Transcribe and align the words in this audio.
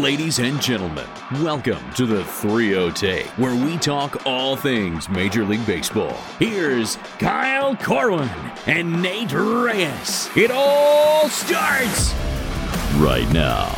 Ladies 0.00 0.38
and 0.40 0.60
gentlemen, 0.60 1.06
welcome 1.42 1.82
to 1.94 2.04
the 2.04 2.22
3 2.22 2.92
Take, 2.92 3.24
where 3.38 3.54
we 3.54 3.78
talk 3.78 4.26
all 4.26 4.54
things 4.54 5.08
Major 5.08 5.42
League 5.42 5.64
Baseball. 5.64 6.12
Here's 6.38 6.96
Kyle 7.18 7.74
Corwin 7.76 8.28
and 8.66 9.00
Nate 9.00 9.32
Reyes. 9.32 10.28
It 10.36 10.50
all 10.50 11.30
starts 11.30 12.12
right 12.96 13.26
now. 13.32 13.72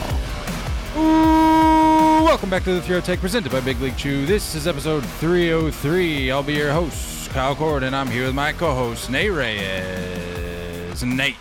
Ooh, 0.96 2.24
welcome 2.24 2.50
back 2.50 2.64
to 2.64 2.72
the 2.72 2.82
3 2.82 3.00
Take 3.02 3.20
presented 3.20 3.52
by 3.52 3.60
Big 3.60 3.80
League 3.80 3.96
Chew. 3.96 4.26
This 4.26 4.56
is 4.56 4.66
episode 4.66 5.04
303. 5.06 6.32
I'll 6.32 6.42
be 6.42 6.54
your 6.54 6.72
host, 6.72 7.30
Kyle 7.30 7.54
Corwin, 7.54 7.84
and 7.84 7.94
I'm 7.94 8.08
here 8.08 8.26
with 8.26 8.34
my 8.34 8.52
co-host, 8.52 9.08
Nate 9.08 9.30
Reyes. 9.32 11.04
Nate. 11.04 11.36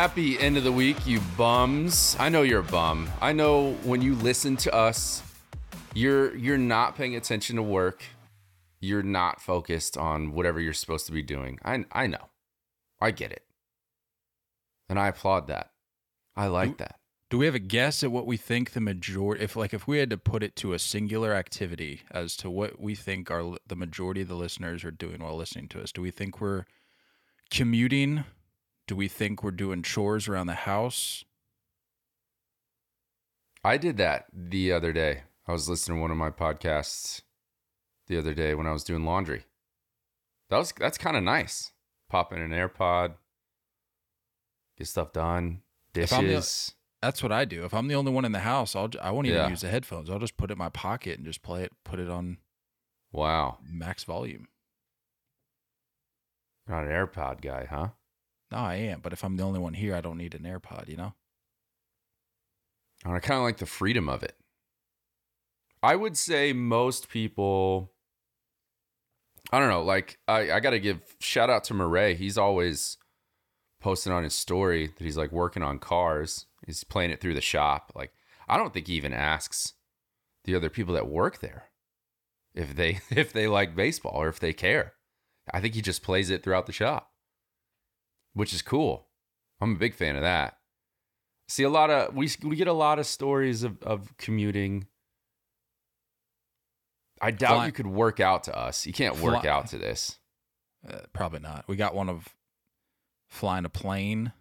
Happy 0.00 0.38
end 0.38 0.56
of 0.56 0.64
the 0.64 0.72
week, 0.72 1.06
you 1.06 1.20
bums. 1.36 2.16
I 2.18 2.30
know 2.30 2.40
you're 2.40 2.60
a 2.60 2.64
bum. 2.64 3.06
I 3.20 3.34
know 3.34 3.72
when 3.84 4.00
you 4.00 4.14
listen 4.14 4.56
to 4.56 4.74
us, 4.74 5.22
you're 5.92 6.34
you're 6.34 6.56
not 6.56 6.96
paying 6.96 7.16
attention 7.16 7.56
to 7.56 7.62
work. 7.62 8.02
You're 8.80 9.02
not 9.02 9.42
focused 9.42 9.98
on 9.98 10.32
whatever 10.32 10.58
you're 10.58 10.72
supposed 10.72 11.04
to 11.08 11.12
be 11.12 11.20
doing. 11.22 11.58
I 11.62 11.84
I 11.92 12.06
know. 12.06 12.30
I 12.98 13.10
get 13.10 13.30
it. 13.30 13.44
And 14.88 14.98
I 14.98 15.08
applaud 15.08 15.48
that. 15.48 15.72
I 16.34 16.46
like 16.46 16.78
that. 16.78 16.98
Do 17.28 17.36
we 17.36 17.44
have 17.44 17.54
a 17.54 17.58
guess 17.58 18.02
at 18.02 18.10
what 18.10 18.26
we 18.26 18.38
think 18.38 18.70
the 18.70 18.80
majority 18.80 19.44
if 19.44 19.54
like 19.54 19.74
if 19.74 19.86
we 19.86 19.98
had 19.98 20.08
to 20.08 20.16
put 20.16 20.42
it 20.42 20.56
to 20.56 20.72
a 20.72 20.78
singular 20.78 21.34
activity 21.34 22.04
as 22.10 22.38
to 22.38 22.48
what 22.48 22.80
we 22.80 22.94
think 22.94 23.30
are 23.30 23.54
the 23.66 23.76
majority 23.76 24.22
of 24.22 24.28
the 24.28 24.34
listeners 24.34 24.82
are 24.82 24.90
doing 24.90 25.22
while 25.22 25.36
listening 25.36 25.68
to 25.68 25.82
us? 25.82 25.92
Do 25.92 26.00
we 26.00 26.10
think 26.10 26.40
we're 26.40 26.64
commuting? 27.50 28.24
Do 28.90 28.96
we 28.96 29.06
think 29.06 29.44
we're 29.44 29.52
doing 29.52 29.84
chores 29.84 30.26
around 30.26 30.48
the 30.48 30.54
house? 30.54 31.24
I 33.62 33.76
did 33.76 33.98
that 33.98 34.24
the 34.32 34.72
other 34.72 34.92
day. 34.92 35.22
I 35.46 35.52
was 35.52 35.68
listening 35.68 35.98
to 35.98 36.02
one 36.02 36.10
of 36.10 36.16
my 36.16 36.30
podcasts 36.30 37.22
the 38.08 38.18
other 38.18 38.34
day 38.34 38.52
when 38.52 38.66
I 38.66 38.72
was 38.72 38.82
doing 38.82 39.04
laundry. 39.04 39.44
That 40.48 40.56
was 40.56 40.72
that's 40.76 40.98
kind 40.98 41.16
of 41.16 41.22
nice. 41.22 41.70
Pop 42.08 42.32
in 42.32 42.40
an 42.40 42.50
AirPod, 42.50 43.14
get 44.76 44.88
stuff 44.88 45.12
done, 45.12 45.62
If 45.94 46.12
I'm 46.12 46.24
the- 46.26 46.30
dishes. 46.30 46.74
That's 47.00 47.22
what 47.22 47.30
I 47.30 47.44
do. 47.44 47.64
If 47.64 47.72
I'm 47.72 47.86
the 47.86 47.94
only 47.94 48.10
one 48.10 48.24
in 48.24 48.32
the 48.32 48.40
house, 48.40 48.74
I'll 48.74 48.90
I 49.00 49.12
won't 49.12 49.28
even 49.28 49.38
Yeah. 49.38 49.48
use 49.50 49.60
the 49.60 49.68
headphones. 49.70 50.10
I'll 50.10 50.18
just 50.18 50.36
put 50.36 50.50
it 50.50 50.54
in 50.54 50.58
my 50.58 50.68
pocket 50.68 51.16
and 51.16 51.24
just 51.24 51.42
play 51.42 51.62
it, 51.62 51.70
put 51.84 52.00
it 52.00 52.10
on 52.10 52.38
Wow, 53.12 53.58
max 53.62 54.02
volume. 54.02 54.48
Not 56.66 56.82
an 56.82 56.90
AirPod 56.90 57.40
guy, 57.40 57.66
huh? 57.70 57.90
No, 58.50 58.58
I 58.58 58.74
am. 58.74 59.00
But 59.00 59.12
if 59.12 59.24
I'm 59.24 59.36
the 59.36 59.44
only 59.44 59.60
one 59.60 59.74
here, 59.74 59.94
I 59.94 60.00
don't 60.00 60.18
need 60.18 60.34
an 60.34 60.42
AirPod. 60.42 60.88
You 60.88 60.96
know. 60.96 61.14
I 63.04 63.18
kind 63.20 63.38
of 63.38 63.44
like 63.44 63.58
the 63.58 63.66
freedom 63.66 64.08
of 64.08 64.22
it. 64.22 64.36
I 65.82 65.96
would 65.96 66.16
say 66.16 66.52
most 66.52 67.08
people, 67.08 67.92
I 69.50 69.58
don't 69.58 69.70
know, 69.70 69.82
like 69.82 70.18
I, 70.28 70.52
I 70.52 70.60
got 70.60 70.70
to 70.70 70.80
give 70.80 71.00
shout 71.20 71.48
out 71.48 71.64
to 71.64 71.74
Murray. 71.74 72.14
He's 72.14 72.36
always 72.36 72.98
posting 73.80 74.12
on 74.12 74.24
his 74.24 74.34
story 74.34 74.88
that 74.88 75.04
he's 75.04 75.16
like 75.16 75.32
working 75.32 75.62
on 75.62 75.78
cars. 75.78 76.46
He's 76.66 76.84
playing 76.84 77.10
it 77.10 77.20
through 77.20 77.34
the 77.34 77.40
shop. 77.40 77.92
Like 77.94 78.12
I 78.48 78.58
don't 78.58 78.74
think 78.74 78.88
he 78.88 78.94
even 78.94 79.14
asks 79.14 79.74
the 80.44 80.54
other 80.54 80.68
people 80.68 80.94
that 80.94 81.08
work 81.08 81.40
there 81.40 81.70
if 82.54 82.76
they 82.76 83.00
if 83.10 83.32
they 83.32 83.46
like 83.46 83.74
baseball 83.74 84.16
or 84.16 84.28
if 84.28 84.38
they 84.38 84.52
care. 84.52 84.94
I 85.52 85.60
think 85.60 85.74
he 85.74 85.82
just 85.82 86.02
plays 86.02 86.30
it 86.30 86.42
throughout 86.44 86.66
the 86.66 86.72
shop, 86.72 87.09
which 88.34 88.52
is 88.52 88.62
cool. 88.62 89.08
I'm 89.60 89.74
a 89.74 89.78
big 89.78 89.94
fan 89.94 90.16
of 90.16 90.22
that. 90.22 90.56
See 91.48 91.62
a 91.62 91.70
lot 91.70 91.90
of 91.90 92.14
we 92.14 92.30
we 92.42 92.56
get 92.56 92.68
a 92.68 92.72
lot 92.72 92.98
of 92.98 93.06
stories 93.06 93.62
of 93.62 93.82
of 93.82 94.16
commuting. 94.16 94.86
I 97.20 97.32
doubt 97.32 97.54
Fly- 97.56 97.66
you 97.66 97.72
could 97.72 97.86
work 97.86 98.20
out 98.20 98.44
to 98.44 98.56
us. 98.56 98.86
You 98.86 98.92
can't 98.92 99.18
work 99.20 99.42
Fly- 99.42 99.50
out 99.50 99.68
to 99.68 99.78
this. 99.78 100.16
Uh, 100.88 101.00
probably 101.12 101.40
not. 101.40 101.62
We 101.68 101.76
got 101.76 101.94
one 101.94 102.08
of 102.08 102.26
flying 103.28 103.66
a 103.66 103.68
plane. 103.68 104.32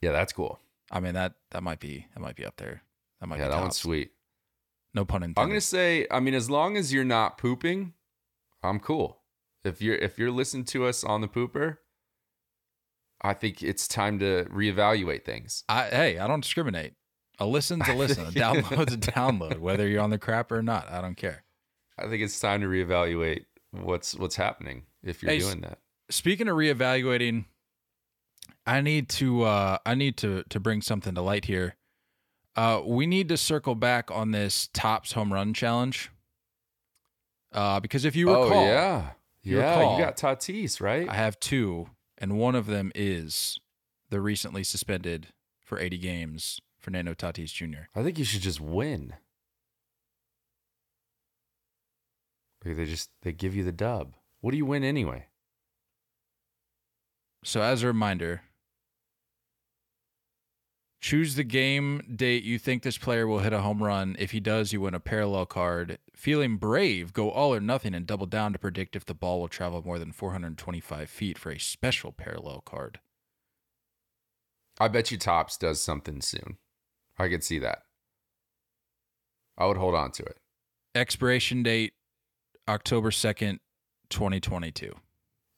Yeah, 0.00 0.12
that's 0.12 0.32
cool. 0.32 0.60
I 0.88 1.00
mean 1.00 1.14
that 1.14 1.34
that 1.50 1.64
might 1.64 1.80
be 1.80 2.06
that 2.14 2.20
might 2.20 2.36
be 2.36 2.44
up 2.44 2.58
there. 2.58 2.82
That 3.20 3.26
might 3.26 3.40
yeah, 3.40 3.46
be 3.46 3.54
that 3.54 3.60
one's 3.60 3.76
sweet. 3.76 4.12
No 4.94 5.04
pun 5.04 5.22
intended. 5.22 5.40
I'm 5.42 5.48
gonna 5.48 5.60
say, 5.60 6.06
I 6.12 6.20
mean, 6.20 6.34
as 6.34 6.48
long 6.48 6.76
as 6.76 6.92
you're 6.92 7.02
not 7.02 7.38
pooping, 7.38 7.94
I'm 8.62 8.78
cool. 8.78 9.18
If 9.64 9.82
you're 9.82 9.96
if 9.96 10.18
you're 10.18 10.30
listening 10.30 10.64
to 10.66 10.86
us 10.86 11.02
on 11.02 11.22
the 11.22 11.28
pooper, 11.28 11.78
I 13.22 13.34
think 13.34 13.62
it's 13.62 13.86
time 13.86 14.18
to 14.18 14.44
reevaluate 14.50 15.24
things. 15.24 15.64
I, 15.68 15.84
hey, 15.84 16.18
I 16.18 16.26
don't 16.26 16.40
discriminate. 16.40 16.94
A 17.38 17.46
listen's 17.46 17.88
a 17.88 17.94
listen. 17.94 18.26
A 18.26 18.30
download's 18.32 18.94
a 18.94 18.98
download, 18.98 19.58
whether 19.58 19.88
you're 19.88 20.02
on 20.02 20.10
the 20.10 20.18
crap 20.18 20.50
or 20.52 20.62
not. 20.62 20.90
I 20.90 21.00
don't 21.00 21.16
care. 21.16 21.44
I 21.98 22.08
think 22.08 22.22
it's 22.22 22.38
time 22.38 22.60
to 22.62 22.66
reevaluate 22.66 23.44
what's 23.70 24.14
what's 24.14 24.36
happening 24.36 24.84
if 25.02 25.22
you're 25.22 25.32
Hey, 25.32 25.38
doing 25.38 25.60
that. 25.62 25.78
Speaking 26.10 26.48
of 26.48 26.56
reevaluating, 26.56 27.46
I 28.66 28.80
need 28.80 29.08
to 29.10 29.42
uh, 29.42 29.78
I 29.86 29.94
need 29.94 30.16
to 30.18 30.42
to 30.48 30.60
bring 30.60 30.82
something 30.82 31.14
to 31.14 31.22
light 31.22 31.44
here. 31.46 31.76
Uh, 32.54 32.82
we 32.84 33.06
need 33.06 33.28
to 33.30 33.36
circle 33.36 33.74
back 33.74 34.10
on 34.10 34.32
this 34.32 34.68
Topps 34.74 35.12
home 35.12 35.32
run 35.32 35.54
challenge. 35.54 36.10
Uh, 37.52 37.80
because 37.80 38.04
if 38.04 38.16
you 38.16 38.28
recall, 38.28 38.52
oh 38.52 38.64
yeah, 38.64 39.10
you 39.42 39.58
yeah, 39.58 39.78
recall, 39.78 39.98
you 39.98 40.04
got 40.04 40.16
Tatis 40.16 40.80
right. 40.80 41.08
I 41.08 41.14
have 41.14 41.38
two, 41.40 41.88
and 42.22 42.38
one 42.38 42.54
of 42.54 42.66
them 42.66 42.92
is 42.94 43.58
the 44.08 44.20
recently 44.20 44.62
suspended 44.62 45.28
for 45.60 45.80
80 45.80 45.98
games 45.98 46.60
Fernando 46.78 47.14
Tatis 47.14 47.52
Jr. 47.52 47.88
I 47.96 48.02
think 48.02 48.18
you 48.18 48.24
should 48.24 48.42
just 48.42 48.60
win. 48.60 49.14
Like 52.64 52.76
they 52.76 52.86
just 52.86 53.10
they 53.22 53.32
give 53.32 53.56
you 53.56 53.64
the 53.64 53.72
dub. 53.72 54.14
What 54.40 54.52
do 54.52 54.56
you 54.56 54.64
win 54.64 54.84
anyway? 54.84 55.26
So, 57.44 57.60
as 57.60 57.82
a 57.82 57.88
reminder, 57.88 58.42
choose 61.02 61.34
the 61.34 61.44
game 61.44 62.00
date 62.14 62.44
you 62.44 62.58
think 62.58 62.82
this 62.82 62.96
player 62.96 63.26
will 63.26 63.40
hit 63.40 63.52
a 63.52 63.60
home 63.60 63.82
run. 63.82 64.16
If 64.18 64.30
he 64.30 64.40
does, 64.40 64.72
you 64.72 64.80
win 64.80 64.94
a 64.94 65.00
parallel 65.00 65.46
card. 65.46 65.98
Feeling 66.14 66.56
brave, 66.56 67.12
go 67.12 67.30
all 67.30 67.52
or 67.52 67.60
nothing 67.60 67.92
and 67.92 68.06
double 68.06 68.26
down 68.26 68.52
to 68.52 68.58
predict 68.58 68.94
if 68.94 69.04
the 69.04 69.12
ball 69.12 69.40
will 69.40 69.48
travel 69.48 69.82
more 69.84 69.98
than 69.98 70.12
425 70.12 71.10
feet 71.10 71.36
for 71.36 71.50
a 71.50 71.58
special 71.58 72.12
parallel 72.12 72.62
card. 72.64 73.00
I 74.80 74.88
bet 74.88 75.10
you 75.10 75.18
Topps 75.18 75.58
does 75.58 75.82
something 75.82 76.22
soon. 76.22 76.56
I 77.18 77.28
could 77.28 77.44
see 77.44 77.58
that. 77.58 77.82
I 79.58 79.66
would 79.66 79.76
hold 79.76 79.94
on 79.94 80.12
to 80.12 80.22
it. 80.22 80.38
Expiration 80.94 81.62
date 81.62 81.94
October 82.68 83.10
2nd, 83.10 83.58
2022. 84.08 84.92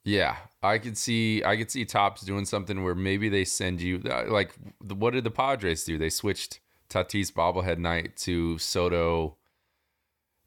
Yeah, 0.05 0.37
I 0.61 0.77
could 0.77 0.97
see 0.97 1.43
I 1.43 1.57
could 1.57 1.71
see 1.71 1.83
Topps 1.83 2.21
doing 2.21 2.45
something 2.45 2.83
where 2.83 2.93
maybe 2.93 3.27
they 3.27 3.43
send 3.43 3.81
you 3.81 4.01
uh, 4.09 4.25
like 4.27 4.53
what 4.79 5.13
did 5.13 5.23
the 5.23 5.31
Padres 5.31 5.83
do? 5.83 5.97
They 5.97 6.11
switched 6.11 6.59
Tatis 6.89 7.31
bobblehead 7.33 7.79
night 7.79 8.15
to 8.17 8.57
Soto 8.59 9.35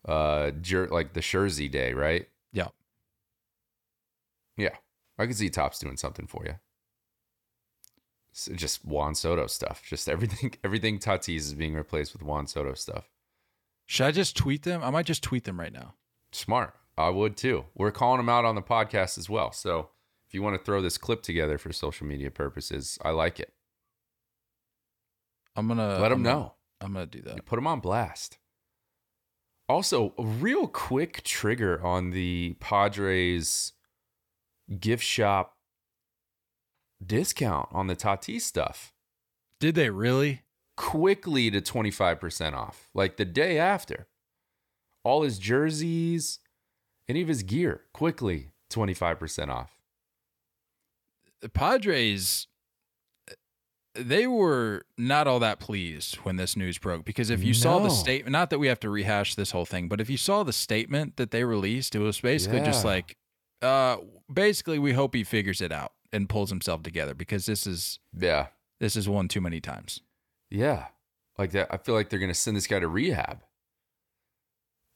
uh 0.06 0.52
jer- 0.62 0.86
like 0.86 1.12
the 1.12 1.20
Jersey 1.20 1.68
day, 1.68 1.92
right? 1.92 2.28
Yeah. 2.52 2.68
Yeah. 4.56 4.76
I 5.18 5.26
could 5.26 5.36
see 5.36 5.50
Topps 5.50 5.80
doing 5.80 5.96
something 5.96 6.28
for 6.28 6.44
you. 6.46 6.54
So 8.32 8.54
just 8.54 8.84
Juan 8.84 9.16
Soto 9.16 9.48
stuff. 9.48 9.82
Just 9.84 10.08
everything 10.08 10.54
everything 10.64 11.00
Tatis 11.00 11.36
is 11.38 11.54
being 11.54 11.74
replaced 11.74 12.12
with 12.12 12.22
Juan 12.22 12.46
Soto 12.46 12.74
stuff. 12.74 13.08
Should 13.86 14.06
I 14.06 14.10
just 14.12 14.36
tweet 14.36 14.62
them? 14.62 14.84
I 14.84 14.90
might 14.90 15.06
just 15.06 15.24
tweet 15.24 15.42
them 15.42 15.58
right 15.58 15.72
now. 15.72 15.94
Smart. 16.30 16.74
I 16.98 17.08
would 17.10 17.36
too. 17.36 17.64
We're 17.74 17.90
calling 17.92 18.18
them 18.18 18.28
out 18.28 18.44
on 18.44 18.54
the 18.54 18.62
podcast 18.62 19.16
as 19.18 19.30
well. 19.30 19.52
So 19.52 19.90
if 20.26 20.34
you 20.34 20.42
want 20.42 20.58
to 20.58 20.64
throw 20.64 20.82
this 20.82 20.98
clip 20.98 21.22
together 21.22 21.56
for 21.58 21.72
social 21.72 22.06
media 22.06 22.30
purposes, 22.30 22.98
I 23.04 23.10
like 23.10 23.40
it. 23.40 23.52
I'm 25.56 25.68
gonna 25.68 25.98
Let 25.98 26.12
'em 26.12 26.18
I'm 26.18 26.22
gonna- 26.22 26.36
know. 26.38 26.54
I'm 26.80 26.92
gonna 26.92 27.06
do 27.06 27.22
that. 27.22 27.36
You 27.36 27.42
put 27.42 27.56
them 27.56 27.66
on 27.66 27.80
blast. 27.80 28.38
Also, 29.68 30.14
a 30.16 30.24
real 30.24 30.66
quick 30.66 31.22
trigger 31.24 31.84
on 31.84 32.10
the 32.10 32.56
Padres 32.60 33.72
gift 34.80 35.04
shop 35.04 35.58
discount 37.04 37.68
on 37.72 37.86
the 37.86 37.94
Tati 37.96 38.38
stuff. 38.38 38.92
Did 39.60 39.74
they 39.74 39.90
really? 39.90 40.42
Quickly 40.76 41.50
to 41.50 41.60
25% 41.60 42.54
off, 42.54 42.88
like 42.94 43.16
the 43.16 43.24
day 43.24 43.58
after. 43.58 44.08
All 45.04 45.22
his 45.22 45.38
jerseys, 45.38 46.38
any 47.08 47.22
of 47.22 47.28
his 47.28 47.42
gear, 47.42 47.82
quickly 47.92 48.52
25% 48.70 49.48
off. 49.48 49.78
the 51.40 51.48
Padres 51.48 52.46
they 53.94 54.26
were 54.28 54.84
not 54.96 55.26
all 55.26 55.40
that 55.40 55.58
pleased 55.58 56.16
when 56.16 56.36
this 56.36 56.56
news 56.56 56.78
broke 56.78 57.04
because 57.04 57.30
if 57.30 57.42
you 57.42 57.52
saw 57.54 57.78
the 57.80 57.88
statement 57.90 58.30
not 58.32 58.50
that 58.50 58.58
we 58.60 58.68
have 58.68 58.78
to 58.78 58.88
rehash 58.90 59.34
this 59.34 59.50
whole 59.50 59.64
thing 59.64 59.88
but 59.88 60.00
if 60.00 60.08
you 60.08 60.16
saw 60.16 60.42
the 60.44 60.52
statement 60.52 61.16
that 61.16 61.30
they 61.32 61.42
released 61.42 61.94
it 61.96 61.98
was 61.98 62.20
basically 62.20 62.60
just 62.60 62.84
like 62.84 63.16
uh 63.62 63.96
basically 64.32 64.78
we 64.78 64.92
hope 64.92 65.14
he 65.14 65.24
figures 65.24 65.60
it 65.60 65.72
out 65.72 65.92
and 66.12 66.28
pulls 66.28 66.50
himself 66.50 66.82
together 66.82 67.12
because 67.14 67.46
this 67.46 67.66
is 67.66 67.98
Yeah. 68.16 68.48
this 68.78 68.94
is 68.94 69.08
one 69.08 69.26
too 69.26 69.40
many 69.40 69.60
times 69.60 70.00
Yeah. 70.50 70.88
Like 71.38 71.50
that, 71.52 71.68
I 71.70 71.76
feel 71.78 71.94
like 71.94 72.08
they're 72.08 72.18
going 72.20 72.30
to 72.32 72.34
send 72.34 72.56
this 72.56 72.66
guy 72.66 72.80
to 72.80 72.88
rehab. 72.88 73.42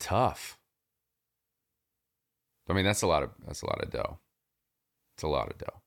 Tough. 0.00 0.58
I 2.72 2.74
mean, 2.74 2.86
that's 2.86 3.02
a 3.02 3.06
lot 3.06 3.22
of 3.22 3.30
that's 3.46 3.60
a 3.60 3.66
lot 3.66 3.82
of 3.82 3.90
dough. 3.90 4.19
It's 5.14 5.22
a 5.22 5.28
lot 5.28 5.50
of 5.50 5.58
dough. 5.58 5.82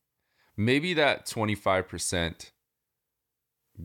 Maybe 0.55 0.93
that 0.93 1.25
twenty 1.25 1.55
five 1.55 1.87
percent 1.87 2.51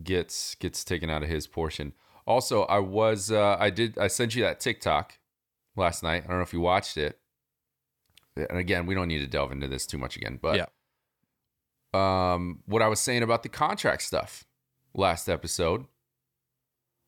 gets 0.03 0.53
gets 0.55 0.83
taken 0.83 1.09
out 1.09 1.23
of 1.23 1.29
his 1.29 1.47
portion. 1.47 1.93
Also, 2.27 2.63
I 2.63 2.77
was 2.77 3.31
uh, 3.31 3.57
I 3.59 3.71
did 3.71 3.97
I 3.97 4.07
sent 4.07 4.35
you 4.35 4.43
that 4.43 4.59
TikTok 4.59 5.17
last 5.75 6.03
night. 6.03 6.23
I 6.23 6.27
don't 6.27 6.37
know 6.37 6.43
if 6.43 6.53
you 6.53 6.61
watched 6.61 6.95
it. 6.95 7.17
And 8.37 8.59
again, 8.59 8.85
we 8.85 8.93
don't 8.93 9.07
need 9.07 9.19
to 9.19 9.27
delve 9.27 9.51
into 9.51 9.67
this 9.67 9.87
too 9.87 9.97
much 9.97 10.15
again, 10.15 10.37
but 10.41 10.55
Yeah. 10.55 10.65
um, 12.33 12.59
what 12.65 12.81
I 12.83 12.87
was 12.87 12.99
saying 12.99 13.23
about 13.23 13.43
the 13.43 13.49
contract 13.49 14.03
stuff 14.03 14.45
last 14.93 15.27
episode 15.27 15.85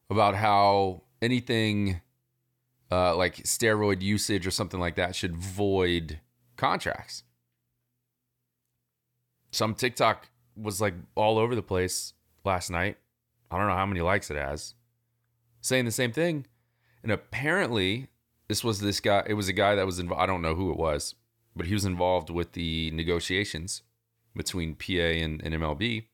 about 0.10 0.36
how 0.36 1.04
anything 1.22 2.01
uh, 2.94 3.16
like 3.16 3.38
steroid 3.38 4.01
usage 4.01 4.45
or 4.45 4.51
something 4.51 4.80
like 4.80 4.95
that 4.95 5.16
should 5.16 5.36
void 5.36 6.19
contracts. 6.57 7.24
Some 9.51 9.74
TikTok 9.74 10.30
was 10.56 10.80
like 10.80 10.94
all 11.16 11.40
over 11.40 11.56
the 11.56 11.63
place 11.63 12.13
last 12.45 12.69
night. 12.69 12.98
I 13.50 13.57
don't 13.57 13.68
know 13.68 13.75
how 13.75 13.86
many 13.88 14.01
likes 14.01 14.30
it 14.30 14.38
has, 14.38 14.75
saying 15.62 15.86
the 15.86 15.92
same 15.92 16.12
thing. 16.12 16.45
And 17.01 17.12
apparently, 17.12 18.10
this 18.48 18.63
was 18.63 18.80
this 18.80 19.00
guy. 19.00 19.24
It 19.25 19.34
was 19.34 19.48
a 19.48 19.54
guy 19.54 19.74
that 19.75 19.86
was 19.86 19.98
involved. 19.98 20.22
I 20.22 20.28
don't 20.28 20.42
know 20.44 20.56
who 20.56 20.72
it 20.72 20.78
was, 20.78 21.16
but 21.56 21.66
he 21.66 21.74
was 21.74 21.86
involved 21.86 22.30
with 22.30 22.51
the 22.54 22.92
negotiations 22.92 23.81
between 24.36 24.75
PA 24.75 24.94
and, 24.94 25.42
and 25.44 25.56
MLB, 25.56 26.06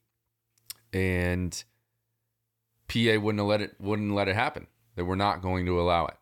and 0.93 1.63
PA 2.87 3.19
wouldn't 3.19 3.45
let 3.45 3.61
it 3.61 3.75
wouldn't 3.79 4.13
let 4.13 4.29
it 4.29 4.35
happen. 4.35 4.67
They 4.95 5.03
were 5.03 5.15
not 5.17 5.41
going 5.41 5.65
to 5.65 5.79
allow 5.79 6.05
it. 6.07 6.18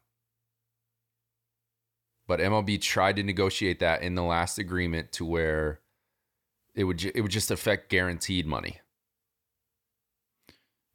But 2.28 2.40
MLB 2.42 2.82
tried 2.82 3.16
to 3.16 3.24
negotiate 3.24 3.80
that 3.80 4.02
in 4.02 4.16
the 4.16 4.24
last 4.24 4.58
agreement 4.58 5.12
to 5.14 5.26
where 5.26 5.80
it 6.76 6.84
would 6.84 6.98
ju- 6.98 7.12
it 7.16 7.22
would 7.22 7.32
just 7.32 7.50
affect 7.52 7.90
guaranteed 7.90 8.46
money, 8.46 8.80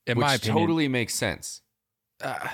In 0.06 0.18
which 0.18 0.24
my 0.24 0.34
opinion, 0.34 0.56
totally 0.58 0.88
makes 0.88 1.14
sense. 1.14 1.62
uh, 2.20 2.50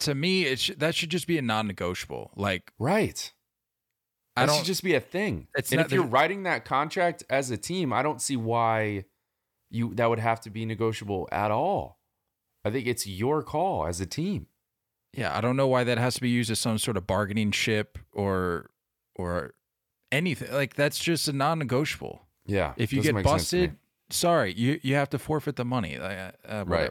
to 0.00 0.14
me, 0.14 0.44
it 0.44 0.58
sh- 0.60 0.70
that 0.78 0.94
should 0.94 1.10
just 1.10 1.26
be 1.26 1.38
a 1.38 1.42
non-negotiable. 1.42 2.32
Like 2.36 2.72
Right. 2.78 3.32
I 4.36 4.42
That 4.42 4.46
don't. 4.46 4.56
should 4.58 4.66
just 4.66 4.84
be 4.84 4.94
a 4.94 5.00
thing. 5.00 5.48
And 5.56 5.70
not- 5.72 5.86
if 5.86 5.92
you're 5.92 6.04
writing 6.06 6.44
that 6.44 6.64
contract 6.64 7.24
as 7.28 7.50
a 7.50 7.56
team, 7.58 7.92
I 7.92 8.02
don't 8.02 8.20
see 8.22 8.36
why 8.36 9.04
you 9.70 9.94
that 9.94 10.06
would 10.10 10.18
have 10.20 10.40
to 10.42 10.50
be 10.50 10.64
negotiable 10.66 11.28
at 11.32 11.50
all. 11.50 11.98
I 12.64 12.70
think 12.70 12.86
it's 12.86 13.06
your 13.06 13.42
call 13.42 13.86
as 13.86 14.00
a 14.00 14.06
team. 14.06 14.46
Yeah, 15.12 15.36
I 15.36 15.40
don't 15.40 15.56
know 15.56 15.66
why 15.66 15.84
that 15.84 15.98
has 15.98 16.14
to 16.14 16.20
be 16.20 16.28
used 16.28 16.50
as 16.50 16.60
some 16.60 16.78
sort 16.78 16.96
of 16.96 17.06
bargaining 17.06 17.50
chip 17.50 17.98
or 18.12 18.70
or 19.16 19.54
anything. 20.12 20.52
Like 20.52 20.74
that's 20.74 20.98
just 20.98 21.28
a 21.28 21.32
non-negotiable. 21.32 22.22
Yeah. 22.46 22.74
If 22.76 22.92
you 22.92 23.02
get 23.02 23.14
make 23.14 23.26
sense 23.26 23.50
to 23.50 23.56
me. 23.56 23.66
busted, 23.66 23.78
sorry, 24.10 24.52
you 24.54 24.80
you 24.82 24.94
have 24.94 25.10
to 25.10 25.18
forfeit 25.18 25.56
the 25.56 25.64
money. 25.64 25.98
Uh, 25.98 26.32
uh, 26.48 26.64
Right. 26.66 26.90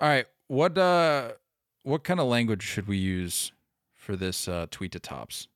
All 0.00 0.08
right, 0.08 0.26
what 0.46 0.78
uh, 0.78 1.32
what 1.82 2.04
kind 2.04 2.20
of 2.20 2.28
language 2.28 2.62
should 2.62 2.86
we 2.86 2.96
use 2.96 3.52
for 3.96 4.14
this 4.14 4.46
uh, 4.46 4.66
tweet 4.70 4.92
to 4.92 5.00
Topps? 5.00 5.48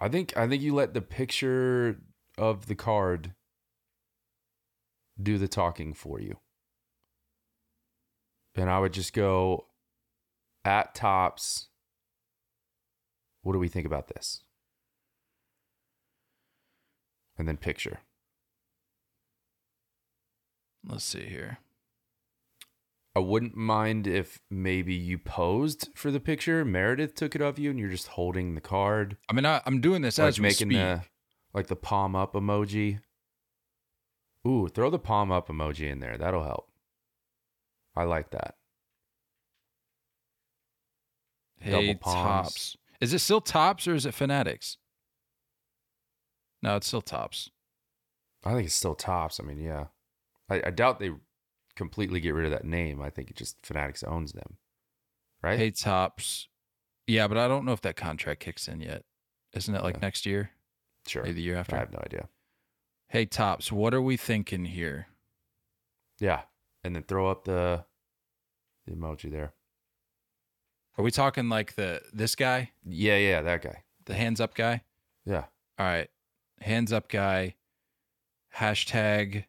I 0.00 0.08
think 0.08 0.36
I 0.36 0.48
think 0.48 0.62
you 0.62 0.74
let 0.74 0.94
the 0.94 1.02
picture 1.02 2.00
of 2.36 2.66
the 2.66 2.74
card 2.74 3.34
do 5.22 5.38
the 5.38 5.48
talking 5.48 5.94
for 5.94 6.20
you. 6.20 6.38
And 8.56 8.70
I 8.70 8.78
would 8.78 8.92
just 8.92 9.12
go 9.12 9.66
at 10.64 10.94
Topps. 10.94 11.68
What 13.42 13.52
do 13.52 13.58
we 13.58 13.68
think 13.68 13.86
about 13.86 14.08
this? 14.08 14.42
And 17.36 17.48
then 17.48 17.56
picture. 17.56 17.98
Let's 20.86 21.04
see 21.04 21.24
here. 21.24 21.58
I 23.16 23.20
wouldn't 23.20 23.56
mind 23.56 24.06
if 24.06 24.40
maybe 24.50 24.94
you 24.94 25.18
posed 25.18 25.88
for 25.94 26.10
the 26.10 26.18
picture. 26.18 26.64
Meredith 26.64 27.14
took 27.14 27.36
it 27.36 27.40
of 27.40 27.58
you 27.58 27.70
and 27.70 27.78
you're 27.78 27.88
just 27.88 28.08
holding 28.08 28.54
the 28.54 28.60
card. 28.60 29.16
I 29.28 29.32
mean, 29.32 29.46
I, 29.46 29.62
I'm 29.66 29.80
doing 29.80 30.02
this 30.02 30.18
like 30.18 30.28
as 30.28 30.38
we 30.38 30.42
making 30.42 30.70
speak. 30.70 30.78
the 30.78 31.02
like 31.52 31.68
the 31.68 31.76
palm 31.76 32.16
up 32.16 32.34
emoji. 32.34 33.00
Ooh, 34.46 34.68
throw 34.68 34.90
the 34.90 34.98
palm 34.98 35.30
up 35.30 35.48
emoji 35.48 35.90
in 35.90 36.00
there. 36.00 36.18
That'll 36.18 36.42
help. 36.42 36.68
I 37.96 38.04
like 38.04 38.30
that. 38.30 38.56
Hey, 41.60 41.94
Topps. 41.94 42.76
Is 43.00 43.12
it 43.14 43.20
still 43.20 43.40
Topps 43.40 43.88
or 43.88 43.94
is 43.94 44.04
it 44.06 44.14
Fanatics? 44.14 44.76
No, 46.62 46.76
it's 46.76 46.86
still 46.86 47.02
Topps. 47.02 47.50
I 48.44 48.52
think 48.54 48.66
it's 48.66 48.74
still 48.74 48.94
Topps. 48.94 49.40
I 49.40 49.44
mean, 49.44 49.58
yeah. 49.60 49.86
I, 50.50 50.62
I 50.66 50.70
doubt 50.70 50.98
they 50.98 51.10
completely 51.74 52.20
get 52.20 52.34
rid 52.34 52.44
of 52.44 52.50
that 52.50 52.64
name. 52.64 53.00
I 53.00 53.10
think 53.10 53.30
it 53.30 53.36
just 53.36 53.56
Fanatics 53.64 54.02
owns 54.02 54.32
them. 54.32 54.58
Right? 55.42 55.58
Hey, 55.58 55.70
Topps. 55.70 56.48
Yeah, 57.06 57.28
but 57.28 57.36
I 57.38 57.48
don't 57.48 57.64
know 57.64 57.72
if 57.72 57.82
that 57.82 57.96
contract 57.96 58.40
kicks 58.40 58.68
in 58.68 58.80
yet. 58.80 59.04
Isn't 59.54 59.74
it 59.74 59.82
like 59.82 59.96
Yeah. 59.96 60.00
next 60.02 60.26
year? 60.26 60.50
sure. 61.06 61.22
Maybe 61.22 61.34
the 61.34 61.42
year 61.42 61.56
after? 61.56 61.76
I 61.76 61.80
have 61.80 61.92
no 61.92 62.00
idea. 62.02 62.28
Hey, 63.08 63.26
Topps. 63.26 63.70
What 63.70 63.92
are 63.92 64.00
we 64.00 64.16
thinking 64.16 64.64
here? 64.64 65.08
Yeah. 66.18 66.42
And 66.84 66.94
then 66.94 67.02
throw 67.04 67.28
up 67.30 67.44
the 67.44 67.84
the 68.86 68.92
emoji 68.92 69.30
there. 69.30 69.52
Are 70.98 71.02
we 71.02 71.10
talking 71.10 71.48
like 71.48 71.74
the 71.74 72.02
this 72.12 72.36
guy, 72.36 72.70
Yeah, 72.84 73.16
yeah, 73.16 73.40
that 73.42 73.62
guy. 73.62 73.82
the 74.04 74.14
hands 74.14 74.40
up 74.40 74.54
guy? 74.54 74.82
Yeah. 75.24 75.44
All 75.78 75.86
right, 75.86 76.10
hands 76.60 76.92
up 76.92 77.08
guy. 77.08 77.54
Hashtag 78.56 79.46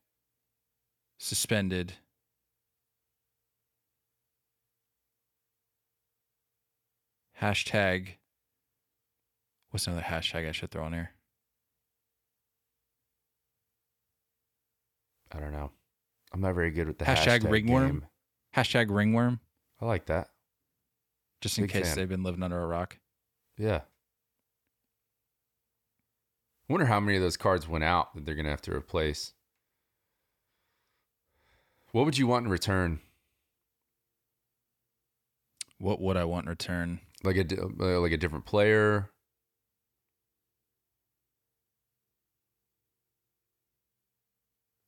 suspended. 1.19 1.93
Hashtag. 7.41 8.15
What's 9.69 9.88
another 9.88 10.03
hashtag 10.03 10.47
I 10.47 10.51
should 10.51 10.71
throw 10.71 10.85
on 10.85 10.93
here? 10.93 11.11
I 15.31 15.39
don't 15.39 15.51
know. 15.51 15.71
I'm 16.35 16.41
not 16.41 16.53
very 16.53 16.69
good 16.69 16.87
with 16.87 16.97
the 16.97 17.05
Hashtag 17.05 17.39
hashtag, 17.39 17.49
ringworm? 17.49 17.88
game. 17.88 18.05
Hashtag 18.57 18.93
ringworm, 18.93 19.39
I 19.79 19.86
like 19.86 20.07
that. 20.07 20.31
just 21.39 21.57
in 21.57 21.63
Big 21.63 21.71
case 21.71 21.88
fan. 21.88 21.95
they've 21.95 22.10
been 22.10 22.24
living 22.24 22.43
under 22.43 22.62
a 22.62 22.67
rock. 22.67 23.00
Yeah. 23.57 23.81
Wonder 26.67 26.88
how 26.88 27.00
many 27.00 27.15
of 27.15 27.24
those 27.24 27.38
cards 27.38 27.69
went 27.69 27.86
out 27.86 28.13
that 28.15 28.25
they're 28.25 28.36
gonna 28.36 28.50
have 28.50 28.62
to 28.63 28.75
replace. 28.75 29.31
What 31.93 32.03
would 32.03 32.17
you 32.17 32.27
want 32.27 32.45
in 32.45 32.51
return? 32.51 33.00
What 35.77 36.01
would 36.01 36.17
I 36.17 36.25
want 36.25 36.48
in 36.48 36.50
return? 36.50 37.00
Like 37.24 37.38
a 37.38 37.45
uh, 37.62 38.01
like 38.01 38.12
a 38.12 38.17
different 38.17 38.43
player? 38.45 39.10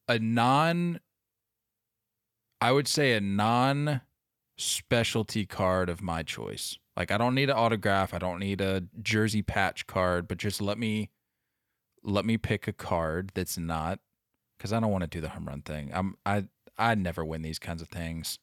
a 0.07 0.19
non 0.19 1.00
I 2.59 2.71
would 2.71 2.87
say 2.87 3.13
a 3.13 3.21
non 3.21 4.01
specialty 4.57 5.45
card 5.45 5.89
of 5.89 6.01
my 6.01 6.23
choice. 6.23 6.77
Like 6.95 7.11
I 7.11 7.17
don't 7.17 7.35
need 7.35 7.49
an 7.49 7.55
autograph, 7.55 8.13
I 8.13 8.17
don't 8.17 8.39
need 8.39 8.61
a 8.61 8.83
jersey 9.01 9.43
patch 9.43 9.85
card, 9.85 10.27
but 10.27 10.37
just 10.37 10.61
let 10.61 10.77
me 10.77 11.09
let 12.03 12.25
me 12.25 12.37
pick 12.37 12.67
a 12.67 12.73
card 12.73 13.31
that's 13.35 13.57
not 13.57 13.99
cuz 14.59 14.73
I 14.73 14.79
don't 14.79 14.91
want 14.91 15.03
to 15.03 15.07
do 15.07 15.21
the 15.21 15.29
home 15.29 15.47
run 15.47 15.61
thing. 15.61 15.91
I'm 15.93 16.17
I 16.25 16.47
I 16.77 16.95
never 16.95 17.23
win 17.23 17.43
these 17.43 17.59
kinds 17.59 17.81
of 17.81 17.89
things. 17.89 18.39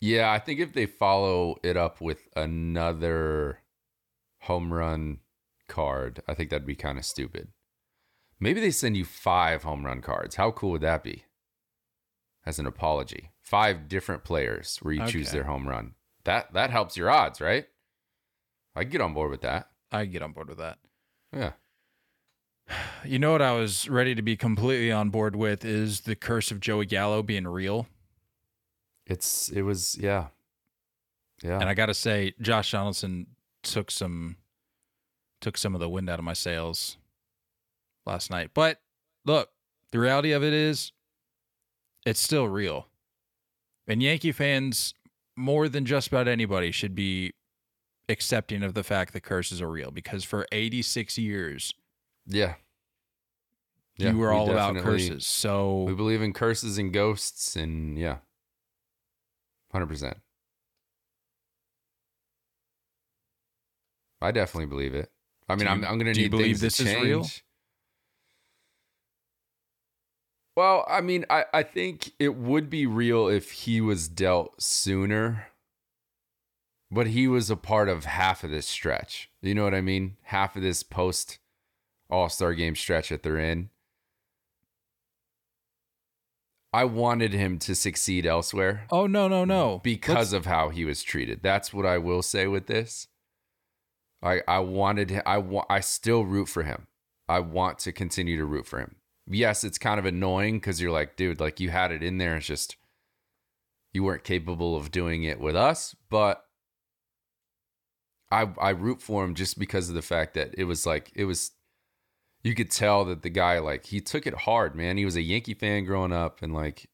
Yeah, 0.00 0.30
I 0.30 0.38
think 0.38 0.60
if 0.60 0.74
they 0.74 0.84
follow 0.86 1.56
it 1.62 1.76
up 1.76 2.02
with 2.02 2.28
another 2.36 3.60
home 4.42 4.72
run 4.72 5.20
card, 5.68 6.22
I 6.28 6.34
think 6.34 6.50
that'd 6.50 6.66
be 6.66 6.74
kind 6.74 6.98
of 6.98 7.04
stupid. 7.06 7.48
Maybe 8.38 8.60
they 8.60 8.70
send 8.70 8.98
you 8.98 9.06
five 9.06 9.62
home 9.62 9.86
run 9.86 10.02
cards. 10.02 10.34
How 10.36 10.50
cool 10.50 10.72
would 10.72 10.82
that 10.82 11.02
be? 11.02 11.24
As 12.46 12.58
an 12.60 12.66
apology, 12.66 13.32
five 13.40 13.88
different 13.88 14.22
players 14.22 14.78
where 14.80 14.94
you 14.94 15.06
choose 15.06 15.32
their 15.32 15.44
home 15.44 15.68
run. 15.68 15.94
That 16.24 16.52
that 16.52 16.70
helps 16.70 16.96
your 16.96 17.10
odds, 17.10 17.40
right? 17.40 17.66
I 18.76 18.84
get 18.84 19.00
on 19.00 19.14
board 19.14 19.30
with 19.30 19.40
that. 19.40 19.68
I 19.90 20.04
get 20.04 20.22
on 20.22 20.32
board 20.32 20.48
with 20.48 20.58
that. 20.58 20.78
Yeah. 21.32 21.52
You 23.04 23.20
know 23.20 23.30
what 23.30 23.42
I 23.42 23.52
was 23.52 23.88
ready 23.88 24.16
to 24.16 24.22
be 24.22 24.36
completely 24.36 24.90
on 24.90 25.10
board 25.10 25.36
with 25.36 25.64
is 25.64 26.00
the 26.00 26.16
curse 26.16 26.50
of 26.50 26.58
Joey 26.58 26.86
Gallo 26.86 27.22
being 27.22 27.46
real. 27.46 27.86
It's 29.06 29.48
it 29.50 29.62
was 29.62 29.96
yeah. 29.96 30.28
Yeah. 31.42 31.60
And 31.60 31.68
I 31.68 31.74
got 31.74 31.86
to 31.86 31.94
say, 31.94 32.34
Josh 32.40 32.72
Donaldson 32.72 33.28
took 33.62 33.92
some 33.92 34.36
took 35.40 35.56
some 35.56 35.74
of 35.74 35.80
the 35.80 35.88
wind 35.88 36.10
out 36.10 36.18
of 36.18 36.24
my 36.24 36.32
sails 36.32 36.96
last 38.04 38.30
night. 38.30 38.50
But 38.54 38.80
look, 39.24 39.50
The 39.92 40.00
reality 40.00 40.32
of 40.32 40.42
it 40.42 40.52
is, 40.52 40.90
it's 42.06 42.20
still 42.20 42.48
real. 42.48 42.88
And 43.86 44.02
Yankee 44.02 44.32
fans, 44.32 44.94
more 45.36 45.68
than 45.68 45.84
just 45.84 46.08
about 46.08 46.26
anybody, 46.28 46.70
should 46.70 46.94
be 46.94 47.32
accepting 48.08 48.62
of 48.62 48.72
the 48.74 48.82
fact 48.84 49.12
that 49.12 49.20
curses 49.22 49.60
are 49.60 49.68
real 49.68 49.90
because 49.90 50.24
for 50.24 50.46
86 50.52 51.18
years, 51.18 51.74
Yeah. 52.24 52.54
you 53.98 54.16
were 54.16 54.30
we 54.30 54.36
all 54.36 54.50
about 54.50 54.76
curses. 54.78 55.26
So 55.26 55.82
We 55.82 55.94
believe 55.94 56.22
in 56.22 56.32
curses 56.32 56.78
and 56.78 56.92
ghosts, 56.92 57.56
and 57.56 57.98
yeah, 57.98 58.18
hundred 59.72 59.86
percent. 59.88 60.18
I 64.20 64.30
definitely 64.32 64.66
believe 64.66 64.94
it. 64.94 65.10
I 65.48 65.54
mean, 65.56 65.66
Do 65.66 65.72
I'm 65.72 65.84
I'm 65.84 65.98
gonna 65.98 66.14
do 66.14 66.22
you 66.22 66.30
believe 66.30 66.56
to 66.56 66.62
this 66.62 66.80
is 66.80 66.86
real? 66.94 67.22
change. 67.22 67.44
Well, 70.56 70.86
I 70.88 71.02
mean, 71.02 71.26
I, 71.28 71.44
I 71.52 71.62
think 71.62 72.12
it 72.18 72.34
would 72.34 72.70
be 72.70 72.86
real 72.86 73.28
if 73.28 73.50
he 73.50 73.80
was 73.82 74.08
dealt 74.08 74.62
sooner, 74.62 75.48
but 76.90 77.08
he 77.08 77.28
was 77.28 77.50
a 77.50 77.56
part 77.56 77.90
of 77.90 78.06
half 78.06 78.42
of 78.42 78.50
this 78.50 78.66
stretch. 78.66 79.28
You 79.42 79.54
know 79.54 79.64
what 79.64 79.74
I 79.74 79.82
mean? 79.82 80.16
Half 80.22 80.56
of 80.56 80.62
this 80.62 80.82
post 80.82 81.38
All 82.08 82.30
Star 82.30 82.54
game 82.54 82.74
stretch 82.74 83.10
that 83.10 83.22
they're 83.22 83.38
in. 83.38 83.68
I 86.72 86.84
wanted 86.84 87.32
him 87.32 87.58
to 87.60 87.74
succeed 87.74 88.26
elsewhere 88.26 88.86
Oh 88.90 89.06
no, 89.06 89.28
no, 89.28 89.44
no. 89.46 89.80
because 89.82 90.32
of 90.34 90.44
how 90.46 90.68
he 90.68 90.84
was 90.84 91.02
treated. 91.02 91.40
That's 91.42 91.72
what 91.72 91.86
I 91.86 91.96
will 91.98 92.22
say 92.22 92.46
with 92.46 92.66
this. 92.66 93.08
I 94.22 94.40
I 94.48 94.58
wanted 94.60 95.10
him, 95.10 95.22
I 95.26 95.38
want 95.38 95.66
I 95.70 95.80
still 95.80 96.24
root 96.24 96.48
for 96.48 96.62
him. 96.64 96.86
I 97.28 97.40
want 97.40 97.78
to 97.80 97.92
continue 97.92 98.36
to 98.36 98.44
root 98.44 98.66
for 98.66 98.78
him. 98.78 98.96
Yes, 99.28 99.64
it's 99.64 99.78
kind 99.78 99.98
of 99.98 100.06
annoying 100.06 100.58
because 100.58 100.80
you're 100.80 100.92
like, 100.92 101.16
dude, 101.16 101.40
like 101.40 101.60
you 101.60 101.70
had 101.70 101.92
it 101.92 102.02
in 102.02 102.18
there. 102.18 102.36
It's 102.36 102.46
just 102.46 102.76
you 103.92 104.04
weren't 104.04 104.24
capable 104.24 104.76
of 104.76 104.90
doing 104.90 105.24
it 105.24 105.40
with 105.40 105.56
us, 105.56 105.96
but 106.10 106.44
I 108.30 108.48
I 108.60 108.70
root 108.70 109.02
for 109.02 109.24
him 109.24 109.34
just 109.34 109.58
because 109.58 109.88
of 109.88 109.94
the 109.94 110.02
fact 110.02 110.34
that 110.34 110.54
it 110.56 110.64
was 110.64 110.86
like 110.86 111.10
it 111.14 111.24
was 111.24 111.52
you 112.44 112.54
could 112.54 112.70
tell 112.70 113.04
that 113.06 113.22
the 113.22 113.30
guy 113.30 113.58
like 113.58 113.86
he 113.86 114.00
took 114.00 114.26
it 114.26 114.34
hard, 114.34 114.76
man. 114.76 114.96
He 114.96 115.04
was 115.04 115.16
a 115.16 115.22
Yankee 115.22 115.54
fan 115.54 115.84
growing 115.84 116.12
up 116.12 116.42
and 116.42 116.54
like 116.54 116.88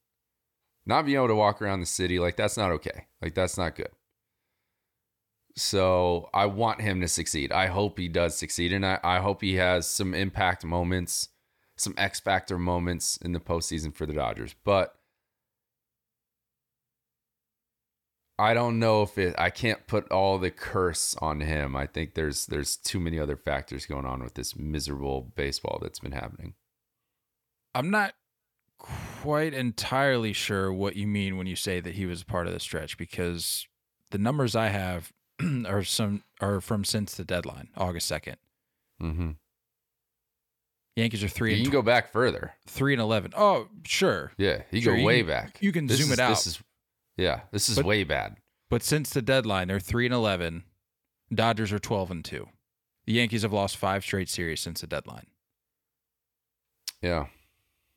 not 0.85 1.05
being 1.05 1.17
able 1.17 1.27
to 1.27 1.35
walk 1.35 1.61
around 1.61 1.79
the 1.79 1.85
city, 1.85 2.19
like 2.19 2.35
that's 2.35 2.57
not 2.57 2.71
okay. 2.71 3.05
Like 3.21 3.35
that's 3.35 3.57
not 3.57 3.75
good. 3.75 3.91
So 5.55 6.29
I 6.33 6.47
want 6.47 6.81
him 6.81 7.01
to 7.01 7.07
succeed. 7.07 7.51
I 7.51 7.67
hope 7.67 7.99
he 7.99 8.07
does 8.07 8.35
succeed. 8.35 8.73
And 8.73 8.85
I, 8.85 8.99
I 9.03 9.19
hope 9.19 9.41
he 9.41 9.55
has 9.55 9.87
some 9.87 10.13
impact 10.13 10.65
moments, 10.65 11.29
some 11.77 11.93
X 11.97 12.19
factor 12.19 12.57
moments 12.57 13.17
in 13.17 13.31
the 13.33 13.39
postseason 13.39 13.93
for 13.93 14.05
the 14.05 14.13
Dodgers. 14.13 14.55
But 14.63 14.95
I 18.39 18.53
don't 18.53 18.79
know 18.79 19.03
if 19.03 19.17
it 19.17 19.35
I 19.37 19.49
can't 19.49 19.85
put 19.87 20.11
all 20.11 20.39
the 20.39 20.51
curse 20.51 21.15
on 21.21 21.41
him. 21.41 21.75
I 21.75 21.85
think 21.85 22.13
there's 22.15 22.47
there's 22.47 22.75
too 22.75 22.99
many 22.99 23.19
other 23.19 23.37
factors 23.37 23.85
going 23.85 24.05
on 24.05 24.23
with 24.23 24.33
this 24.33 24.55
miserable 24.55 25.31
baseball 25.35 25.79
that's 25.81 25.99
been 25.99 26.13
happening. 26.13 26.55
I'm 27.75 27.89
not 27.89 28.13
quite 28.77 29.53
entirely 29.53 30.33
sure 30.33 30.73
what 30.73 30.95
you 30.95 31.07
mean 31.07 31.37
when 31.37 31.47
you 31.47 31.55
say 31.55 31.79
that 31.79 31.95
he 31.95 32.05
was 32.05 32.23
part 32.23 32.47
of 32.47 32.53
the 32.53 32.59
stretch 32.59 32.97
because 32.97 33.67
the 34.11 34.17
numbers 34.17 34.55
I 34.55 34.67
have 34.67 35.11
are 35.65 35.83
some 35.83 36.23
are 36.41 36.59
from 36.59 36.83
since 36.83 37.15
the 37.15 37.23
deadline, 37.23 37.69
August 37.77 38.07
second. 38.07 38.37
Mm-hmm. 39.01 39.31
Yankees 40.95 41.23
are 41.23 41.27
three 41.27 41.51
You 41.51 41.57
and 41.57 41.65
can 41.65 41.71
tw- 41.71 41.73
go 41.73 41.81
back 41.81 42.11
further. 42.11 42.53
three 42.67 42.93
and 42.93 43.01
eleven. 43.01 43.31
Oh, 43.35 43.67
sure, 43.83 44.31
Yeah, 44.37 44.63
you 44.71 44.81
Sure, 44.81 44.95
go 44.97 45.03
way 45.03 45.21
back. 45.23 45.57
you 45.61 45.71
can 45.71 45.87
This 45.87 45.97
zoom 45.97 46.07
is- 46.07 46.13
it 46.13 46.19
out. 46.19 46.29
This 46.29 46.47
is, 46.47 46.63
yeah, 47.17 47.41
this 47.51 47.67
is 47.69 47.77
But- 47.77 47.85
way 47.85 48.03
bad. 48.03 48.37
but 48.69 48.83
since 48.83 49.09
the 49.09 49.21
deadline, 49.21 49.67
they're 49.69 49.79
three 49.79 50.05
and 50.05 50.13
eleven. 50.13 50.63
Dodgers 51.33 51.71
are 51.71 51.79
twelve 51.79 52.11
and 52.11 52.23
two. 52.23 52.49
The 53.05 53.13
Yankees 53.13 53.41
have 53.41 53.51
lost 53.53 53.75
five 53.75 54.03
straight 54.03 54.29
series 54.29 54.61
since 54.61 54.81
the 54.81 54.87
deadline. 54.87 55.27
Yeah. 57.01 57.27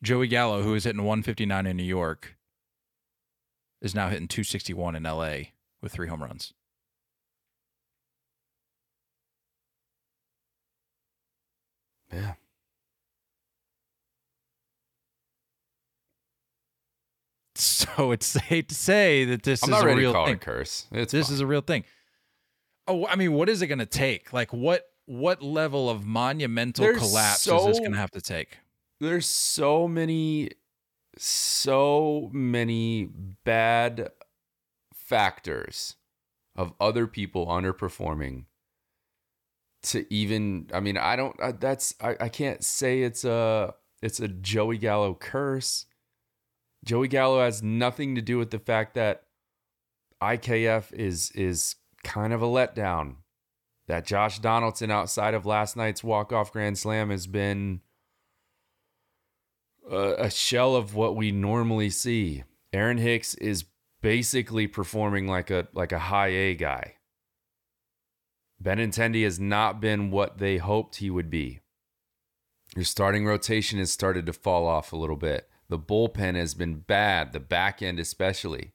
Joey 0.03 0.27
Gallo, 0.27 0.63
who 0.63 0.75
is 0.75 0.85
hitting 0.85 1.05
159 1.05 1.67
in 1.67 1.77
New 1.77 1.83
York, 1.85 2.37
is 3.81 3.95
now 3.95 4.09
hitting 4.09 4.27
261 4.29 4.97
in 4.97 5.05
LA 5.05 5.53
with 5.81 5.93
three 5.93 6.09
home 6.09 6.23
runs. 6.23 6.53
Yeah. 12.13 12.35
So 17.59 18.11
it's 18.13 18.27
safe 18.27 18.69
to 18.69 18.75
say 18.75 19.25
that 19.27 19.43
this 19.43 19.63
I'm 19.63 19.73
is 19.73 19.83
a 19.83 19.95
real 19.95 20.13
thing. 20.13 20.35
a 20.35 20.39
curse. 20.39 20.87
It's 20.93 21.13
this 21.13 21.29
fine. 21.29 21.35
is 21.35 21.41
a 21.41 21.47
real 21.47 21.61
thing. 21.61 21.85
Oh, 22.87 23.07
I 23.07 23.17
mean, 23.17 23.33
what 23.33 23.49
is 23.49 23.63
it 23.63 23.67
going 23.67 23.81
to 23.81 23.87
take? 23.87 24.33
Like, 24.33 24.53
what 24.53 24.85
what 25.07 25.43
level 25.43 25.89
of 25.89 26.05
monumental 26.05 26.85
There's 26.85 26.99
collapse 26.99 27.47
is 27.47 27.65
this 27.67 27.79
going 27.79 27.93
to 27.93 27.99
have 27.99 28.11
to 28.13 28.21
take? 28.21 28.59
there's 29.01 29.27
so 29.27 29.87
many 29.87 30.51
so 31.19 32.31
many 32.33 33.09
bad 33.45 34.11
factors 34.95 35.97
of 36.55 36.73
other 36.81 37.07
people 37.07 37.47
underperforming 37.47 38.45
to 39.83 40.13
even 40.13 40.69
i 40.73 40.81
mean 40.81 40.97
i 40.97 41.17
don't 41.17 41.37
I, 41.43 41.53
that's 41.53 41.95
I, 42.01 42.17
I 42.21 42.29
can't 42.29 42.65
say 42.65 43.03
it's 43.03 43.25
a 43.25 43.75
it's 44.03 44.21
a 44.21 44.29
joey 44.29 44.79
gallo 44.79 45.15
curse 45.15 45.87
joey 46.87 47.09
gallo 47.09 47.41
has 47.45 47.63
nothing 47.63 48.15
to 48.15 48.23
do 48.23 48.39
with 48.39 48.51
the 48.51 48.59
fact 48.59 48.95
that 48.95 49.25
ikf 50.23 50.91
is 50.95 51.31
is 51.33 51.77
kind 52.03 52.33
of 52.33 52.41
a 52.41 52.47
letdown 52.47 53.17
that 53.87 54.07
josh 54.07 54.39
donaldson 54.39 54.91
outside 54.91 55.35
of 55.35 55.45
last 55.45 55.77
night's 55.77 56.03
walk-off 56.03 56.51
grand 56.51 56.79
slam 56.79 57.11
has 57.11 57.27
been 57.27 57.83
a, 59.91 60.15
a 60.19 60.31
shell 60.31 60.77
of 60.77 60.95
what 60.95 61.17
we 61.17 61.31
normally 61.33 61.91
see. 61.91 62.45
Aaron 62.73 62.99
Hicks 62.99 63.35
is 63.35 63.65
basically 64.03 64.67
performing 64.67 65.27
like 65.27 65.51
a 65.51 65.69
like 65.73 65.93
a 65.93 65.99
high 65.99 66.29
A 66.29 66.55
guy. 66.55 66.95
Benintendi 68.63 69.25
has 69.25 69.39
not 69.39 69.81
been 69.81 70.11
what 70.11 70.39
they 70.39 70.57
hoped 70.57 70.97
he 70.97 71.11
would 71.11 71.31
be. 71.31 71.61
Your 72.75 72.85
starting 72.85 73.27
rotation 73.27 73.79
has 73.79 73.93
started 73.93 74.27
to 74.27 74.33
fall 74.33 74.67
off 74.67 74.93
a 74.93 74.97
little 74.97 75.17
bit. 75.17 75.49
The 75.69 75.79
bullpen 75.79 76.35
has 76.35 76.55
been 76.55 76.77
bad, 76.77 77.33
the 77.33 77.41
back 77.41 77.83
end 77.83 77.99
especially. 77.99 78.73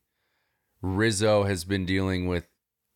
Rizzo 0.81 1.43
has 1.43 1.63
been 1.63 1.86
dealing 1.86 2.27
with 2.27 2.50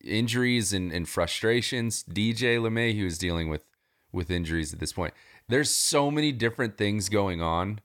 injuries 0.03 0.73
and, 0.73 0.91
and 0.91 1.07
frustrations. 1.07 2.03
DJ 2.03 2.59
LeMahieu 2.59 3.05
is 3.05 3.17
dealing 3.17 3.49
with 3.49 3.65
with 4.11 4.31
injuries 4.31 4.73
at 4.73 4.79
this 4.79 4.93
point. 4.93 5.13
There's 5.47 5.69
so 5.69 6.09
many 6.09 6.31
different 6.31 6.77
things 6.77 7.09
going 7.09 7.41
on 7.41 7.81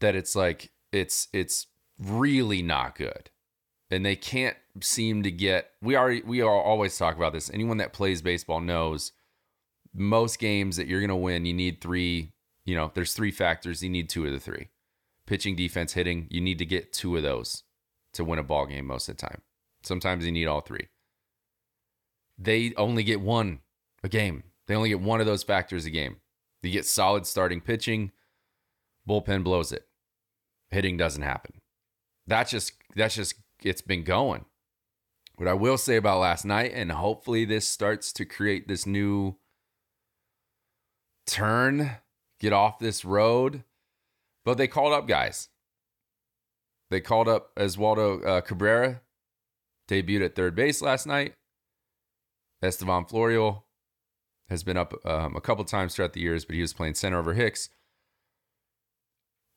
that 0.00 0.14
it's 0.14 0.34
like 0.34 0.70
it's 0.92 1.28
it's 1.32 1.66
really 1.98 2.62
not 2.62 2.96
good 2.96 3.30
and 3.90 4.04
they 4.04 4.16
can't 4.16 4.56
seem 4.80 5.22
to 5.22 5.30
get 5.30 5.72
we 5.82 5.96
already 5.96 6.22
we 6.22 6.40
all 6.40 6.60
always 6.60 6.96
talk 6.96 7.16
about 7.16 7.32
this 7.32 7.50
anyone 7.52 7.76
that 7.76 7.92
plays 7.92 8.22
baseball 8.22 8.60
knows 8.60 9.12
most 9.92 10.38
games 10.38 10.76
that 10.76 10.86
you're 10.86 11.00
going 11.00 11.08
to 11.08 11.16
win 11.16 11.44
you 11.44 11.52
need 11.52 11.80
three 11.80 12.32
you 12.64 12.74
know 12.74 12.90
there's 12.94 13.12
three 13.12 13.30
factors 13.30 13.82
you 13.82 13.90
need 13.90 14.08
two 14.08 14.24
of 14.24 14.32
the 14.32 14.40
three 14.40 14.68
pitching 15.30 15.54
defense 15.54 15.92
hitting 15.92 16.26
you 16.28 16.40
need 16.40 16.58
to 16.58 16.66
get 16.66 16.92
two 16.92 17.16
of 17.16 17.22
those 17.22 17.62
to 18.12 18.24
win 18.24 18.40
a 18.40 18.42
ball 18.42 18.66
game 18.66 18.84
most 18.84 19.08
of 19.08 19.16
the 19.16 19.28
time. 19.28 19.42
Sometimes 19.84 20.26
you 20.26 20.32
need 20.32 20.48
all 20.48 20.60
three. 20.60 20.88
They 22.36 22.74
only 22.76 23.04
get 23.04 23.20
one 23.20 23.60
a 24.02 24.08
game. 24.08 24.42
They 24.66 24.74
only 24.74 24.88
get 24.88 25.00
one 25.00 25.20
of 25.20 25.26
those 25.26 25.44
factors 25.44 25.86
a 25.86 25.90
game. 25.90 26.16
You 26.64 26.72
get 26.72 26.84
solid 26.84 27.26
starting 27.26 27.60
pitching 27.60 28.10
bullpen 29.08 29.44
blows 29.44 29.70
it. 29.70 29.86
Hitting 30.68 30.96
doesn't 30.96 31.22
happen. 31.22 31.60
That's 32.26 32.50
just 32.50 32.72
that's 32.96 33.14
just 33.14 33.36
it's 33.62 33.82
been 33.82 34.02
going. 34.02 34.46
What 35.36 35.46
i 35.46 35.54
will 35.54 35.78
say 35.78 35.94
about 35.94 36.18
last 36.18 36.44
night 36.44 36.72
and 36.74 36.90
hopefully 36.90 37.44
this 37.44 37.68
starts 37.68 38.12
to 38.14 38.24
create 38.24 38.66
this 38.66 38.84
new 38.84 39.36
turn 41.24 41.98
get 42.40 42.52
off 42.52 42.80
this 42.80 43.04
road 43.04 43.62
but 44.44 44.58
they 44.58 44.66
called 44.66 44.92
up 44.92 45.06
guys 45.06 45.48
they 46.90 47.00
called 47.00 47.28
up 47.28 47.54
Oswaldo 47.54 48.26
uh, 48.26 48.40
Cabrera, 48.40 49.00
debuted 49.88 50.24
at 50.24 50.34
third 50.34 50.54
base 50.54 50.82
last 50.82 51.06
night. 51.06 51.34
Estevan 52.62 53.04
Florial 53.04 53.62
has 54.48 54.64
been 54.64 54.76
up 54.76 54.94
um, 55.06 55.36
a 55.36 55.40
couple 55.40 55.64
times 55.64 55.94
throughout 55.94 56.12
the 56.12 56.20
years, 56.20 56.44
but 56.44 56.56
he 56.56 56.60
was 56.60 56.74
playing 56.74 56.94
center 56.94 57.18
over 57.18 57.32
Hicks. 57.32 57.70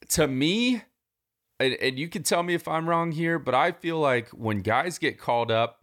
To 0.10 0.28
me, 0.28 0.84
and, 1.60 1.74
and 1.76 1.98
you 1.98 2.08
can 2.08 2.24
tell 2.24 2.44
me 2.44 2.54
if 2.54 2.68
I'm 2.68 2.88
wrong 2.88 3.12
here, 3.12 3.40
but 3.40 3.56
I 3.56 3.72
feel 3.72 4.00
like 4.00 4.30
when 4.30 4.60
guys 4.60 5.00
get 5.00 5.18
called 5.18 5.50
up, 5.50 5.80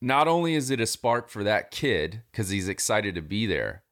not 0.00 0.26
only 0.26 0.54
is 0.54 0.70
it 0.70 0.80
a 0.80 0.86
spark 0.86 1.28
for 1.28 1.44
that 1.44 1.70
kid 1.70 2.22
because 2.30 2.48
he's 2.48 2.68
excited 2.68 3.14
to 3.16 3.22
be 3.22 3.46
there, 3.46 3.82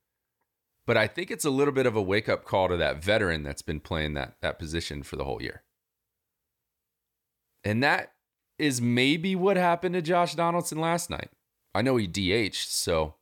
But 0.87 0.97
I 0.97 1.09
think 1.09 1.31
it's 1.31 1.45
a 1.45 1.51
little 1.51 1.75
bit 1.75 1.87
of 1.87 1.97
a 1.97 2.03
wake 2.03 2.29
up 2.29 2.45
call 2.45 2.69
to 2.69 2.77
that 2.77 3.03
veteran 3.03 3.43
that's 3.43 3.63
been 3.63 3.81
playing 3.81 4.15
that 4.15 4.37
that 4.41 4.59
position 4.59 5.03
for 5.03 5.17
the 5.17 5.25
whole 5.25 5.43
year. 5.43 5.63
And 7.65 7.83
that 7.83 8.13
is 8.59 8.81
maybe 8.81 9.35
what 9.35 9.57
happened 9.57 9.95
to 9.95 10.03
Josh 10.03 10.35
Donaldson 10.35 10.81
last 10.81 11.11
night. 11.11 11.31
I 11.75 11.83
know 11.83 11.97
he 11.97 12.07
DH'd, 12.07 12.55
so 12.55 13.15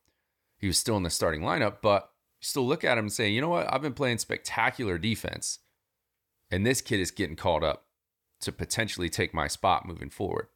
he 0.59 0.67
was 0.67 0.77
still 0.77 0.95
in 0.97 1.03
the 1.03 1.09
starting 1.09 1.41
lineup, 1.41 1.77
but 1.81 2.11
you 2.39 2.45
still 2.45 2.65
look 2.65 2.83
at 2.83 2.97
him 2.97 3.05
and 3.05 3.13
say, 3.13 3.29
you 3.29 3.41
know 3.41 3.49
what? 3.49 3.71
I've 3.73 3.81
been 3.81 3.93
playing 3.93 4.19
spectacular 4.19 4.97
defense. 4.97 5.59
And 6.51 6.65
this 6.65 6.81
kid 6.81 6.99
is 6.99 7.11
getting 7.11 7.35
called 7.35 7.63
up 7.63 7.85
to 8.41 8.51
potentially 8.51 9.09
take 9.09 9.33
my 9.33 9.47
spot 9.47 9.87
moving 9.87 10.09
forward. 10.09 10.47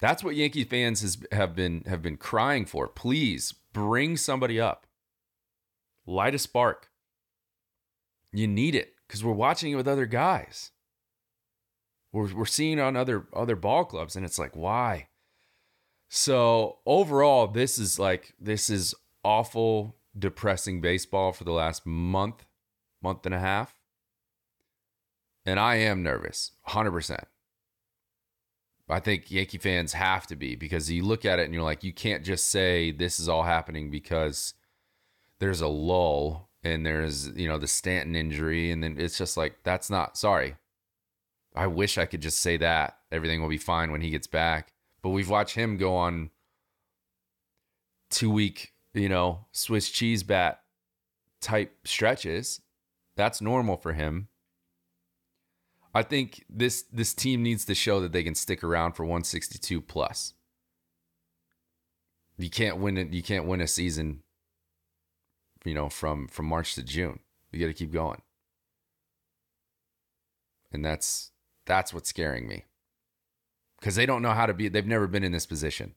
That's 0.00 0.22
what 0.22 0.36
Yankee 0.36 0.64
fans 0.64 1.00
has, 1.00 1.18
have 1.32 1.54
been 1.54 1.82
have 1.86 2.02
been 2.02 2.16
crying 2.16 2.66
for. 2.66 2.86
Please 2.88 3.54
bring 3.72 4.16
somebody 4.16 4.60
up. 4.60 4.86
Light 6.06 6.34
a 6.34 6.38
spark. 6.38 6.90
You 8.32 8.46
need 8.46 8.74
it 8.74 8.94
because 9.06 9.24
we're 9.24 9.32
watching 9.32 9.72
it 9.72 9.76
with 9.76 9.88
other 9.88 10.06
guys. 10.06 10.70
We're, 12.12 12.34
we're 12.34 12.44
seeing 12.44 12.78
it 12.78 12.82
on 12.82 12.96
other 12.96 13.26
other 13.32 13.56
ball 13.56 13.84
clubs, 13.84 14.16
and 14.16 14.24
it's 14.24 14.38
like, 14.38 14.54
why? 14.54 15.08
So 16.08 16.78
overall, 16.86 17.46
this 17.46 17.78
is 17.78 17.98
like 17.98 18.34
this 18.38 18.70
is 18.70 18.94
awful, 19.24 19.96
depressing 20.16 20.80
baseball 20.80 21.32
for 21.32 21.44
the 21.44 21.52
last 21.52 21.86
month, 21.86 22.44
month 23.02 23.26
and 23.26 23.34
a 23.34 23.40
half. 23.40 23.74
And 25.44 25.60
I 25.60 25.76
am 25.76 26.02
nervous, 26.02 26.52
100%. 26.68 27.24
I 28.88 29.00
think 29.00 29.30
Yankee 29.30 29.58
fans 29.58 29.94
have 29.94 30.26
to 30.28 30.36
be 30.36 30.54
because 30.54 30.90
you 30.90 31.04
look 31.04 31.24
at 31.24 31.38
it 31.38 31.44
and 31.44 31.54
you're 31.54 31.64
like, 31.64 31.82
you 31.82 31.92
can't 31.92 32.24
just 32.24 32.48
say 32.48 32.92
this 32.92 33.18
is 33.18 33.28
all 33.28 33.42
happening 33.42 33.90
because 33.90 34.54
there's 35.40 35.60
a 35.60 35.66
lull 35.66 36.50
and 36.62 36.86
there's, 36.86 37.28
you 37.30 37.48
know, 37.48 37.58
the 37.58 37.66
Stanton 37.66 38.14
injury. 38.14 38.70
And 38.70 38.82
then 38.82 38.96
it's 38.98 39.18
just 39.18 39.36
like, 39.36 39.56
that's 39.64 39.90
not, 39.90 40.16
sorry. 40.16 40.54
I 41.54 41.66
wish 41.66 41.98
I 41.98 42.06
could 42.06 42.20
just 42.20 42.38
say 42.38 42.56
that. 42.58 42.98
Everything 43.10 43.42
will 43.42 43.48
be 43.48 43.58
fine 43.58 43.90
when 43.90 44.02
he 44.02 44.10
gets 44.10 44.26
back. 44.26 44.72
But 45.02 45.10
we've 45.10 45.30
watched 45.30 45.56
him 45.56 45.78
go 45.78 45.96
on 45.96 46.30
two 48.10 48.30
week, 48.30 48.72
you 48.94 49.08
know, 49.08 49.46
Swiss 49.52 49.90
cheese 49.90 50.22
bat 50.22 50.60
type 51.40 51.74
stretches. 51.84 52.60
That's 53.16 53.40
normal 53.40 53.76
for 53.76 53.94
him. 53.94 54.28
I 55.96 56.02
think 56.02 56.44
this 56.50 56.82
this 56.92 57.14
team 57.14 57.42
needs 57.42 57.64
to 57.64 57.74
show 57.74 58.00
that 58.00 58.12
they 58.12 58.22
can 58.22 58.34
stick 58.34 58.62
around 58.62 58.92
for 58.92 59.04
162 59.04 59.80
plus. 59.80 60.34
You 62.36 62.50
can't 62.50 62.76
win 62.76 62.98
it. 62.98 63.14
You 63.14 63.22
can't 63.22 63.46
win 63.46 63.62
a 63.62 63.66
season. 63.66 64.22
You 65.64 65.72
know, 65.72 65.88
from 65.88 66.28
from 66.28 66.44
March 66.46 66.74
to 66.74 66.82
June, 66.82 67.20
you 67.50 67.60
got 67.60 67.68
to 67.68 67.72
keep 67.72 67.94
going, 67.94 68.20
and 70.70 70.84
that's 70.84 71.30
that's 71.64 71.94
what's 71.94 72.10
scaring 72.10 72.46
me 72.46 72.66
because 73.80 73.94
they 73.94 74.04
don't 74.04 74.20
know 74.20 74.32
how 74.32 74.44
to 74.44 74.52
be. 74.52 74.68
They've 74.68 74.86
never 74.86 75.06
been 75.06 75.24
in 75.24 75.32
this 75.32 75.46
position. 75.46 75.94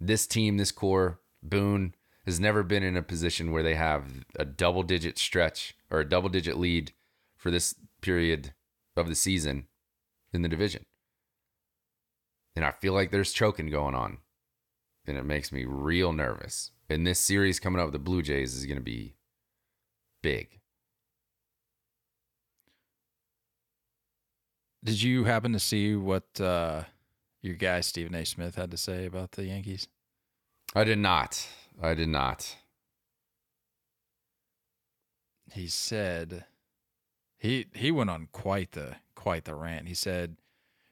This 0.00 0.26
team, 0.26 0.56
this 0.56 0.72
core, 0.72 1.20
Boone 1.44 1.94
has 2.24 2.40
never 2.40 2.64
been 2.64 2.82
in 2.82 2.96
a 2.96 3.02
position 3.02 3.52
where 3.52 3.62
they 3.62 3.76
have 3.76 4.24
a 4.36 4.44
double 4.44 4.82
digit 4.82 5.16
stretch 5.16 5.76
or 5.92 6.00
a 6.00 6.08
double 6.08 6.28
digit 6.28 6.58
lead 6.58 6.90
for 7.36 7.52
this 7.52 7.76
period 8.00 8.52
of 8.96 9.08
the 9.08 9.14
season 9.14 9.66
in 10.32 10.42
the 10.42 10.48
division. 10.48 10.84
And 12.54 12.64
I 12.64 12.72
feel 12.72 12.94
like 12.94 13.10
there's 13.10 13.32
choking 13.32 13.70
going 13.70 13.94
on. 13.94 14.18
And 15.06 15.16
it 15.16 15.24
makes 15.24 15.52
me 15.52 15.64
real 15.64 16.12
nervous. 16.12 16.72
And 16.88 17.06
this 17.06 17.18
series 17.18 17.60
coming 17.60 17.80
up 17.80 17.86
with 17.86 17.92
the 17.92 17.98
Blue 17.98 18.22
Jays 18.22 18.54
is 18.54 18.66
going 18.66 18.78
to 18.78 18.82
be 18.82 19.14
big. 20.22 20.60
Did 24.82 25.02
you 25.02 25.24
happen 25.24 25.52
to 25.52 25.58
see 25.58 25.96
what 25.96 26.40
uh, 26.40 26.84
your 27.42 27.54
guy 27.54 27.80
Stephen 27.80 28.14
A. 28.14 28.24
Smith 28.24 28.54
had 28.54 28.70
to 28.70 28.76
say 28.76 29.06
about 29.06 29.32
the 29.32 29.44
Yankees? 29.44 29.88
I 30.74 30.84
did 30.84 30.98
not. 30.98 31.46
I 31.82 31.94
did 31.94 32.08
not. 32.08 32.56
He 35.52 35.68
said 35.68 36.44
he 37.38 37.66
he 37.74 37.90
went 37.90 38.10
on 38.10 38.28
quite 38.32 38.72
the 38.72 38.96
quite 39.14 39.44
the 39.44 39.54
rant. 39.54 39.88
He 39.88 39.94
said, 39.94 40.36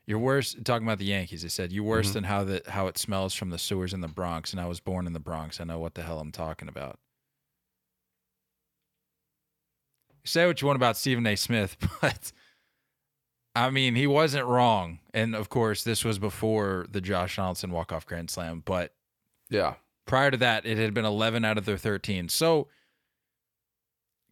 "You're 0.06 0.18
worse." 0.18 0.54
Talking 0.64 0.86
about 0.86 0.98
the 0.98 1.04
Yankees, 1.06 1.42
he 1.42 1.48
said, 1.48 1.72
"You're 1.72 1.84
worse 1.84 2.10
Mhm. 2.10 2.14
than 2.14 2.24
how 2.24 2.44
the 2.44 2.62
how 2.68 2.86
it 2.86 2.98
smells 2.98 3.34
from 3.34 3.50
the 3.50 3.58
sewers 3.58 3.92
in 3.94 4.00
the 4.00 4.08
Bronx." 4.08 4.52
And 4.52 4.60
I 4.60 4.66
was 4.66 4.80
born 4.80 5.06
in 5.06 5.12
the 5.12 5.20
Bronx. 5.20 5.60
I 5.60 5.64
know 5.64 5.78
what 5.78 5.94
the 5.94 6.02
hell 6.02 6.20
I'm 6.20 6.32
talking 6.32 6.68
about. 6.68 6.98
Say 10.24 10.46
what 10.46 10.60
you 10.62 10.66
want 10.66 10.76
about 10.76 10.96
Stephen 10.96 11.26
A. 11.26 11.36
Smith, 11.36 11.76
but 12.00 12.32
I 13.54 13.70
mean, 13.70 13.94
he 13.94 14.06
wasn't 14.06 14.46
wrong. 14.46 15.00
And 15.12 15.34
of 15.34 15.48
course, 15.48 15.84
this 15.84 16.04
was 16.04 16.18
before 16.18 16.86
the 16.90 17.00
Josh 17.00 17.36
Donaldson 17.36 17.70
walk 17.70 17.92
off 17.92 18.06
grand 18.06 18.30
slam. 18.30 18.62
But 18.64 18.94
Yeah. 19.50 19.74
prior 20.06 20.30
to 20.30 20.36
that, 20.38 20.64
it 20.66 20.78
had 20.78 20.94
been 20.94 21.04
11 21.04 21.44
out 21.44 21.58
of 21.58 21.64
their 21.66 21.76
13. 21.78 22.28
So, 22.28 22.68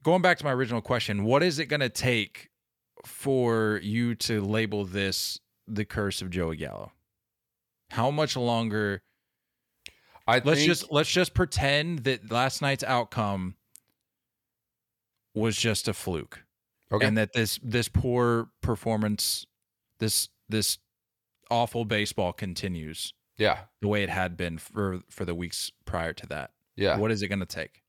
going 0.03 0.23
back 0.23 0.39
to 0.39 0.45
my 0.45 0.53
original 0.53 0.81
question, 0.81 1.25
what 1.25 1.43
is 1.43 1.59
it 1.59 1.67
going 1.67 1.81
to 1.81 1.89
take 1.89 2.49
for 3.05 3.81
you 3.83 4.15
to 4.15 4.41
label 4.41 4.85
this 4.85 5.39
the 5.67 5.85
curse 5.85 6.23
of 6.23 6.31
Joey 6.31 6.57
Gallo? 6.57 6.93
How 7.91 8.11
much 8.11 8.37
longer? 8.37 9.03
I 10.27 10.35
Let's 10.35 10.61
think, 10.61 10.69
just 10.69 10.93
let's 10.93 11.11
just 11.11 11.35
pretend 11.35 12.01
that 12.05 12.31
last 12.31 12.63
night's 12.63 12.85
outcome 12.85 13.57
was 15.35 15.57
just 15.57 15.89
a 15.89 15.93
fluke, 15.93 16.45
okay. 16.93 17.05
and 17.05 17.19
that 17.19 17.33
this 17.33 17.59
this 17.63 17.89
poor 17.89 18.49
performance, 18.63 19.47
this 19.99 20.29
this 20.49 20.79
awful 21.51 21.85
baseball 21.85 22.33
continues 22.33 23.13
yeah. 23.37 23.59
the 23.81 23.89
way 23.89 24.03
it 24.03 24.09
had 24.09 24.37
been 24.37 24.59
for 24.59 25.01
for 25.11 25.25
the 25.25 25.35
weeks 25.35 25.73
prior 25.85 26.13
to 26.13 26.27
that. 26.27 26.51
Yeah. 26.77 26.99
What 26.99 27.11
is 27.11 27.23
it 27.23 27.29
going 27.29 27.41
to 27.41 27.47
take? 27.47 27.82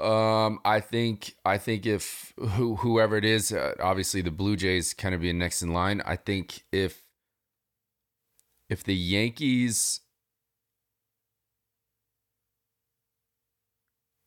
Um, 0.00 0.60
I 0.64 0.80
think 0.80 1.34
I 1.44 1.58
think 1.58 1.84
if 1.84 2.32
who 2.36 2.76
whoever 2.76 3.16
it 3.16 3.24
is, 3.24 3.52
uh, 3.52 3.74
obviously 3.80 4.22
the 4.22 4.30
Blue 4.30 4.56
Jays 4.56 4.94
kind 4.94 5.14
of 5.14 5.20
being 5.20 5.38
next 5.38 5.62
in 5.62 5.72
line. 5.72 6.00
I 6.06 6.16
think 6.16 6.64
if 6.72 7.02
if 8.70 8.82
the 8.82 8.94
Yankees, 8.94 10.00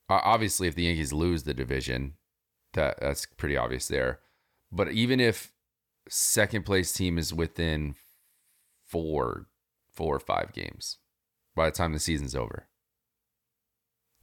obviously 0.09 0.67
if 0.67 0.75
the 0.75 0.83
Yankees 0.83 1.13
lose 1.13 1.43
the 1.43 1.53
division, 1.53 2.15
that 2.73 2.99
that's 3.01 3.25
pretty 3.25 3.57
obvious 3.57 3.87
there. 3.87 4.19
But 4.71 4.91
even 4.91 5.19
if 5.19 5.53
second 6.09 6.65
place 6.65 6.93
team 6.93 7.17
is 7.17 7.33
within 7.33 7.95
four 8.85 9.47
four 9.91 10.15
or 10.15 10.19
five 10.19 10.53
games 10.53 10.97
by 11.55 11.65
the 11.65 11.75
time 11.75 11.93
the 11.93 11.99
season's 11.99 12.35
over 12.35 12.67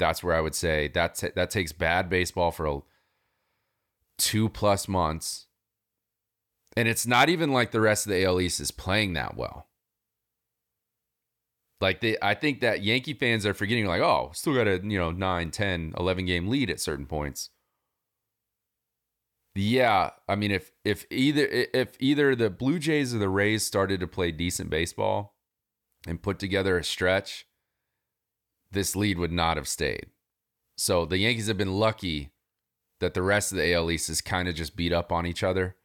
that's 0.00 0.24
where 0.24 0.34
I 0.34 0.40
would 0.40 0.56
say 0.56 0.88
that 0.88 1.14
ta- 1.14 1.28
that 1.36 1.50
takes 1.50 1.70
bad 1.70 2.10
baseball 2.10 2.50
for 2.50 2.66
a, 2.66 2.80
two 4.18 4.48
plus 4.48 4.88
months, 4.88 5.46
and 6.76 6.88
it's 6.88 7.06
not 7.06 7.28
even 7.28 7.52
like 7.52 7.70
the 7.70 7.80
rest 7.80 8.06
of 8.06 8.10
the 8.10 8.24
AL 8.24 8.40
East 8.40 8.58
is 8.58 8.72
playing 8.72 9.12
that 9.12 9.36
well. 9.36 9.68
Like 11.80 12.00
they, 12.00 12.16
I 12.20 12.34
think 12.34 12.60
that 12.60 12.82
Yankee 12.82 13.14
fans 13.14 13.46
are 13.46 13.54
forgetting, 13.54 13.86
like, 13.86 14.02
oh, 14.02 14.30
still 14.34 14.54
got 14.54 14.66
a 14.66 14.80
you 14.82 14.98
know 14.98 15.12
9, 15.12 15.50
10, 15.50 15.94
11 15.96 16.26
game 16.26 16.48
lead 16.48 16.70
at 16.70 16.80
certain 16.80 17.06
points. 17.06 17.50
Yeah, 19.54 20.10
I 20.28 20.36
mean, 20.36 20.50
if 20.50 20.72
if 20.84 21.06
either 21.10 21.46
if 21.46 21.96
either 22.00 22.34
the 22.34 22.50
Blue 22.50 22.78
Jays 22.78 23.14
or 23.14 23.18
the 23.18 23.28
Rays 23.28 23.64
started 23.64 24.00
to 24.00 24.06
play 24.06 24.30
decent 24.32 24.70
baseball 24.70 25.34
and 26.06 26.22
put 26.22 26.38
together 26.38 26.78
a 26.78 26.84
stretch, 26.84 27.46
this 28.70 28.94
lead 28.94 29.18
would 29.18 29.33
not 29.33 29.56
have 29.56 29.68
stayed. 29.68 30.06
So 30.76 31.04
the 31.04 31.18
Yankees 31.18 31.48
have 31.48 31.59
been 31.59 31.78
lucky 31.78 32.30
that 33.00 33.14
the 33.14 33.22
rest 33.22 33.52
of 33.52 33.59
the 33.59 33.72
AL 33.72 33.90
East 33.90 34.09
is 34.09 34.20
kind 34.20 34.48
of 34.48 34.54
just 34.54 34.76
beat 34.76 34.92
up 34.92 35.11
on 35.11 35.26
each 35.26 35.42
other 35.42 35.76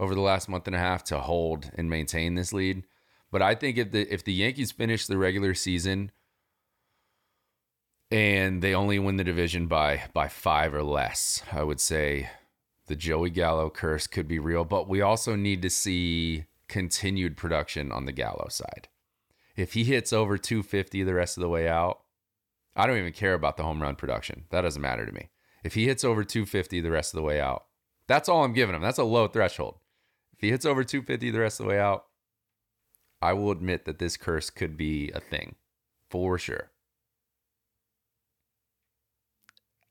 over 0.00 0.14
the 0.14 0.20
last 0.20 0.48
month 0.48 0.66
and 0.66 0.76
a 0.76 0.80
half 0.80 1.04
to 1.04 1.20
hold 1.20 1.70
and 1.74 1.88
maintain 1.88 2.34
this 2.34 2.52
lead. 2.52 2.82
But 3.30 3.42
I 3.42 3.54
think 3.54 3.78
if 3.78 3.92
the 3.92 4.12
if 4.12 4.24
the 4.24 4.32
Yankees 4.32 4.72
finish 4.72 5.06
the 5.06 5.16
regular 5.16 5.54
season 5.54 6.10
and 8.10 8.62
they 8.62 8.74
only 8.74 8.98
win 8.98 9.16
the 9.16 9.24
division 9.24 9.68
by 9.68 10.02
by 10.12 10.28
5 10.28 10.74
or 10.74 10.82
less, 10.82 11.42
I 11.50 11.62
would 11.62 11.80
say 11.80 12.28
the 12.88 12.96
Joey 12.96 13.30
Gallo 13.30 13.70
curse 13.70 14.06
could 14.06 14.28
be 14.28 14.38
real, 14.38 14.64
but 14.64 14.88
we 14.88 15.00
also 15.00 15.34
need 15.34 15.62
to 15.62 15.70
see 15.70 16.44
continued 16.68 17.36
production 17.36 17.90
on 17.90 18.04
the 18.04 18.12
Gallo 18.12 18.48
side. 18.50 18.88
If 19.56 19.74
he 19.74 19.84
hits 19.84 20.12
over 20.12 20.36
250 20.36 21.02
the 21.02 21.14
rest 21.14 21.36
of 21.38 21.42
the 21.42 21.48
way 21.48 21.68
out, 21.68 22.01
I 22.74 22.86
don't 22.86 22.98
even 22.98 23.12
care 23.12 23.34
about 23.34 23.56
the 23.56 23.62
home 23.62 23.82
run 23.82 23.96
production. 23.96 24.44
That 24.50 24.62
doesn't 24.62 24.80
matter 24.80 25.04
to 25.06 25.12
me. 25.12 25.30
If 25.64 25.74
he 25.74 25.86
hits 25.86 26.04
over 26.04 26.24
250 26.24 26.80
the 26.80 26.90
rest 26.90 27.12
of 27.12 27.16
the 27.18 27.22
way 27.22 27.40
out, 27.40 27.66
that's 28.08 28.28
all 28.28 28.44
I'm 28.44 28.52
giving 28.52 28.74
him. 28.74 28.82
That's 28.82 28.98
a 28.98 29.04
low 29.04 29.28
threshold. 29.28 29.78
If 30.34 30.40
he 30.40 30.50
hits 30.50 30.66
over 30.66 30.82
250 30.82 31.30
the 31.30 31.40
rest 31.40 31.60
of 31.60 31.66
the 31.66 31.70
way 31.70 31.78
out, 31.78 32.06
I 33.20 33.32
will 33.34 33.52
admit 33.52 33.84
that 33.84 33.98
this 33.98 34.16
curse 34.16 34.50
could 34.50 34.76
be 34.76 35.10
a 35.10 35.20
thing 35.20 35.54
for 36.10 36.38
sure. 36.38 36.70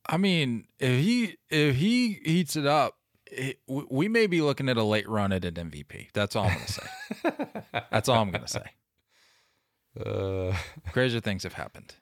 I 0.06 0.18
mean, 0.18 0.66
if 0.80 1.00
he 1.00 1.38
if 1.50 1.76
he 1.78 2.20
heats 2.26 2.58
it 2.58 2.66
up, 2.66 2.98
it, 3.28 3.60
we 3.68 4.10
may 4.10 4.28
be 4.28 4.42
looking 4.42 4.68
at 4.68 4.76
a 4.76 4.84
late 4.84 5.08
run 5.08 5.32
at 5.32 5.46
an 5.46 5.54
MVP. 5.54 6.10
That's 6.14 6.36
all 6.36 6.46
I'm 6.46 6.56
gonna 6.56 6.68
say. 6.68 7.64
That's 7.92 8.10
all 8.10 8.22
I'm 8.22 8.32
gonna 8.32 8.48
say. 8.48 8.66
Uh, 9.98 10.54
Crazier 10.92 11.22
things 11.22 11.44
have 11.44 11.54
happened. 11.54 11.96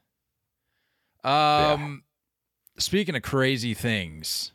Um, 1.24 2.04
speaking 2.78 3.16
of 3.16 3.22
crazy 3.22 3.74
things, 3.74 4.54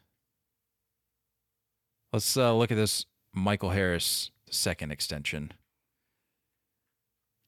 let's 2.13 2.37
uh, 2.37 2.55
look 2.55 2.71
at 2.71 2.77
this 2.77 3.07
Michael 3.33 3.71
Harris 3.71 4.31
second 4.51 4.91
extension. 4.91 5.53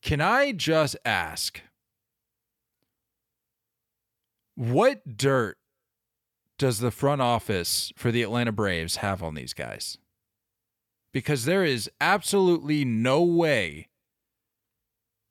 Can 0.02 0.20
I 0.20 0.52
just 0.52 0.96
ask, 1.04 1.62
what 4.54 5.16
dirt 5.16 5.58
does 6.58 6.78
the 6.78 6.90
front 6.90 7.20
office 7.20 7.92
for 7.96 8.10
the 8.12 8.22
Atlanta 8.22 8.52
Braves 8.52 8.96
have 8.96 9.22
on 9.22 9.34
these 9.34 9.52
guys? 9.52 9.98
Because 11.12 11.44
there 11.44 11.64
is 11.64 11.90
absolutely 12.00 12.84
no 12.84 13.22
way 13.22 13.88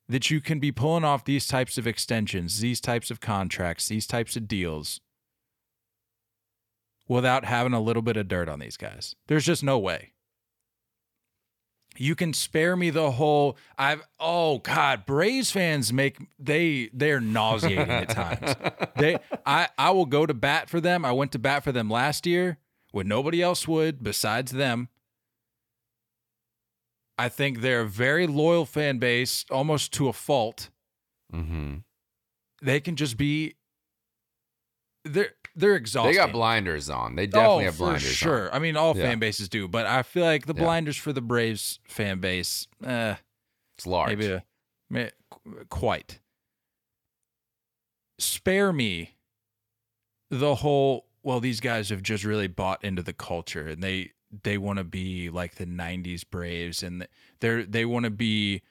that 0.08 0.30
you 0.30 0.40
can 0.40 0.60
be 0.60 0.72
pulling 0.72 1.04
off 1.04 1.26
these 1.26 1.48
types 1.48 1.78
of 1.78 1.88
extensions, 1.88 2.60
these 2.60 2.80
types 2.80 3.10
of 3.10 3.20
contracts, 3.20 3.88
these 3.88 4.06
types 4.06 4.36
of 4.36 4.48
deals 4.48 5.02
without 7.08 7.46
having 7.46 7.74
a 7.74 7.82
little 7.82 8.02
bit 8.02 8.18
of 8.18 8.28
dirt 8.28 8.50
on 8.50 8.60
these 8.60 8.78
guys. 8.78 9.16
There's 9.28 9.46
just 9.46 9.64
no 9.64 9.78
way. 9.80 10.12
You 11.98 12.14
can 12.14 12.34
spare 12.34 12.76
me 12.76 12.90
the 12.90 13.12
whole 13.12 13.58
I've 13.78 14.02
oh 14.20 14.58
god, 14.60 15.06
Braves 15.06 15.52
fans 15.52 15.94
make 15.94 16.18
they 16.38 16.90
they're 16.94 17.22
nauseating 17.22 17.90
at 17.90 18.10
times. 18.10 18.56
They 18.98 19.18
I 19.46 19.70
I 19.78 19.92
will 19.92 20.06
go 20.06 20.26
to 20.26 20.34
bat 20.34 20.70
for 20.70 20.80
them. 20.82 21.06
I 21.06 21.12
went 21.12 21.32
to 21.34 21.40
bat 21.40 21.64
for 21.64 21.72
them 21.72 21.90
last 21.90 22.26
year 22.26 22.58
when 22.92 23.08
nobody 23.08 23.42
else 23.42 23.68
would 23.68 24.04
besides 24.04 24.52
them. 24.52 24.90
I 27.18 27.30
think 27.30 27.62
they're 27.62 27.82
a 27.82 27.88
very 27.88 28.28
loyal 28.28 28.66
fan 28.66 28.98
base, 29.00 29.46
almost 29.50 29.94
to 29.94 30.08
a 30.10 30.14
fault. 30.14 30.70
mm-hmm. 31.34 31.78
They 32.62 32.80
can 32.80 32.96
just 32.96 33.16
be 33.18 33.56
they're 35.04 35.30
they're 35.56 35.76
exhausted. 35.76 36.12
They 36.14 36.16
got 36.18 36.32
blinders 36.32 36.90
on. 36.90 37.16
They 37.16 37.28
definitely 37.28 37.64
oh, 37.64 37.68
have 37.68 37.78
blinders 37.78 38.04
for 38.04 38.10
sure. 38.14 38.50
on. 38.50 38.56
I 38.56 38.60
mean, 38.60 38.76
all 38.76 38.96
Yeah. 38.98 39.04
fan 39.04 39.20
bases 39.20 39.48
do, 39.50 39.68
but 39.68 39.86
I 39.86 40.02
feel 40.04 40.26
like 40.26 40.46
the 40.48 40.54
Yeah. 40.56 40.64
blinders 40.64 40.98
for 40.98 41.14
the 41.14 41.22
Braves 41.22 41.80
fan 41.88 42.20
base, 42.20 42.68
eh, 42.84 43.16
It's 43.78 43.86
large. 43.86 44.10
maybe 44.10 44.28
a, 44.32 44.44
may- 44.90 45.12
qu- 45.30 45.66
quite. 45.70 46.20
Spare 48.18 48.72
me 48.74 49.16
the 50.30 50.56
whole. 50.56 51.08
Well, 51.24 51.40
these 51.40 51.60
guys 51.60 51.90
have 51.90 52.02
just 52.04 52.24
really 52.24 52.48
bought 52.48 52.84
into 52.84 53.02
the 53.02 53.14
culture, 53.14 53.68
and 53.68 53.82
they 53.84 54.14
they 54.44 54.58
want 54.58 54.78
to 54.78 54.84
be 54.84 55.30
like 55.30 55.56
the 55.56 55.66
'90s 55.66 56.24
Braves, 56.30 56.84
and 56.84 57.08
they're 57.40 57.64
they 57.64 57.86
want 57.86 58.06
to 58.06 58.12
be 58.12 58.62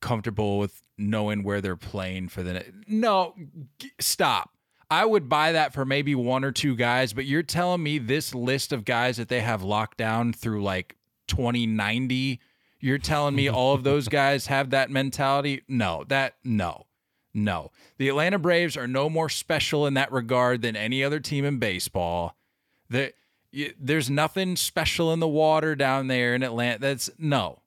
comfortable 0.00 0.58
with 0.58 0.82
knowing 0.98 1.42
where 1.42 1.60
they're 1.60 1.76
playing 1.76 2.28
for 2.28 2.42
the. 2.42 2.64
No, 2.86 3.34
g- 3.78 3.92
stop. 4.00 4.50
I 4.90 5.04
would 5.04 5.28
buy 5.28 5.52
that 5.52 5.72
for 5.72 5.84
maybe 5.84 6.14
one 6.14 6.44
or 6.44 6.52
two 6.52 6.76
guys, 6.76 7.12
but 7.12 7.24
you're 7.24 7.42
telling 7.42 7.82
me 7.82 7.98
this 7.98 8.34
list 8.34 8.72
of 8.72 8.84
guys 8.84 9.16
that 9.16 9.28
they 9.28 9.40
have 9.40 9.62
locked 9.62 9.96
down 9.96 10.32
through 10.32 10.62
like 10.62 10.96
2090, 11.26 12.38
you're 12.80 12.98
telling 12.98 13.34
me 13.34 13.48
all 13.48 13.74
of 13.74 13.82
those 13.82 14.08
guys 14.22 14.46
have 14.46 14.70
that 14.70 14.90
mentality? 14.90 15.62
No, 15.68 16.04
that 16.08 16.34
no. 16.44 16.86
No. 17.32 17.72
The 17.98 18.08
Atlanta 18.08 18.38
Braves 18.38 18.76
are 18.76 18.86
no 18.86 19.10
more 19.10 19.28
special 19.28 19.86
in 19.86 19.94
that 19.94 20.12
regard 20.12 20.62
than 20.62 20.76
any 20.76 21.02
other 21.02 21.18
team 21.18 21.44
in 21.44 21.58
baseball. 21.58 22.36
There, 22.88 23.12
y- 23.54 23.74
there's 23.78 24.10
nothing 24.10 24.56
special 24.56 25.12
in 25.12 25.20
the 25.20 25.28
water 25.28 25.74
down 25.74 26.08
there 26.08 26.34
in 26.34 26.42
Atlanta. 26.42 26.78
That's 26.78 27.10
no. 27.18 27.60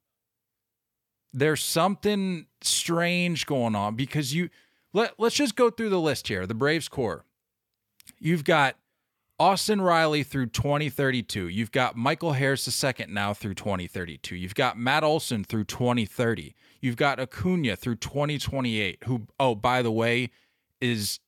There's 1.33 1.63
something 1.63 2.47
strange 2.61 3.45
going 3.45 3.75
on 3.75 3.95
because 3.95 4.33
you 4.33 4.49
let 4.93 5.13
let's 5.19 5.35
just 5.35 5.55
go 5.55 5.69
through 5.69 5.89
the 5.89 5.99
list 5.99 6.27
here. 6.27 6.45
The 6.45 6.53
Braves 6.53 6.87
core. 6.87 7.25
You've 8.19 8.43
got 8.43 8.77
Austin 9.39 9.81
Riley 9.81 10.23
through 10.23 10.47
2032. 10.47 11.47
You've 11.47 11.71
got 11.71 11.95
Michael 11.95 12.33
Harris 12.33 12.83
II 12.83 13.05
now 13.09 13.33
through 13.33 13.53
2032. 13.53 14.35
You've 14.35 14.55
got 14.55 14.77
Matt 14.77 15.03
Olson 15.03 15.43
through 15.43 15.65
2030. 15.65 16.55
You've 16.81 16.95
got 16.95 17.19
Acuna 17.19 17.75
through 17.75 17.97
2028, 17.97 19.03
who, 19.03 19.27
oh, 19.39 19.53
by 19.53 19.81
the 19.81 19.91
way, 19.91 20.31
is 20.81 21.19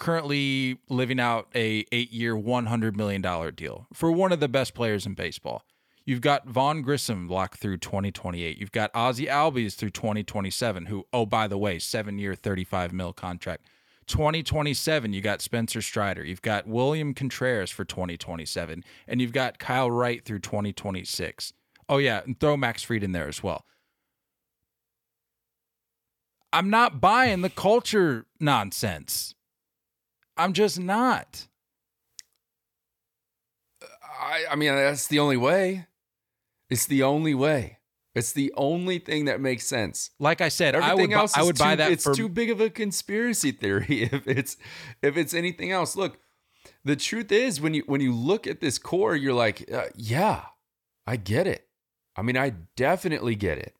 currently 0.00 0.78
living 0.88 1.20
out 1.20 1.46
a 1.54 1.84
eight-year, 1.92 2.34
$100 2.34 2.96
million 2.96 3.54
deal 3.54 3.86
for 3.92 4.10
one 4.10 4.32
of 4.32 4.40
the 4.40 4.48
best 4.48 4.74
players 4.74 5.06
in 5.06 5.14
baseball. 5.14 5.62
You've 6.04 6.22
got 6.22 6.48
Vaughn 6.48 6.82
Grissom 6.82 7.28
locked 7.28 7.60
through 7.60 7.76
2028. 7.76 8.58
You've 8.58 8.72
got 8.72 8.92
Ozzy 8.94 9.28
Albies 9.28 9.76
through 9.76 9.90
2027, 9.90 10.86
who, 10.86 11.06
oh, 11.12 11.26
by 11.26 11.46
the 11.46 11.58
way, 11.58 11.78
seven-year, 11.78 12.34
35 12.34 12.92
mil 12.92 13.12
contract. 13.12 13.66
2027, 14.08 15.12
you 15.12 15.20
got 15.20 15.40
Spencer 15.40 15.80
Strider. 15.80 16.24
You've 16.24 16.42
got 16.42 16.66
William 16.66 17.14
Contreras 17.14 17.70
for 17.70 17.84
2027. 17.84 18.82
And 19.06 19.20
you've 19.20 19.32
got 19.32 19.60
Kyle 19.60 19.88
Wright 19.88 20.24
through 20.24 20.40
2026. 20.40 21.52
Oh, 21.88 21.98
yeah. 21.98 22.22
And 22.24 22.40
throw 22.40 22.56
Max 22.56 22.82
Fried 22.82 23.04
in 23.04 23.12
there 23.12 23.28
as 23.28 23.42
well. 23.42 23.64
I'm 26.52 26.70
not 26.70 27.00
buying 27.00 27.42
the 27.42 27.50
culture 27.50 28.26
nonsense. 28.40 29.36
I'm 30.40 30.52
just 30.54 30.80
not. 30.80 31.46
I, 34.20 34.44
I 34.50 34.56
mean, 34.56 34.74
that's 34.74 35.06
the 35.06 35.18
only 35.18 35.36
way. 35.36 35.86
It's 36.70 36.86
the 36.86 37.02
only 37.02 37.34
way. 37.34 37.78
It's 38.14 38.32
the 38.32 38.52
only 38.56 38.98
thing 38.98 39.26
that 39.26 39.40
makes 39.40 39.66
sense. 39.66 40.10
Like 40.18 40.40
I 40.40 40.48
said, 40.48 40.74
I 40.74 40.78
Everything 40.78 41.10
would, 41.10 41.14
bu- 41.14 41.20
else 41.20 41.36
I 41.36 41.42
would 41.42 41.56
too, 41.56 41.62
buy 41.62 41.76
that 41.76 41.92
It's 41.92 42.04
for 42.04 42.14
too 42.14 42.28
big 42.28 42.50
of 42.50 42.60
a 42.60 42.70
conspiracy 42.70 43.52
theory 43.52 43.84
if 44.12 44.26
it's 44.26 44.56
if 45.02 45.16
it's 45.16 45.34
anything 45.34 45.70
else. 45.70 45.94
Look, 45.94 46.18
the 46.84 46.96
truth 46.96 47.30
is 47.30 47.60
when 47.60 47.74
you 47.74 47.82
when 47.86 48.00
you 48.00 48.12
look 48.14 48.46
at 48.46 48.60
this 48.60 48.78
core, 48.78 49.14
you're 49.14 49.34
like, 49.34 49.70
uh, 49.72 49.86
yeah, 49.94 50.46
I 51.06 51.16
get 51.16 51.46
it. 51.46 51.68
I 52.16 52.22
mean, 52.22 52.36
I 52.36 52.54
definitely 52.76 53.34
get 53.36 53.58
it. 53.58 53.76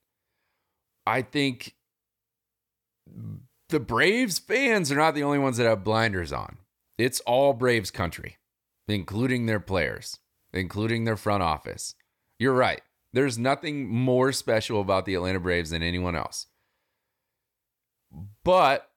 I 1.06 1.22
think 1.22 1.74
the 3.70 3.80
Braves 3.80 4.38
fans 4.38 4.92
are 4.92 4.96
not 4.96 5.14
the 5.14 5.22
only 5.22 5.38
ones 5.38 5.56
that 5.56 5.66
have 5.66 5.84
blinders 5.84 6.32
on. 6.32 6.58
It's 6.98 7.20
all 7.20 7.52
Braves 7.52 7.90
country, 7.90 8.36
including 8.88 9.46
their 9.46 9.60
players, 9.60 10.18
including 10.52 11.04
their 11.04 11.16
front 11.16 11.42
office. 11.42 11.94
You're 12.38 12.54
right. 12.54 12.82
There's 13.12 13.38
nothing 13.38 13.88
more 13.88 14.32
special 14.32 14.80
about 14.80 15.06
the 15.06 15.14
Atlanta 15.14 15.40
Braves 15.40 15.70
than 15.70 15.82
anyone 15.82 16.14
else. 16.14 16.46
But 18.44 18.88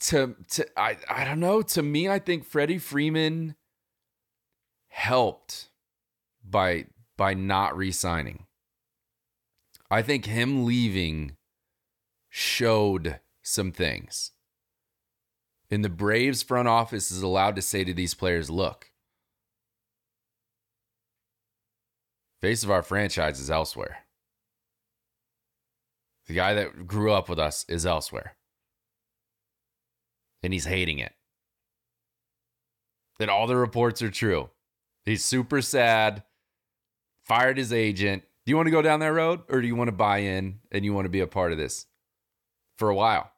to 0.00 0.36
to 0.52 0.66
I 0.78 0.96
I 1.08 1.24
don't 1.24 1.40
know, 1.40 1.62
to 1.62 1.82
me 1.82 2.08
I 2.08 2.18
think 2.18 2.44
Freddie 2.44 2.78
Freeman 2.78 3.54
helped 4.88 5.68
by 6.48 6.86
by 7.16 7.34
not 7.34 7.76
re-signing. 7.76 8.46
I 9.90 10.02
think 10.02 10.26
him 10.26 10.64
leaving 10.64 11.36
showed 12.30 13.18
some 13.42 13.72
things. 13.72 14.30
And 15.70 15.84
the 15.84 15.90
Braves 15.90 16.42
front 16.42 16.68
office 16.68 17.10
is 17.10 17.22
allowed 17.22 17.56
to 17.56 17.62
say 17.62 17.84
to 17.84 17.92
these 17.92 18.14
players, 18.14 18.48
look, 18.48 18.90
face 22.40 22.64
of 22.64 22.70
our 22.70 22.82
franchise 22.82 23.38
is 23.38 23.50
elsewhere. 23.50 23.98
The 26.26 26.34
guy 26.34 26.54
that 26.54 26.86
grew 26.86 27.12
up 27.12 27.28
with 27.28 27.38
us 27.38 27.64
is 27.68 27.84
elsewhere. 27.84 28.36
And 30.42 30.52
he's 30.52 30.64
hating 30.64 31.00
it. 31.00 31.12
That 33.18 33.28
all 33.28 33.46
the 33.46 33.56
reports 33.56 34.00
are 34.00 34.10
true. 34.10 34.48
He's 35.04 35.24
super 35.24 35.60
sad, 35.60 36.22
fired 37.24 37.58
his 37.58 37.72
agent. 37.72 38.22
Do 38.46 38.50
you 38.50 38.56
want 38.56 38.68
to 38.68 38.72
go 38.72 38.82
down 38.82 39.00
that 39.00 39.12
road 39.12 39.40
or 39.48 39.60
do 39.60 39.66
you 39.66 39.76
want 39.76 39.88
to 39.88 39.92
buy 39.92 40.18
in 40.18 40.60
and 40.72 40.84
you 40.84 40.94
want 40.94 41.04
to 41.04 41.10
be 41.10 41.20
a 41.20 41.26
part 41.26 41.52
of 41.52 41.58
this 41.58 41.86
for 42.80 42.88
a 42.88 42.94
while? 42.94 43.30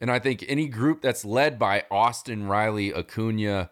And 0.00 0.10
I 0.10 0.18
think 0.18 0.44
any 0.48 0.66
group 0.68 1.00
that's 1.02 1.24
led 1.24 1.58
by 1.58 1.84
Austin 1.90 2.48
Riley, 2.48 2.92
Acuna, 2.92 3.70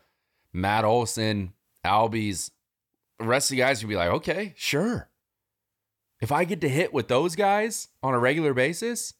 Matt 0.52 0.84
Olson, 0.84 1.52
Albies, 1.84 2.50
the 3.18 3.24
rest 3.24 3.46
of 3.50 3.56
the 3.56 3.62
guys 3.62 3.82
would 3.82 3.88
be 3.88 3.96
like, 3.96 4.10
okay, 4.10 4.52
sure. 4.56 5.08
If 6.20 6.30
I 6.30 6.44
get 6.44 6.60
to 6.60 6.68
hit 6.68 6.92
with 6.94 7.08
those 7.08 7.34
guys 7.36 7.88
on 8.02 8.14
a 8.14 8.18
regular 8.18 8.54
basis, 8.54 9.14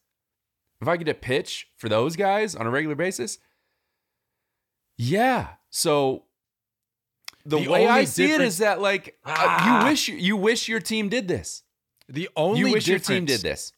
if 0.81 0.87
I 0.87 0.97
get 0.97 1.05
to 1.05 1.13
pitch 1.13 1.67
for 1.75 1.89
those 1.89 2.15
guys 2.15 2.55
on 2.55 2.65
a 2.65 2.69
regular 2.69 2.95
basis, 2.95 3.37
yeah. 4.97 5.47
So 5.69 6.23
the, 7.45 7.59
The 7.59 7.69
way 7.69 7.87
I 7.87 8.05
see 8.05 8.31
it 8.31 8.41
is 8.41 8.59
that 8.59 8.81
like 8.81 9.17
uh, 9.25 9.33
Ah. 9.37 9.81
you 9.83 9.89
wish 9.89 10.07
you 10.07 10.37
wish 10.37 10.67
your 10.67 10.79
team 10.79 11.09
did 11.09 11.27
this. 11.27 11.63
the 12.07 12.29
only 12.35 12.59
you 12.61 12.71
wish 12.71 12.87
your 12.87 12.99
team 12.99 13.25
did 13.25 13.41
this. 13.41 13.71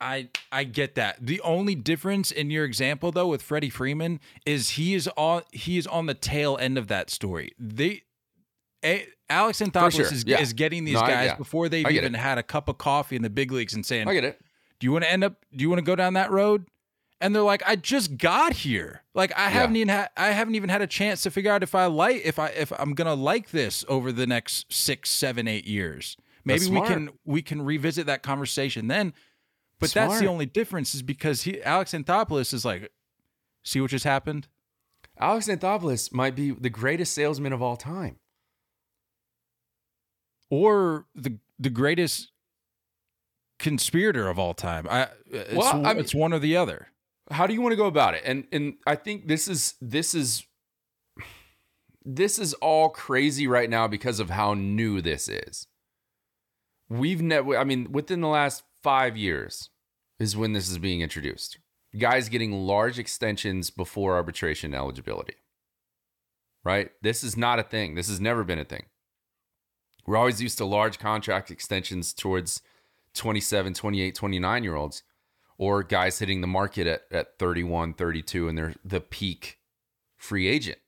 I 0.00 0.28
I 0.52 0.64
get 0.64 0.94
that. 0.96 1.16
The 1.20 1.40
only 1.40 1.74
difference 1.74 2.30
in 2.30 2.50
your 2.50 2.64
example 2.64 3.12
though 3.12 3.28
with 3.28 3.42
Freddie 3.42 3.70
Freeman 3.70 4.20
is 4.44 4.70
he 4.70 4.94
is 4.94 5.08
on 5.16 5.42
he 5.52 5.78
is 5.78 5.86
on 5.86 6.06
the 6.06 6.14
tail 6.14 6.58
end 6.60 6.76
of 6.78 6.88
that 6.88 7.10
story. 7.10 7.52
They 7.58 8.02
a, 8.84 9.06
Alex 9.30 9.60
Anthopoulos 9.60 9.92
sure, 9.92 10.04
is, 10.12 10.24
yeah. 10.26 10.40
is 10.40 10.52
getting 10.52 10.84
these 10.84 10.94
No, 10.94 11.00
I- 11.00 11.10
guys 11.10 11.26
yeah. 11.28 11.34
before 11.36 11.68
they've 11.68 11.90
even 11.90 12.14
it. 12.14 12.18
had 12.18 12.38
a 12.38 12.42
cup 12.42 12.68
of 12.68 12.78
coffee 12.78 13.16
in 13.16 13.22
the 13.22 13.30
big 13.30 13.50
leagues 13.50 13.74
and 13.74 13.84
saying, 13.84 14.06
I 14.06 14.14
get 14.14 14.24
it. 14.24 14.40
"Do 14.78 14.86
you 14.86 14.92
want 14.92 15.04
to 15.04 15.10
end 15.10 15.24
up? 15.24 15.44
Do 15.54 15.62
you 15.62 15.68
want 15.70 15.78
to 15.78 15.84
go 15.84 15.96
down 15.96 16.14
that 16.14 16.30
road?" 16.30 16.66
And 17.20 17.34
they're 17.34 17.42
like, 17.42 17.62
"I 17.66 17.76
just 17.76 18.18
got 18.18 18.52
here. 18.52 19.02
Like 19.14 19.32
I 19.36 19.48
haven't 19.48 19.76
even 19.76 19.88
had 19.88 20.10
I 20.16 20.28
haven't 20.32 20.54
even 20.56 20.68
had 20.68 20.82
a 20.82 20.86
chance 20.86 21.22
to 21.22 21.30
figure 21.30 21.50
out 21.50 21.62
if 21.62 21.74
I 21.74 21.86
like 21.86 22.20
if 22.24 22.38
I 22.38 22.48
if 22.48 22.70
I'm 22.78 22.92
gonna 22.92 23.14
like 23.14 23.50
this 23.50 23.84
over 23.88 24.12
the 24.12 24.26
next 24.26 24.70
six, 24.72 25.08
seven, 25.10 25.48
eight 25.48 25.66
years. 25.66 26.16
Maybe 26.44 26.66
we 26.68 26.80
can 26.82 27.08
we 27.24 27.40
can 27.42 27.62
revisit 27.62 28.06
that 28.06 28.22
conversation 28.22 28.88
then." 28.88 29.14
But 29.78 29.90
that's 29.92 30.20
the 30.20 30.26
only 30.26 30.46
difference 30.46 30.94
is 30.94 31.02
because 31.02 31.42
he 31.42 31.62
Alex 31.62 31.92
Anthopoulos 31.92 32.54
is 32.54 32.64
like, 32.64 32.90
"See 33.62 33.80
what 33.80 33.90
just 33.90 34.04
happened." 34.04 34.48
Alex 35.18 35.48
Anthopoulos 35.48 36.12
might 36.12 36.34
be 36.34 36.50
the 36.50 36.70
greatest 36.70 37.12
salesman 37.14 37.52
of 37.52 37.62
all 37.62 37.76
time. 37.76 38.18
or 40.50 41.06
the 41.14 41.38
the 41.58 41.70
greatest 41.70 42.30
conspirator 43.58 44.28
of 44.28 44.38
all 44.38 44.54
time. 44.54 44.86
I 44.88 45.08
it's, 45.26 45.54
Well, 45.54 45.84
I 45.86 45.92
mean- 45.94 45.98
it's 46.00 46.14
one 46.14 46.32
or 46.32 46.38
the 46.38 46.56
other. 46.56 46.88
How 47.30 47.46
do 47.48 47.54
you 47.54 47.60
want 47.60 47.72
to 47.72 47.76
go 47.76 47.86
about 47.86 48.14
it? 48.14 48.22
And 48.24 48.46
and 48.52 48.74
I 48.86 48.94
think 48.94 49.26
this 49.26 49.48
is 49.48 49.74
this 49.80 50.14
is 50.14 50.44
this 52.04 52.38
is 52.38 52.54
all 52.54 52.88
crazy 52.90 53.48
right 53.48 53.68
now 53.68 53.88
because 53.88 54.20
of 54.20 54.30
how 54.30 54.54
new 54.54 55.00
this 55.00 55.28
is. 55.28 55.66
We've 56.88 57.20
never 57.20 57.56
I 57.56 57.64
mean 57.64 57.90
within 57.90 58.20
the 58.20 58.28
last 58.28 58.62
5 58.86 59.16
years 59.16 59.70
is 60.20 60.36
when 60.36 60.52
this 60.52 60.70
is 60.70 60.78
being 60.78 61.00
introduced. 61.00 61.58
Guys 61.98 62.28
getting 62.28 62.52
large 62.52 63.00
extensions 63.00 63.68
before 63.68 64.14
arbitration 64.14 64.74
eligibility. 64.74 65.34
Right? 66.62 66.92
This 67.02 67.24
is 67.24 67.36
not 67.36 67.58
a 67.58 67.64
thing. 67.64 67.96
This 67.96 68.08
has 68.08 68.20
never 68.20 68.44
been 68.44 68.60
a 68.60 68.64
thing. 68.64 68.84
We're 70.06 70.16
always 70.16 70.40
used 70.40 70.58
to 70.58 70.64
large 70.64 71.00
contract 71.00 71.50
extensions 71.50 72.12
towards 72.12 72.62
27, 73.14 73.74
28, 73.74 74.14
29 74.14 74.62
year 74.62 74.76
olds 74.76 75.02
or 75.58 75.82
guys 75.82 76.20
hitting 76.20 76.40
the 76.40 76.46
market 76.46 76.86
at, 76.86 77.02
at 77.10 77.40
31, 77.40 77.94
32 77.94 78.48
and 78.48 78.56
they're 78.56 78.74
the 78.84 79.00
peak 79.00 79.58
free 80.16 80.46
agent. 80.46 80.78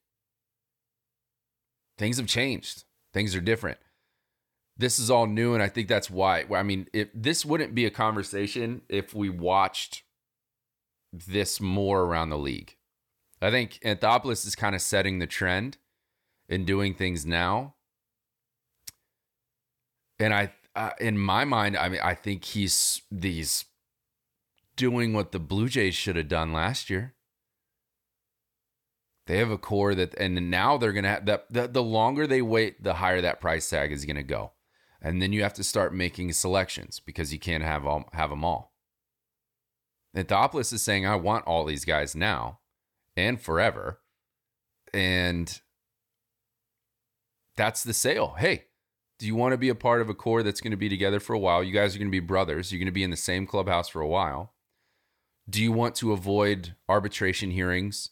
Things 1.97 2.19
have 2.19 2.29
changed. 2.29 2.85
Things 3.13 3.35
are 3.35 3.41
different. 3.41 3.79
This 4.79 4.99
is 4.99 5.11
all 5.11 5.27
new 5.27 5.55
and 5.55 5.63
I 5.63 5.69
think 5.69 5.89
that's 5.89 6.09
why 6.11 6.45
I 6.55 6.63
mean, 6.63 6.87
if 6.93 7.09
this 7.13 7.45
wouldn't 7.45 7.75
be 7.75 7.85
a 7.85 7.91
conversation 7.91 8.83
if 8.89 9.13
we 9.15 9.29
watched 9.29 10.05
this 11.13 11.61
more 11.61 12.03
around 12.03 12.31
the 12.31 12.39
league. 12.39 12.77
I 13.41 13.51
think 13.51 13.79
Anthopoulos 13.85 14.47
is 14.47 14.57
kind 14.57 14.75
of 14.75 14.83
setting 14.83 15.19
the 15.19 15.27
trend 15.27 15.79
in 16.49 16.65
doing 16.65 16.95
things 16.95 17.25
now. 17.25 17.75
And 20.19 20.35
I, 20.35 20.53
uh, 20.75 20.91
in 21.01 21.19
my 21.19 21.45
mind, 21.45 21.77
I 21.77 21.89
mean, 21.89 22.01
I 22.03 22.15
think 22.15 22.45
he's 22.45 23.03
these 23.11 23.65
doing 24.77 25.13
what 25.13 25.33
the 25.33 25.39
Blue 25.39 25.69
Jays 25.69 25.95
should 25.95 26.17
have 26.17 26.29
done 26.29 26.53
last 26.53 26.91
year. 26.91 27.15
They 29.27 29.39
have 29.39 29.51
a 29.51 29.59
core 29.59 29.95
that, 29.95 30.15
and 30.15 30.51
now 30.51 30.79
they're 30.79 30.93
gonna 30.93 31.09
have 31.09 31.27
that. 31.27 31.53
The, 31.53 31.69
the 31.69 31.83
longer 31.83 32.27
they 32.27 32.41
wait, 32.43 32.83
the 32.83 32.95
higher 32.95 33.21
that 33.21 33.41
price 33.41 33.69
tag 33.69 33.93
is 33.93 34.07
gonna 34.07 34.23
go, 34.23 34.53
and 35.01 35.23
then 35.23 35.33
you 35.33 35.43
have 35.43 35.55
to 35.55 35.65
start 35.65 35.95
making 35.95 36.33
selections 36.33 37.01
because 37.01 37.33
you 37.33 37.39
can't 37.39 37.65
have 37.65 37.87
all 37.87 38.09
have 38.13 38.31
them 38.31 38.45
all. 38.45 38.73
Anthopoulos 40.17 40.73
is 40.73 40.83
saying, 40.83 41.07
"I 41.07 41.17
want 41.17 41.47
all 41.47 41.65
these 41.65 41.85
guys 41.85 42.15
now 42.15 42.61
and 43.17 43.41
forever," 43.41 44.01
and 44.93 45.61
that's 47.57 47.83
the 47.83 47.95
sale. 47.95 48.35
Hey, 48.39 48.65
do 49.19 49.27
you 49.27 49.35
want 49.35 49.53
to 49.53 49.59
be 49.59 49.69
a 49.69 49.75
part 49.75 50.01
of 50.01 50.09
a 50.09 50.15
core 50.15 50.43
that's 50.43 50.61
going 50.61 50.71
to 50.71 50.77
be 50.77 50.89
together 50.89 51.21
for 51.21 51.35
a 51.35 51.39
while? 51.39 51.63
You 51.63 51.73
guys 51.73 51.95
are 51.95 51.99
going 51.99 52.09
to 52.09 52.13
be 52.13 52.21
brothers. 52.21 52.73
You're 52.73 52.79
going 52.79 52.87
to 52.87 52.93
be 52.93 53.03
in 53.03 53.11
the 53.11 53.17
same 53.17 53.47
clubhouse 53.47 53.89
for 53.89 54.01
a 54.01 54.07
while. 54.07 54.55
Do 55.51 55.63
you 55.63 55.73
want 55.73 55.95
to 55.97 56.13
avoid 56.13 56.77
arbitration 56.89 57.51
hearings? 57.51 58.11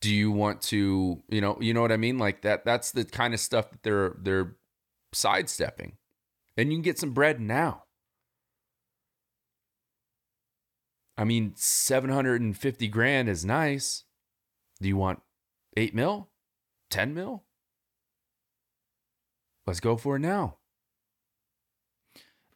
Do 0.00 0.14
you 0.14 0.30
want 0.30 0.60
to, 0.62 1.22
you 1.28 1.40
know, 1.40 1.56
you 1.60 1.72
know 1.72 1.80
what 1.80 1.92
I 1.92 1.96
mean? 1.96 2.18
Like 2.18 2.42
that 2.42 2.64
that's 2.64 2.92
the 2.92 3.04
kind 3.04 3.32
of 3.32 3.40
stuff 3.40 3.70
that 3.70 3.82
they're 3.82 4.16
they're 4.20 4.56
sidestepping. 5.12 5.96
And 6.56 6.70
you 6.70 6.76
can 6.76 6.82
get 6.82 6.98
some 6.98 7.12
bread 7.12 7.40
now. 7.40 7.84
I 11.16 11.24
mean, 11.24 11.52
750 11.56 12.88
grand 12.88 13.28
is 13.28 13.44
nice. 13.44 14.04
Do 14.80 14.88
you 14.88 14.96
want 14.96 15.20
8 15.76 15.94
mil? 15.94 16.28
10 16.90 17.14
mil? 17.14 17.44
Let's 19.66 19.80
go 19.80 19.96
for 19.96 20.16
it 20.16 20.20
now. 20.20 20.58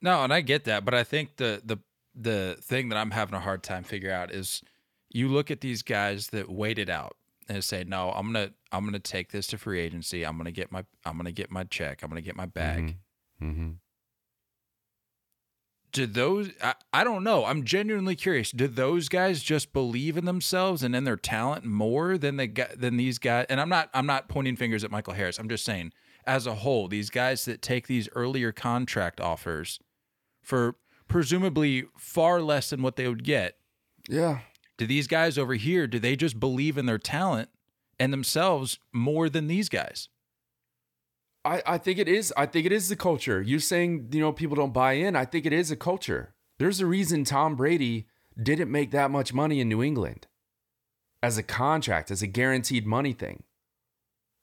No, 0.00 0.24
and 0.24 0.32
I 0.32 0.40
get 0.40 0.64
that, 0.64 0.84
but 0.84 0.94
I 0.94 1.04
think 1.04 1.36
the 1.36 1.62
the 1.64 1.78
the 2.14 2.56
thing 2.60 2.88
that 2.88 2.96
I'm 2.96 3.12
having 3.12 3.34
a 3.34 3.40
hard 3.40 3.62
time 3.62 3.84
figure 3.84 4.12
out 4.12 4.32
is 4.32 4.62
you 5.08 5.28
look 5.28 5.50
at 5.50 5.60
these 5.60 5.82
guys 5.82 6.28
that 6.28 6.50
waited 6.50 6.90
out 6.90 7.16
and 7.54 7.64
say, 7.64 7.84
"No, 7.84 8.10
I'm 8.10 8.32
gonna 8.32 8.50
I'm 8.70 8.84
gonna 8.84 8.98
take 8.98 9.30
this 9.30 9.46
to 9.48 9.58
free 9.58 9.80
agency. 9.80 10.24
I'm 10.24 10.36
gonna 10.36 10.50
get 10.50 10.72
my 10.72 10.84
I'm 11.04 11.16
gonna 11.16 11.32
get 11.32 11.50
my 11.50 11.64
check. 11.64 12.02
I'm 12.02 12.08
gonna 12.08 12.20
get 12.20 12.36
my 12.36 12.46
bag." 12.46 12.96
Mm-hmm. 13.42 13.70
Do 15.92 16.06
those? 16.06 16.50
I, 16.62 16.74
I 16.92 17.04
don't 17.04 17.22
know. 17.22 17.44
I'm 17.44 17.64
genuinely 17.64 18.16
curious. 18.16 18.50
Do 18.50 18.66
those 18.66 19.10
guys 19.10 19.42
just 19.42 19.74
believe 19.74 20.16
in 20.16 20.24
themselves 20.24 20.82
and 20.82 20.96
in 20.96 21.04
their 21.04 21.16
talent 21.16 21.66
more 21.66 22.16
than 22.16 22.36
they 22.36 22.46
got 22.46 22.80
than 22.80 22.96
these 22.96 23.18
guys? 23.18 23.46
And 23.50 23.60
I'm 23.60 23.68
not 23.68 23.90
I'm 23.92 24.06
not 24.06 24.28
pointing 24.28 24.56
fingers 24.56 24.84
at 24.84 24.90
Michael 24.90 25.12
Harris. 25.12 25.38
I'm 25.38 25.48
just 25.48 25.64
saying, 25.64 25.92
as 26.26 26.46
a 26.46 26.54
whole, 26.56 26.88
these 26.88 27.10
guys 27.10 27.44
that 27.44 27.60
take 27.60 27.86
these 27.86 28.08
earlier 28.14 28.52
contract 28.52 29.20
offers 29.20 29.80
for 30.40 30.76
presumably 31.08 31.84
far 31.98 32.40
less 32.40 32.70
than 32.70 32.80
what 32.80 32.96
they 32.96 33.06
would 33.06 33.24
get. 33.24 33.58
Yeah. 34.08 34.40
Do 34.82 34.86
these 34.88 35.06
guys 35.06 35.38
over 35.38 35.54
here? 35.54 35.86
Do 35.86 36.00
they 36.00 36.16
just 36.16 36.40
believe 36.40 36.76
in 36.76 36.86
their 36.86 36.98
talent 36.98 37.50
and 38.00 38.12
themselves 38.12 38.80
more 38.92 39.28
than 39.28 39.46
these 39.46 39.68
guys? 39.68 40.08
I, 41.44 41.62
I 41.64 41.78
think 41.78 42.00
it 42.00 42.08
is. 42.08 42.34
I 42.36 42.46
think 42.46 42.66
it 42.66 42.72
is 42.72 42.88
the 42.88 42.96
culture. 42.96 43.40
You're 43.40 43.60
saying, 43.60 44.08
you 44.10 44.18
know, 44.18 44.32
people 44.32 44.56
don't 44.56 44.72
buy 44.72 44.94
in. 44.94 45.14
I 45.14 45.24
think 45.24 45.46
it 45.46 45.52
is 45.52 45.70
a 45.70 45.76
culture. 45.76 46.34
There's 46.58 46.80
a 46.80 46.86
reason 46.86 47.22
Tom 47.22 47.54
Brady 47.54 48.08
didn't 48.36 48.72
make 48.72 48.90
that 48.90 49.12
much 49.12 49.32
money 49.32 49.60
in 49.60 49.68
New 49.68 49.84
England 49.84 50.26
as 51.22 51.38
a 51.38 51.44
contract, 51.44 52.10
as 52.10 52.20
a 52.20 52.26
guaranteed 52.26 52.84
money 52.84 53.12
thing. 53.12 53.44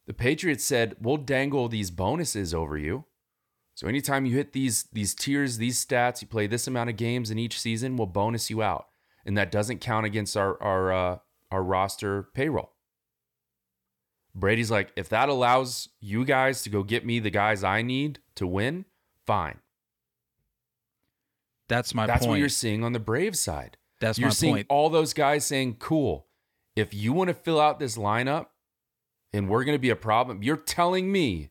The 0.08 0.14
Patriots 0.14 0.64
said, 0.64 0.96
"We'll 1.02 1.18
dangle 1.18 1.68
these 1.68 1.92
bonuses 1.92 2.54
over 2.54 2.78
you. 2.78 3.04
So 3.76 3.88
anytime 3.88 4.26
you 4.26 4.38
hit 4.38 4.54
these 4.54 4.84
these 4.94 5.14
tiers, 5.14 5.58
these 5.58 5.86
stats, 5.86 6.22
you 6.22 6.30
play 6.30 6.48
this 6.48 6.66
amount 6.66 6.92
of 6.92 6.96
games 6.96 7.30
in 7.30 7.38
each 7.38 7.60
season, 7.60 7.98
we'll 7.98 8.08
bonus 8.08 8.50
you 8.50 8.64
out, 8.64 8.88
and 9.26 9.38
that 9.38 9.52
doesn't 9.52 9.80
count 9.80 10.06
against 10.06 10.36
our 10.38 10.62
our 10.62 10.92
uh, 10.92 11.18
our 11.52 11.64
roster 11.64 12.24
payroll." 12.34 12.72
Brady's 14.36 14.72
like, 14.72 14.92
if 14.96 15.10
that 15.10 15.28
allows 15.28 15.90
you 16.00 16.24
guys 16.24 16.62
to 16.64 16.70
go 16.70 16.84
get 16.84 17.06
me 17.06 17.20
the 17.20 17.32
guys 17.32 17.64
I 17.64 17.82
need 17.82 18.20
to 18.36 18.48
win, 18.48 18.86
fine. 19.26 19.60
That's 21.68 21.94
my 21.94 22.08
That's 22.08 22.22
point. 22.22 22.30
what 22.30 22.40
you're 22.40 22.50
seeing 22.50 22.84
on 22.84 22.94
the 22.94 23.00
Brave 23.00 23.38
side. 23.38 23.78
That's 24.00 24.18
you're 24.18 24.30
my 24.30 24.34
seeing 24.34 24.56
point. 24.56 24.68
all 24.70 24.90
those 24.90 25.14
guys 25.14 25.46
saying, 25.46 25.78
cool, 25.80 26.28
if 26.76 26.94
you 26.94 27.12
want 27.12 27.30
to 27.30 27.34
fill 27.34 27.60
out 27.60 27.80
this 27.80 27.98
lineup 27.98 28.48
and 29.34 29.50
we're 29.50 29.64
going 29.64 29.76
to 29.76 29.82
be 29.82 29.90
a 29.90 29.96
problem, 29.96 30.42
you're 30.42 30.58
telling 30.58 31.12
me 31.12 31.50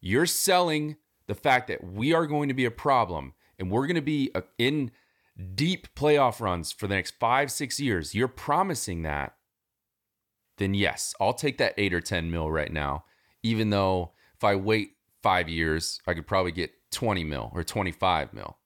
you're 0.00 0.26
selling 0.26 0.96
the 1.26 1.34
fact 1.34 1.68
that 1.68 1.84
we 1.84 2.12
are 2.14 2.26
going 2.26 2.48
to 2.48 2.54
be 2.54 2.64
a 2.64 2.70
problem 2.70 3.34
and 3.58 3.70
we're 3.70 3.86
going 3.86 3.96
to 3.96 4.02
be 4.02 4.30
uh, 4.34 4.42
in 4.56 4.90
deep 5.54 5.94
playoff 5.94 6.40
runs 6.40 6.72
for 6.72 6.86
the 6.86 6.94
next 6.94 7.14
five, 7.18 7.50
six 7.50 7.78
years. 7.78 8.14
You're 8.14 8.28
promising 8.28 9.02
that. 9.02 9.34
Then 10.58 10.74
yes, 10.74 11.14
I'll 11.20 11.34
take 11.34 11.58
that 11.58 11.74
eight 11.78 11.94
or 11.94 12.00
10 12.00 12.30
mil 12.30 12.50
right 12.50 12.72
now, 12.72 13.04
even 13.42 13.70
though 13.70 14.12
if 14.34 14.42
I 14.42 14.56
wait 14.56 14.96
five 15.22 15.48
years, 15.48 16.00
I 16.06 16.14
could 16.14 16.26
probably 16.26 16.52
get 16.52 16.72
20 16.90 17.24
mil 17.24 17.50
or 17.54 17.62
25 17.62 18.32
mil. 18.32 18.58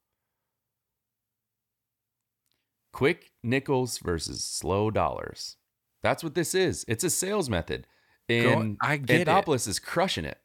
Quick 2.93 3.31
nickels 3.43 3.99
versus 3.99 4.45
slow 4.45 4.91
dollars. 4.91 5.57
That's 6.03 6.25
what 6.25 6.35
this 6.35 6.55
is. 6.55 6.85
It's 6.89 7.05
a 7.05 7.11
sales 7.11 7.49
method. 7.49 7.87
And 8.29 8.77
I 8.81 8.97
get. 8.97 9.27
Anthopoulos 9.27 9.69
is 9.69 9.79
crushing 9.79 10.25
it. 10.25 10.39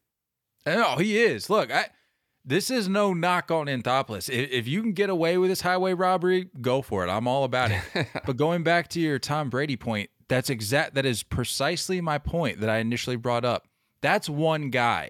Oh, 0.66 0.98
he 0.98 1.18
is. 1.18 1.50
Look, 1.50 1.72
I 1.72 1.88
this 2.47 2.71
is 2.71 2.88
no 2.88 3.13
knock 3.13 3.51
on 3.51 3.67
Anthopoulos. 3.67 4.29
If, 4.29 4.49
if 4.51 4.67
you 4.67 4.81
can 4.81 4.93
get 4.93 5.10
away 5.10 5.38
with 5.38 5.49
this 5.49 5.62
highway 5.62 5.93
robbery, 5.93 6.49
go 6.62 6.81
for 6.81 7.05
it. 7.05 7.10
I'm 7.10 7.27
all 7.27 7.43
about 7.43 7.71
it. 7.71 7.81
but 8.25 8.38
going 8.38 8.63
back 8.63 8.88
to 8.89 8.99
your 9.01 9.19
Tom 9.19 9.49
Brady 9.49 9.75
point, 9.75 10.10
that's 10.29 10.49
exact. 10.49 10.95
That 10.95 11.05
is 11.05 11.23
precisely 11.23 11.99
my 12.01 12.17
point 12.17 12.62
that 12.62 12.69
I 12.69 12.77
initially 12.77 13.17
brought 13.17 13.43
up. 13.45 13.67
That's 14.01 14.29
one 14.29 14.69
guy. 14.69 15.10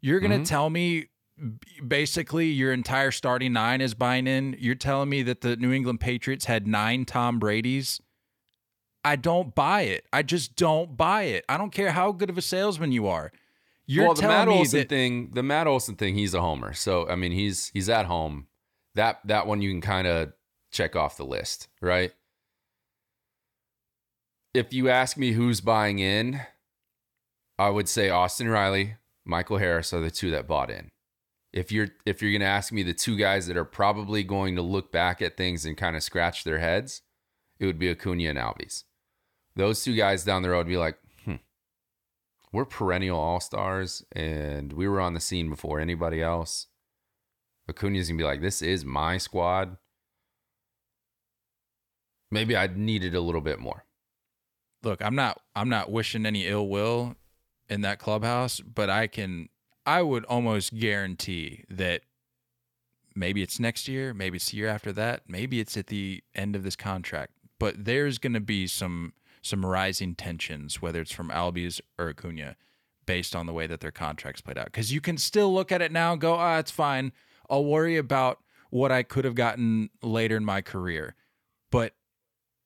You're 0.00 0.20
gonna 0.20 0.38
Mhm. 0.38 0.48
tell 0.48 0.70
me 0.70 1.06
basically 1.86 2.46
your 2.48 2.72
entire 2.72 3.10
starting 3.10 3.52
nine 3.52 3.80
is 3.80 3.94
buying 3.94 4.26
in. 4.26 4.54
You're 4.58 4.74
telling 4.74 5.08
me 5.08 5.22
that 5.24 5.40
the 5.40 5.56
New 5.56 5.72
England 5.72 6.00
Patriots 6.00 6.44
had 6.44 6.66
nine 6.66 7.04
Tom 7.04 7.38
Brady's. 7.38 8.00
I 9.04 9.16
don't 9.16 9.54
buy 9.54 9.82
it. 9.82 10.06
I 10.12 10.22
just 10.22 10.54
don't 10.54 10.96
buy 10.96 11.22
it. 11.24 11.44
I 11.48 11.56
don't 11.56 11.72
care 11.72 11.90
how 11.90 12.12
good 12.12 12.30
of 12.30 12.38
a 12.38 12.42
salesman 12.42 12.92
you 12.92 13.08
are. 13.08 13.32
You're 13.86 14.06
well, 14.06 14.14
the 14.14 14.22
Matt 14.22 14.48
Olson 14.48 14.80
that 14.80 14.88
thing, 14.88 15.30
the 15.32 15.42
Matt 15.42 15.66
Olson 15.66 15.96
thing, 15.96 16.14
he's 16.14 16.34
a 16.34 16.40
homer. 16.40 16.72
So 16.72 17.08
I 17.08 17.16
mean, 17.16 17.32
he's 17.32 17.68
he's 17.68 17.88
at 17.88 18.06
home. 18.06 18.46
That 18.94 19.20
that 19.24 19.46
one 19.46 19.62
you 19.62 19.70
can 19.70 19.80
kind 19.80 20.06
of 20.06 20.32
check 20.70 20.96
off 20.96 21.16
the 21.16 21.24
list, 21.24 21.68
right? 21.80 22.12
If 24.54 24.72
you 24.72 24.88
ask 24.88 25.16
me 25.16 25.32
who's 25.32 25.60
buying 25.60 25.98
in, 25.98 26.40
I 27.58 27.70
would 27.70 27.88
say 27.88 28.10
Austin 28.10 28.48
Riley, 28.48 28.96
Michael 29.24 29.58
Harris 29.58 29.92
are 29.92 30.00
the 30.00 30.10
two 30.10 30.30
that 30.30 30.46
bought 30.46 30.70
in. 30.70 30.90
If 31.52 31.70
you're 31.70 31.88
if 32.06 32.22
you're 32.22 32.32
going 32.32 32.40
to 32.40 32.46
ask 32.46 32.72
me 32.72 32.82
the 32.82 32.94
two 32.94 33.16
guys 33.16 33.46
that 33.46 33.56
are 33.56 33.64
probably 33.64 34.22
going 34.22 34.56
to 34.56 34.62
look 34.62 34.90
back 34.90 35.20
at 35.20 35.36
things 35.36 35.64
and 35.64 35.76
kind 35.76 35.96
of 35.96 36.02
scratch 36.02 36.44
their 36.44 36.58
heads, 36.58 37.02
it 37.58 37.66
would 37.66 37.78
be 37.78 37.90
Acuna 37.90 38.30
and 38.30 38.38
Albies. 38.38 38.84
Those 39.54 39.84
two 39.84 39.94
guys 39.94 40.24
down 40.24 40.42
the 40.42 40.50
road 40.50 40.58
would 40.58 40.68
be 40.68 40.78
like, 40.78 40.96
we're 42.52 42.64
perennial 42.66 43.18
all 43.18 43.40
stars, 43.40 44.04
and 44.12 44.72
we 44.72 44.86
were 44.86 45.00
on 45.00 45.14
the 45.14 45.20
scene 45.20 45.48
before 45.48 45.80
anybody 45.80 46.22
else. 46.22 46.66
Acuna's 47.68 48.08
gonna 48.08 48.18
be 48.18 48.24
like, 48.24 48.42
this 48.42 48.60
is 48.60 48.84
my 48.84 49.18
squad. 49.18 49.76
Maybe 52.30 52.56
I 52.56 52.66
needed 52.66 53.14
a 53.14 53.20
little 53.20 53.40
bit 53.40 53.58
more. 53.58 53.84
look, 54.82 55.00
I'm 55.02 55.14
not 55.14 55.40
I'm 55.54 55.68
not 55.68 55.90
wishing 55.90 56.26
any 56.26 56.46
ill 56.46 56.68
will 56.68 57.16
in 57.68 57.82
that 57.82 57.98
clubhouse, 57.98 58.60
but 58.60 58.90
I 58.90 59.06
can 59.06 59.48
I 59.86 60.02
would 60.02 60.24
almost 60.26 60.74
guarantee 60.78 61.64
that 61.70 62.02
maybe 63.14 63.42
it's 63.42 63.60
next 63.60 63.88
year, 63.88 64.14
maybe 64.14 64.36
it's 64.36 64.50
the 64.50 64.56
year 64.58 64.68
after 64.68 64.92
that, 64.92 65.22
maybe 65.28 65.60
it's 65.60 65.76
at 65.76 65.88
the 65.88 66.22
end 66.34 66.56
of 66.56 66.62
this 66.62 66.76
contract, 66.76 67.32
but 67.58 67.84
there's 67.84 68.18
going 68.18 68.32
to 68.32 68.40
be 68.40 68.66
some 68.66 69.12
some 69.42 69.66
rising 69.66 70.14
tensions 70.14 70.80
whether 70.80 71.00
it's 71.00 71.12
from 71.12 71.28
Albies 71.28 71.80
or 71.98 72.08
Acuna 72.08 72.56
based 73.04 73.34
on 73.34 73.46
the 73.46 73.52
way 73.52 73.66
that 73.66 73.80
their 73.80 73.90
contracts 73.90 74.40
played 74.40 74.56
out 74.56 74.72
cuz 74.72 74.92
you 74.92 75.00
can 75.00 75.18
still 75.18 75.52
look 75.52 75.72
at 75.72 75.82
it 75.82 75.90
now 75.92 76.12
and 76.12 76.20
go, 76.20 76.34
"Ah, 76.34 76.58
it's 76.58 76.70
fine. 76.70 77.12
I'll 77.50 77.64
worry 77.64 77.96
about 77.96 78.42
what 78.70 78.92
I 78.92 79.02
could 79.02 79.24
have 79.24 79.34
gotten 79.34 79.90
later 80.02 80.36
in 80.36 80.44
my 80.44 80.62
career." 80.62 81.16
But 81.70 81.94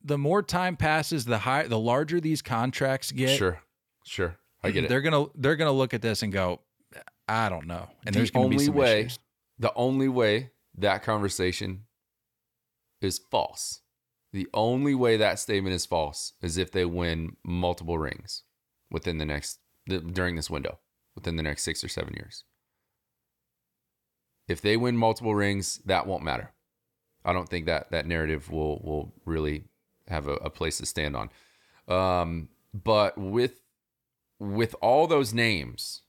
the 0.05 0.19
more 0.19 0.43
time 0.43 0.77
passes, 0.77 1.25
the 1.25 1.39
higher 1.39 1.67
the 1.67 1.79
larger 1.79 2.21
these 2.21 2.43
contracts 2.43 3.11
get. 3.13 3.37
Sure, 3.39 3.63
sure, 4.05 4.39
I 4.63 4.71
get 4.71 4.85
it. 4.85 4.89
They're 4.89 5.01
gonna 5.01 5.27
they're 5.35 5.57
gonna 5.57 5.73
look 5.73 5.95
at 5.95 6.03
this 6.03 6.23
and 6.23 6.33
go, 6.33 6.61
I 7.29 7.49
don't 7.49 7.67
know. 7.67 7.89
And 8.05 8.15
the 8.15 8.21
there's 8.21 8.31
only 8.35 8.59
some 8.59 8.75
way, 8.75 9.01
issues. 9.01 9.19
the 9.59 9.73
only 9.75 10.09
way 10.09 10.51
that 10.77 11.03
conversation 11.03 11.87
is 13.01 13.19
false. 13.19 13.83
The 14.37 14.49
only 14.53 14.95
way 14.95 15.17
that 15.17 15.39
statement 15.39 15.75
is 15.75 15.87
false 15.87 16.35
is 16.43 16.59
if 16.59 16.71
they 16.71 16.85
win 16.85 17.37
multiple 17.43 17.97
rings 17.97 18.43
within 18.91 19.17
the 19.17 19.25
next 19.25 19.61
during 19.89 20.37
this 20.37 20.51
window, 20.51 20.79
within 21.15 21.37
the 21.37 21.43
next 21.43 21.63
six 21.63 21.83
or 21.83 21.89
seven 21.89 22.13
years. 22.13 22.45
If 24.47 24.61
they 24.61 24.77
win 24.77 24.95
multiple 24.95 25.35
rings, 25.35 25.79
that 25.87 26.07
won't 26.07 26.23
matter. 26.23 26.53
I 27.25 27.33
don't 27.33 27.49
think 27.49 27.65
that 27.65 27.91
that 27.93 28.05
narrative 28.05 28.51
will 28.51 28.79
will 28.85 29.15
really 29.25 29.65
have 30.07 30.29
a, 30.29 30.35
a 30.35 30.51
place 30.51 30.77
to 30.77 30.85
stand 30.85 31.17
on. 31.17 31.31
Um, 31.89 32.51
but 32.75 33.17
with 33.17 33.63
with 34.39 34.77
all 34.83 35.07
those 35.07 35.33
names, 35.33 36.03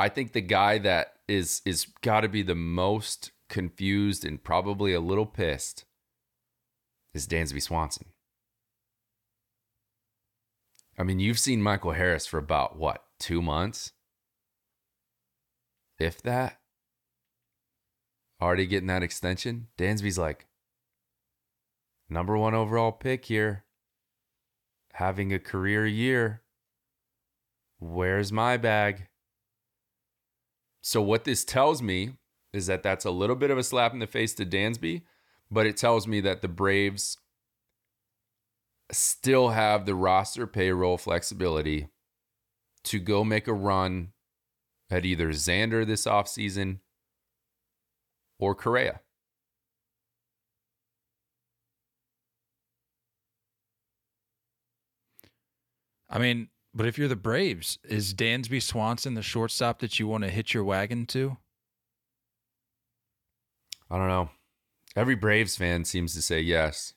I 0.00 0.08
think 0.08 0.32
the 0.32 0.40
guy 0.40 0.78
that 0.78 1.12
is 1.28 1.62
is 1.64 1.86
got 2.02 2.22
to 2.22 2.28
be 2.28 2.42
the 2.42 2.56
most 2.56 3.30
confused 3.48 4.24
and 4.24 4.42
probably 4.42 4.92
a 4.92 5.00
little 5.00 5.24
pissed 5.24 5.84
is 7.14 7.26
Dansby 7.26 7.62
Swanson. 7.62 8.06
I 10.98 11.04
mean, 11.04 11.20
you've 11.20 11.38
seen 11.38 11.62
Michael 11.62 11.92
Harris 11.92 12.26
for 12.26 12.38
about 12.38 12.76
what, 12.76 13.04
2 13.20 13.40
months? 13.40 13.92
If 15.98 16.20
that 16.22 16.60
already 18.40 18.66
getting 18.66 18.88
that 18.88 19.02
extension, 19.02 19.68
Dansby's 19.76 20.18
like 20.18 20.46
number 22.08 22.36
1 22.36 22.54
overall 22.54 22.92
pick 22.92 23.24
here, 23.24 23.64
having 24.94 25.32
a 25.32 25.38
career 25.38 25.86
year. 25.86 26.42
Where's 27.80 28.32
my 28.32 28.56
bag? 28.56 29.08
So 30.82 31.02
what 31.02 31.24
this 31.24 31.44
tells 31.44 31.82
me 31.82 32.14
is 32.52 32.66
that 32.66 32.82
that's 32.82 33.04
a 33.04 33.10
little 33.10 33.36
bit 33.36 33.50
of 33.50 33.58
a 33.58 33.62
slap 33.62 33.92
in 33.92 33.98
the 33.98 34.06
face 34.06 34.34
to 34.34 34.46
Dansby, 34.46 35.02
but 35.50 35.66
it 35.66 35.76
tells 35.76 36.06
me 36.06 36.20
that 36.20 36.42
the 36.42 36.48
Braves 36.48 37.18
still 38.90 39.50
have 39.50 39.86
the 39.86 39.94
roster 39.94 40.46
payroll 40.46 40.96
flexibility 40.98 41.88
to 42.84 42.98
go 42.98 43.24
make 43.24 43.46
a 43.46 43.52
run 43.52 44.12
at 44.90 45.04
either 45.04 45.28
Xander 45.28 45.86
this 45.86 46.06
offseason 46.06 46.78
or 48.38 48.54
Correa. 48.54 49.00
I 56.10 56.18
mean, 56.18 56.48
but 56.72 56.86
if 56.86 56.96
you're 56.96 57.08
the 57.08 57.16
Braves, 57.16 57.78
is 57.84 58.14
Dansby 58.14 58.62
Swanson 58.62 59.14
the 59.14 59.22
shortstop 59.22 59.80
that 59.80 59.98
you 59.98 60.06
want 60.06 60.24
to 60.24 60.30
hitch 60.30 60.54
your 60.54 60.64
wagon 60.64 61.04
to? 61.06 61.36
I 63.90 63.98
don't 63.98 64.08
know. 64.08 64.30
Every 64.98 65.14
Braves 65.14 65.56
fan 65.56 65.84
seems 65.84 66.12
to 66.14 66.22
say 66.22 66.40
yes. 66.40 66.94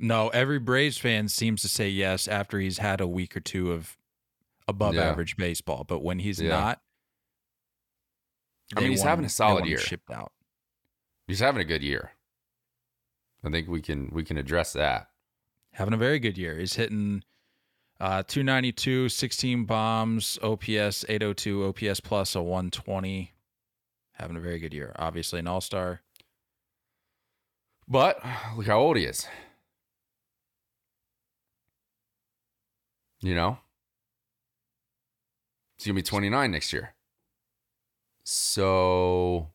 No, 0.00 0.28
every 0.30 0.58
Braves 0.58 0.96
fan 0.98 1.28
seems 1.28 1.60
to 1.62 1.68
say 1.68 1.88
yes 1.88 2.26
after 2.28 2.58
he's 2.58 2.78
had 2.78 3.00
a 3.00 3.06
week 3.06 3.36
or 3.36 3.40
two 3.40 3.72
of 3.72 3.98
above 4.66 4.94
Yeah. 4.94 5.02
average 5.10 5.36
baseball. 5.36 5.84
But 5.84 6.00
when 6.00 6.18
he's 6.18 6.40
Yeah. 6.40 6.48
not, 6.48 6.82
I 8.74 8.80
mean, 8.80 8.90
he's 8.90 9.00
want 9.00 9.10
having 9.10 9.24
a 9.26 9.28
solid 9.28 9.66
year. 9.66 9.78
Shipped 9.78 10.10
out. 10.10 10.32
He's 11.26 11.40
having 11.40 11.60
a 11.60 11.64
good 11.64 11.82
year. 11.82 12.12
I 13.44 13.50
think 13.50 13.68
we 13.68 13.80
can 13.82 14.08
we 14.12 14.24
can 14.24 14.38
address 14.38 14.72
that. 14.72 15.10
having 15.72 15.92
a 15.92 15.98
very 15.98 16.18
good 16.18 16.38
year. 16.38 16.58
He's 16.58 16.76
hitting 16.76 17.22
uh, 18.00 18.22
292, 18.22 19.10
16 19.10 19.64
bombs, 19.66 20.38
OPS 20.42 21.04
802, 21.08 21.64
OPS 21.66 22.00
plus 22.00 22.34
a 22.34 22.42
120. 22.42 23.32
Having 24.12 24.36
a 24.36 24.40
very 24.40 24.58
good 24.58 24.72
year. 24.72 24.94
Obviously, 24.96 25.38
an 25.38 25.46
all 25.46 25.60
star. 25.60 26.00
But 27.88 28.20
look 28.56 28.66
how 28.66 28.80
old 28.80 28.96
he 28.96 29.04
is. 29.04 29.26
You 33.20 33.34
know? 33.34 33.58
He's 35.78 35.86
going 35.86 35.96
to 35.96 36.02
be 36.02 36.06
29 36.06 36.50
next 36.50 36.72
year. 36.72 36.94
So 38.24 39.50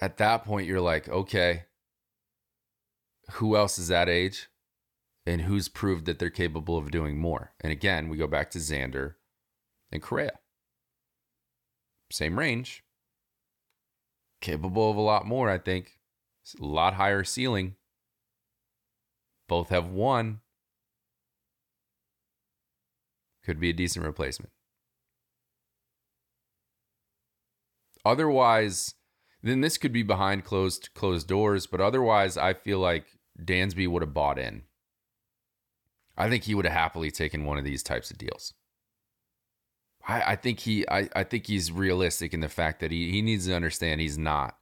at 0.00 0.18
that 0.18 0.44
point, 0.44 0.66
you're 0.66 0.80
like, 0.80 1.08
okay, 1.08 1.64
who 3.32 3.56
else 3.56 3.78
is 3.78 3.88
that 3.88 4.08
age? 4.08 4.48
And 5.26 5.42
who's 5.42 5.68
proved 5.68 6.04
that 6.04 6.18
they're 6.18 6.28
capable 6.28 6.76
of 6.76 6.90
doing 6.90 7.18
more? 7.18 7.54
And 7.60 7.72
again, 7.72 8.10
we 8.10 8.18
go 8.18 8.26
back 8.26 8.50
to 8.50 8.58
Xander 8.58 9.14
and 9.90 10.02
Correa. 10.02 10.38
Same 12.10 12.38
range. 12.38 12.84
Capable 14.42 14.90
of 14.90 14.96
a 14.96 15.00
lot 15.00 15.26
more, 15.26 15.48
I 15.48 15.56
think. 15.56 15.98
A 16.60 16.64
lot 16.64 16.94
higher 16.94 17.24
ceiling. 17.24 17.76
Both 19.48 19.70
have 19.70 19.88
one. 19.88 20.40
Could 23.44 23.60
be 23.60 23.70
a 23.70 23.74
decent 23.74 24.04
replacement. 24.04 24.52
Otherwise, 28.04 28.94
then 29.42 29.60
this 29.60 29.78
could 29.78 29.92
be 29.92 30.02
behind 30.02 30.44
closed 30.44 30.90
closed 30.94 31.28
doors, 31.28 31.66
but 31.66 31.80
otherwise 31.80 32.36
I 32.36 32.54
feel 32.54 32.78
like 32.78 33.06
Dansby 33.42 33.88
would 33.88 34.02
have 34.02 34.14
bought 34.14 34.38
in. 34.38 34.62
I 36.16 36.28
think 36.28 36.44
he 36.44 36.54
would 36.54 36.64
have 36.64 36.74
happily 36.74 37.10
taken 37.10 37.44
one 37.44 37.58
of 37.58 37.64
these 37.64 37.82
types 37.82 38.10
of 38.10 38.18
deals. 38.18 38.54
I, 40.06 40.32
I 40.32 40.36
think 40.36 40.60
he 40.60 40.86
I, 40.88 41.08
I 41.14 41.24
think 41.24 41.46
he's 41.46 41.72
realistic 41.72 42.32
in 42.34 42.40
the 42.40 42.48
fact 42.48 42.80
that 42.80 42.90
he, 42.90 43.10
he 43.10 43.22
needs 43.22 43.46
to 43.46 43.54
understand 43.54 44.00
he's 44.00 44.18
not 44.18 44.56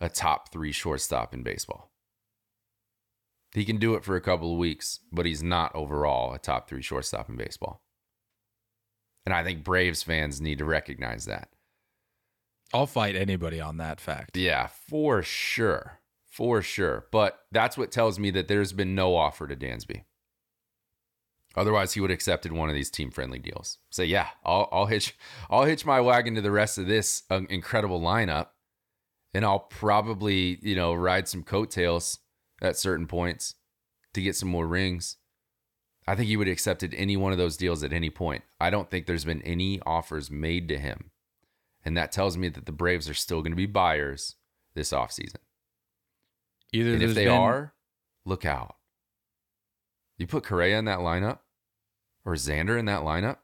a 0.00 0.08
top 0.08 0.50
three 0.52 0.72
shortstop 0.72 1.34
in 1.34 1.42
baseball. 1.42 1.90
He 3.52 3.64
can 3.64 3.78
do 3.78 3.94
it 3.94 4.04
for 4.04 4.16
a 4.16 4.20
couple 4.20 4.52
of 4.52 4.58
weeks, 4.58 5.00
but 5.10 5.26
he's 5.26 5.42
not 5.42 5.74
overall 5.74 6.32
a 6.32 6.38
top 6.38 6.68
three 6.68 6.82
shortstop 6.82 7.28
in 7.28 7.36
baseball. 7.36 7.82
And 9.26 9.34
I 9.34 9.44
think 9.44 9.64
Braves 9.64 10.02
fans 10.02 10.40
need 10.40 10.58
to 10.58 10.64
recognize 10.64 11.26
that. 11.26 11.50
I'll 12.72 12.86
fight 12.86 13.16
anybody 13.16 13.60
on 13.60 13.78
that 13.78 14.00
fact. 14.00 14.36
Yeah, 14.36 14.68
for 14.68 15.22
sure. 15.22 15.98
For 16.24 16.62
sure. 16.62 17.06
But 17.10 17.40
that's 17.50 17.76
what 17.76 17.90
tells 17.90 18.18
me 18.18 18.30
that 18.30 18.46
there's 18.46 18.72
been 18.72 18.94
no 18.94 19.16
offer 19.16 19.48
to 19.48 19.56
Dansby. 19.56 20.04
Otherwise, 21.56 21.94
he 21.94 22.00
would 22.00 22.10
have 22.10 22.16
accepted 22.16 22.52
one 22.52 22.68
of 22.68 22.76
these 22.76 22.90
team 22.90 23.10
friendly 23.10 23.40
deals. 23.40 23.78
Say, 23.90 24.04
yeah, 24.04 24.28
I'll, 24.44 24.68
I'll 24.70 24.86
hitch, 24.86 25.16
I'll 25.50 25.64
hitch 25.64 25.84
my 25.84 26.00
wagon 26.00 26.36
to 26.36 26.40
the 26.40 26.52
rest 26.52 26.78
of 26.78 26.86
this 26.86 27.24
uh, 27.28 27.40
incredible 27.50 28.00
lineup, 28.00 28.46
and 29.34 29.44
I'll 29.44 29.60
probably, 29.60 30.58
you 30.62 30.74
know, 30.74 30.94
ride 30.94 31.28
some 31.28 31.42
coattails 31.42 32.18
at 32.60 32.76
certain 32.76 33.06
points 33.06 33.54
to 34.14 34.22
get 34.22 34.36
some 34.36 34.48
more 34.48 34.66
rings. 34.66 35.16
I 36.06 36.14
think 36.16 36.28
he 36.28 36.36
would 36.36 36.46
have 36.48 36.52
accepted 36.52 36.94
any 36.94 37.16
one 37.16 37.32
of 37.32 37.38
those 37.38 37.56
deals 37.56 37.84
at 37.84 37.92
any 37.92 38.10
point. 38.10 38.42
I 38.60 38.70
don't 38.70 38.90
think 38.90 39.06
there's 39.06 39.24
been 39.24 39.42
any 39.42 39.80
offers 39.86 40.30
made 40.30 40.66
to 40.68 40.78
him. 40.78 41.10
And 41.84 41.96
that 41.96 42.12
tells 42.12 42.36
me 42.36 42.48
that 42.48 42.66
the 42.66 42.72
Braves 42.72 43.08
are 43.08 43.14
still 43.14 43.40
going 43.42 43.52
to 43.52 43.56
be 43.56 43.66
buyers 43.66 44.36
this 44.74 44.92
offseason. 44.92 45.36
Either 46.72 46.94
And 46.94 47.02
if 47.02 47.14
they 47.14 47.24
been- 47.26 47.34
are, 47.38 47.74
look 48.24 48.44
out. 48.44 48.76
You 50.18 50.26
put 50.26 50.44
Correa 50.44 50.78
in 50.78 50.84
that 50.84 50.98
lineup 50.98 51.38
or 52.24 52.34
Xander 52.34 52.78
in 52.78 52.84
that 52.86 53.00
lineup, 53.02 53.38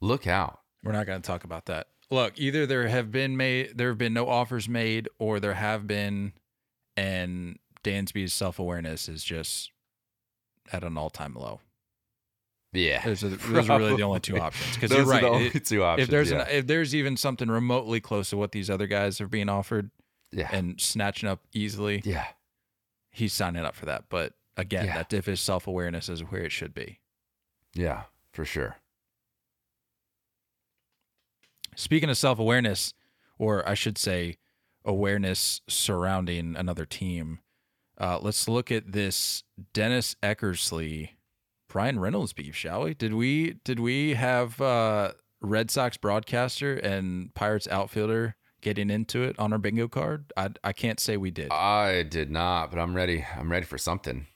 look 0.00 0.26
out. 0.26 0.60
We're 0.82 0.92
not 0.92 1.06
going 1.06 1.20
to 1.22 1.26
talk 1.26 1.44
about 1.44 1.66
that. 1.66 1.86
Look, 2.10 2.32
either 2.36 2.66
there 2.66 2.88
have 2.88 3.12
been 3.12 3.36
made, 3.36 3.76
there 3.78 3.88
have 3.88 3.98
been 3.98 4.12
no 4.14 4.28
offers 4.28 4.68
made, 4.68 5.08
or 5.18 5.38
there 5.38 5.54
have 5.54 5.86
been, 5.86 6.32
and 6.96 7.58
Dansby's 7.84 8.32
self 8.32 8.58
awareness 8.58 9.08
is 9.08 9.22
just 9.22 9.70
at 10.72 10.82
an 10.84 10.98
all 10.98 11.10
time 11.10 11.34
low. 11.34 11.60
Yeah. 12.72 13.04
Those 13.04 13.24
are, 13.24 13.28
the- 13.30 13.36
those 13.36 13.68
are 13.70 13.78
really 13.78 13.96
the 13.96 14.02
only 14.02 14.20
two 14.20 14.38
options. 14.38 14.74
Because 14.76 14.90
you're 14.92 15.02
are 15.02 15.08
right. 15.08 15.22
the 15.22 15.28
only 15.28 15.46
It- 15.48 15.64
two 15.64 15.82
options. 15.82 16.06
if 16.08 16.10
there's 16.10 16.30
yeah. 16.30 16.42
an, 16.42 16.46
if 16.50 16.66
there's 16.66 16.94
even 16.94 17.16
something 17.16 17.48
remotely 17.48 18.00
close 18.00 18.30
to 18.30 18.36
what 18.36 18.52
these 18.52 18.70
other 18.70 18.86
guys 18.86 19.20
are 19.20 19.26
being 19.28 19.48
offered 19.48 19.90
yeah. 20.32 20.48
and 20.52 20.80
snatching 20.80 21.28
up 21.28 21.40
easily, 21.52 22.02
yeah. 22.04 22.26
he's 23.10 23.32
signing 23.32 23.64
up 23.64 23.74
for 23.74 23.86
that. 23.86 24.04
But 24.08 24.34
again, 24.56 24.86
Yeah. 24.86 24.94
that 24.98 25.12
if 25.12 25.26
his 25.26 25.40
self 25.40 25.66
awareness 25.66 26.08
is 26.08 26.20
where 26.22 26.42
it 26.42 26.52
should 26.52 26.74
be. 26.74 26.98
Yeah, 27.74 28.04
for 28.32 28.44
sure. 28.44 28.76
Speaking 31.76 32.10
of 32.10 32.18
self 32.18 32.38
awareness, 32.38 32.92
or 33.38 33.66
I 33.68 33.74
should 33.74 33.98
say, 33.98 34.36
awareness 34.84 35.60
surrounding 35.68 36.56
another 36.56 36.86
team, 36.86 37.40
uh, 37.98 38.18
let's 38.20 38.48
look 38.48 38.70
at 38.72 38.92
this 38.92 39.44
Dennis 39.72 40.16
Eckersley, 40.22 41.10
Bryan 41.68 42.00
Reynolds 42.00 42.32
beef, 42.32 42.56
shall 42.56 42.84
we? 42.84 42.94
Did 42.94 43.14
we 43.14 43.54
did 43.64 43.78
we 43.78 44.14
have 44.14 44.60
uh, 44.60 45.12
Red 45.40 45.70
Sox 45.70 45.96
broadcaster 45.96 46.76
and 46.76 47.34
Pirates 47.34 47.68
outfielder 47.68 48.36
getting 48.62 48.90
into 48.90 49.22
it 49.22 49.38
on 49.38 49.52
our 49.52 49.58
bingo 49.58 49.86
card? 49.86 50.32
I 50.36 50.50
I 50.64 50.72
can't 50.72 50.98
say 50.98 51.16
we 51.16 51.30
did. 51.30 51.52
I 51.52 52.02
did 52.02 52.30
not, 52.30 52.70
but 52.70 52.78
I'm 52.80 52.94
ready. 52.94 53.24
I'm 53.36 53.50
ready 53.50 53.66
for 53.66 53.78
something. 53.78 54.26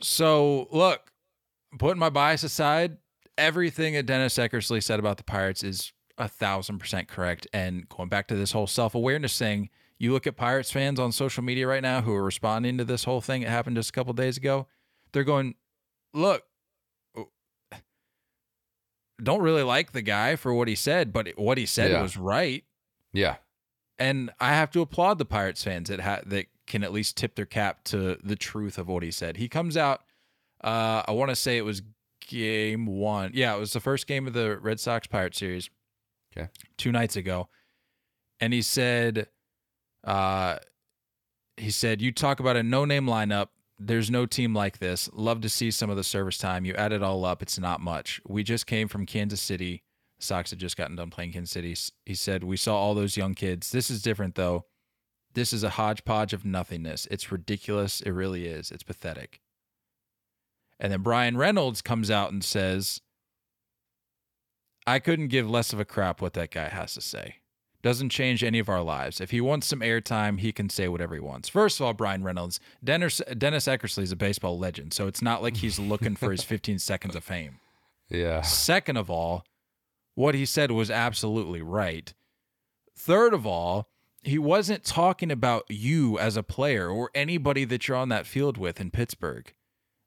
So 0.00 0.68
look, 0.70 1.12
putting 1.78 2.00
my 2.00 2.10
bias 2.10 2.42
aside, 2.42 2.98
everything 3.38 3.94
that 3.94 4.06
Dennis 4.06 4.36
Eckersley 4.38 4.82
said 4.82 4.98
about 4.98 5.16
the 5.16 5.24
Pirates 5.24 5.62
is 5.62 5.92
a 6.18 6.28
thousand 6.28 6.78
percent 6.78 7.08
correct. 7.08 7.46
And 7.52 7.88
going 7.88 8.08
back 8.08 8.28
to 8.28 8.36
this 8.36 8.52
whole 8.52 8.66
self 8.66 8.94
awareness 8.94 9.38
thing, 9.38 9.68
you 9.98 10.12
look 10.12 10.26
at 10.26 10.36
Pirates 10.36 10.70
fans 10.70 10.98
on 11.00 11.12
social 11.12 11.42
media 11.42 11.66
right 11.66 11.82
now 11.82 12.00
who 12.02 12.12
are 12.14 12.24
responding 12.24 12.78
to 12.78 12.84
this 12.84 13.04
whole 13.04 13.20
thing 13.20 13.42
that 13.42 13.50
happened 13.50 13.76
just 13.76 13.90
a 13.90 13.92
couple 13.92 14.12
days 14.12 14.36
ago. 14.36 14.66
They're 15.12 15.24
going, 15.24 15.54
look, 16.12 16.42
don't 19.22 19.40
really 19.42 19.62
like 19.62 19.92
the 19.92 20.02
guy 20.02 20.36
for 20.36 20.52
what 20.52 20.68
he 20.68 20.74
said, 20.74 21.12
but 21.12 21.28
what 21.36 21.56
he 21.58 21.64
said 21.66 21.90
Yeah. 21.90 22.02
was 22.02 22.16
right 22.16 22.64
Yeah. 23.12 23.36
and 23.98 24.30
I 24.40 24.50
have 24.50 24.70
to 24.72 24.82
applaud 24.82 25.16
the 25.18 25.24
Pirates 25.24 25.64
fans 25.64 25.88
that 25.88 26.00
ha- 26.00 26.20
that 26.26 26.46
can 26.66 26.82
at 26.84 26.92
least 26.92 27.16
tip 27.16 27.34
their 27.34 27.46
cap 27.46 27.84
to 27.84 28.18
the 28.22 28.36
truth 28.36 28.76
of 28.76 28.88
what 28.88 29.02
he 29.02 29.10
said. 29.10 29.36
He 29.38 29.48
comes 29.48 29.76
out. 29.76 30.02
Uh, 30.62 31.02
I 31.06 31.12
want 31.12 31.30
to 31.30 31.36
say 31.36 31.56
it 31.56 31.64
was 31.64 31.80
game 32.26 32.86
one. 32.86 33.30
Yeah, 33.34 33.54
it 33.54 33.58
was 33.58 33.72
the 33.72 33.80
first 33.80 34.06
game 34.06 34.26
of 34.26 34.32
the 34.32 34.58
Red 34.58 34.80
Sox 34.80 35.06
Pirate 35.06 35.34
series. 35.34 35.70
Okay. 36.36 36.48
two 36.76 36.92
nights 36.92 37.16
ago, 37.16 37.48
and 38.40 38.52
he 38.52 38.60
said, 38.60 39.28
uh, 40.04 40.58
he 41.56 41.70
said, 41.70 42.02
"You 42.02 42.12
talk 42.12 42.40
about 42.40 42.56
a 42.56 42.62
no-name 42.62 43.06
lineup. 43.06 43.48
There's 43.78 44.10
no 44.10 44.26
team 44.26 44.54
like 44.54 44.78
this. 44.78 45.08
Love 45.12 45.40
to 45.42 45.48
see 45.48 45.70
some 45.70 45.88
of 45.88 45.96
the 45.96 46.04
service 46.04 46.36
time. 46.38 46.64
You 46.64 46.74
add 46.74 46.92
it 46.92 47.02
all 47.02 47.24
up. 47.24 47.42
It's 47.42 47.58
not 47.58 47.80
much. 47.80 48.20
We 48.26 48.42
just 48.42 48.66
came 48.66 48.88
from 48.88 49.06
Kansas 49.06 49.40
City. 49.40 49.82
Sox 50.18 50.50
had 50.50 50.58
just 50.58 50.76
gotten 50.76 50.96
done 50.96 51.10
playing 51.10 51.32
Kansas 51.32 51.52
City. 51.52 51.74
He 52.04 52.14
said, 52.14 52.42
We 52.42 52.56
saw 52.56 52.76
all 52.76 52.94
those 52.94 53.16
young 53.16 53.34
kids. 53.34 53.70
This 53.70 53.90
is 53.90 54.00
different, 54.00 54.34
though. 54.34 54.64
This 55.34 55.52
is 55.52 55.62
a 55.62 55.70
hodgepodge 55.70 56.32
of 56.32 56.44
nothingness. 56.46 57.06
It's 57.10 57.30
ridiculous. 57.30 58.00
It 58.00 58.12
really 58.12 58.46
is. 58.46 58.70
It's 58.70 58.82
pathetic. 58.82 59.40
And 60.78 60.92
then 60.92 61.02
Bryan 61.02 61.36
Reynolds 61.36 61.82
comes 61.82 62.10
out 62.10 62.32
and 62.32 62.44
says, 62.44 63.00
I 64.86 64.98
couldn't 64.98 65.28
give 65.28 65.48
less 65.48 65.72
of 65.72 65.80
a 65.80 65.84
crap 65.84 66.20
what 66.20 66.34
that 66.34 66.50
guy 66.50 66.68
has 66.68 66.94
to 66.94 67.00
say. 67.00 67.36
Doesn't 67.82 68.10
change 68.10 68.42
any 68.42 68.58
of 68.58 68.68
our 68.68 68.82
lives. 68.82 69.20
If 69.20 69.30
he 69.30 69.40
wants 69.40 69.66
some 69.66 69.80
airtime, 69.80 70.40
he 70.40 70.52
can 70.52 70.68
say 70.68 70.88
whatever 70.88 71.14
he 71.14 71.20
wants. 71.20 71.48
First 71.48 71.78
of 71.78 71.86
all, 71.86 71.92
Bryan 71.92 72.22
Reynolds, 72.22 72.60
Dennis, 72.82 73.20
Dennis 73.36 73.66
Eckersley 73.66 74.02
is 74.02 74.12
a 74.12 74.16
baseball 74.16 74.58
legend, 74.58 74.92
so 74.92 75.06
it's 75.06 75.22
not 75.22 75.42
like 75.42 75.58
he's 75.58 75.78
looking 75.78 76.16
for 76.16 76.30
his 76.30 76.42
15 76.44 76.78
seconds 76.78 77.14
of 77.14 77.24
fame. 77.24 77.58
Yeah. 78.08 78.42
Second 78.42 78.96
of 78.96 79.10
all, 79.10 79.44
what 80.14 80.34
he 80.34 80.46
said 80.46 80.70
was 80.70 80.90
absolutely 80.90 81.62
right. 81.62 82.12
Third 82.96 83.34
of 83.34 83.46
all, 83.46 83.88
he 84.22 84.38
wasn't 84.38 84.82
talking 84.82 85.30
about 85.30 85.64
you 85.68 86.18
as 86.18 86.36
a 86.36 86.42
player 86.42 86.88
or 86.88 87.10
anybody 87.14 87.64
that 87.64 87.86
you're 87.86 87.96
on 87.96 88.08
that 88.08 88.26
field 88.26 88.56
with 88.56 88.80
in 88.80 88.90
Pittsburgh. 88.90 89.52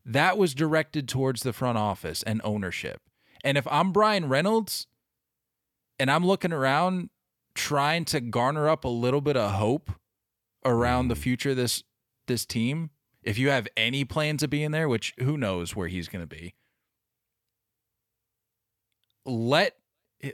That 0.09 0.39
was 0.39 0.55
directed 0.55 1.07
towards 1.07 1.43
the 1.43 1.53
front 1.53 1.77
office 1.77 2.23
and 2.23 2.41
ownership. 2.43 2.99
And 3.43 3.59
if 3.59 3.67
I'm 3.67 3.91
Bryan 3.91 4.27
Reynolds 4.27 4.87
and 5.99 6.09
I'm 6.09 6.25
looking 6.25 6.51
around 6.51 7.11
trying 7.53 8.05
to 8.05 8.19
garner 8.19 8.67
up 8.67 8.83
a 8.83 8.89
little 8.89 9.21
bit 9.21 9.37
of 9.37 9.51
hope 9.51 9.91
around 10.65 11.09
the 11.09 11.15
future 11.15 11.51
of 11.51 11.57
this 11.57 11.83
this 12.25 12.43
team, 12.43 12.89
if 13.21 13.37
you 13.37 13.51
have 13.51 13.67
any 13.77 14.03
plans 14.03 14.41
of 14.41 14.49
being 14.49 14.71
there, 14.71 14.89
which 14.89 15.13
who 15.19 15.37
knows 15.37 15.75
where 15.75 15.87
he's 15.87 16.07
going 16.07 16.23
to 16.23 16.35
be, 16.35 16.55
let 19.27 19.75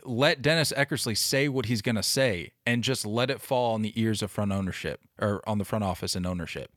let 0.06 0.42
Dennis 0.42 0.72
Eckersley 0.72 1.18
say 1.18 1.50
what 1.50 1.66
he's 1.66 1.82
going 1.82 1.96
to 1.96 2.04
say 2.04 2.54
and 2.66 2.82
just 2.82 3.06
let 3.06 3.30
it 3.30 3.42
fall 3.42 3.74
on 3.74 3.82
the 3.82 4.00
ears 4.00 4.22
of 4.22 4.32
front 4.32 4.54
ownership 4.54 5.02
or 5.20 5.42
on 5.46 5.58
the 5.58 5.66
front 5.66 5.84
office 5.84 6.16
and 6.16 6.26
ownership. 6.26 6.72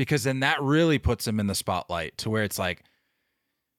Because 0.00 0.24
then 0.24 0.40
that 0.40 0.62
really 0.62 0.98
puts 0.98 1.28
him 1.28 1.38
in 1.38 1.46
the 1.46 1.54
spotlight 1.54 2.16
to 2.16 2.30
where 2.30 2.42
it's 2.42 2.58
like 2.58 2.84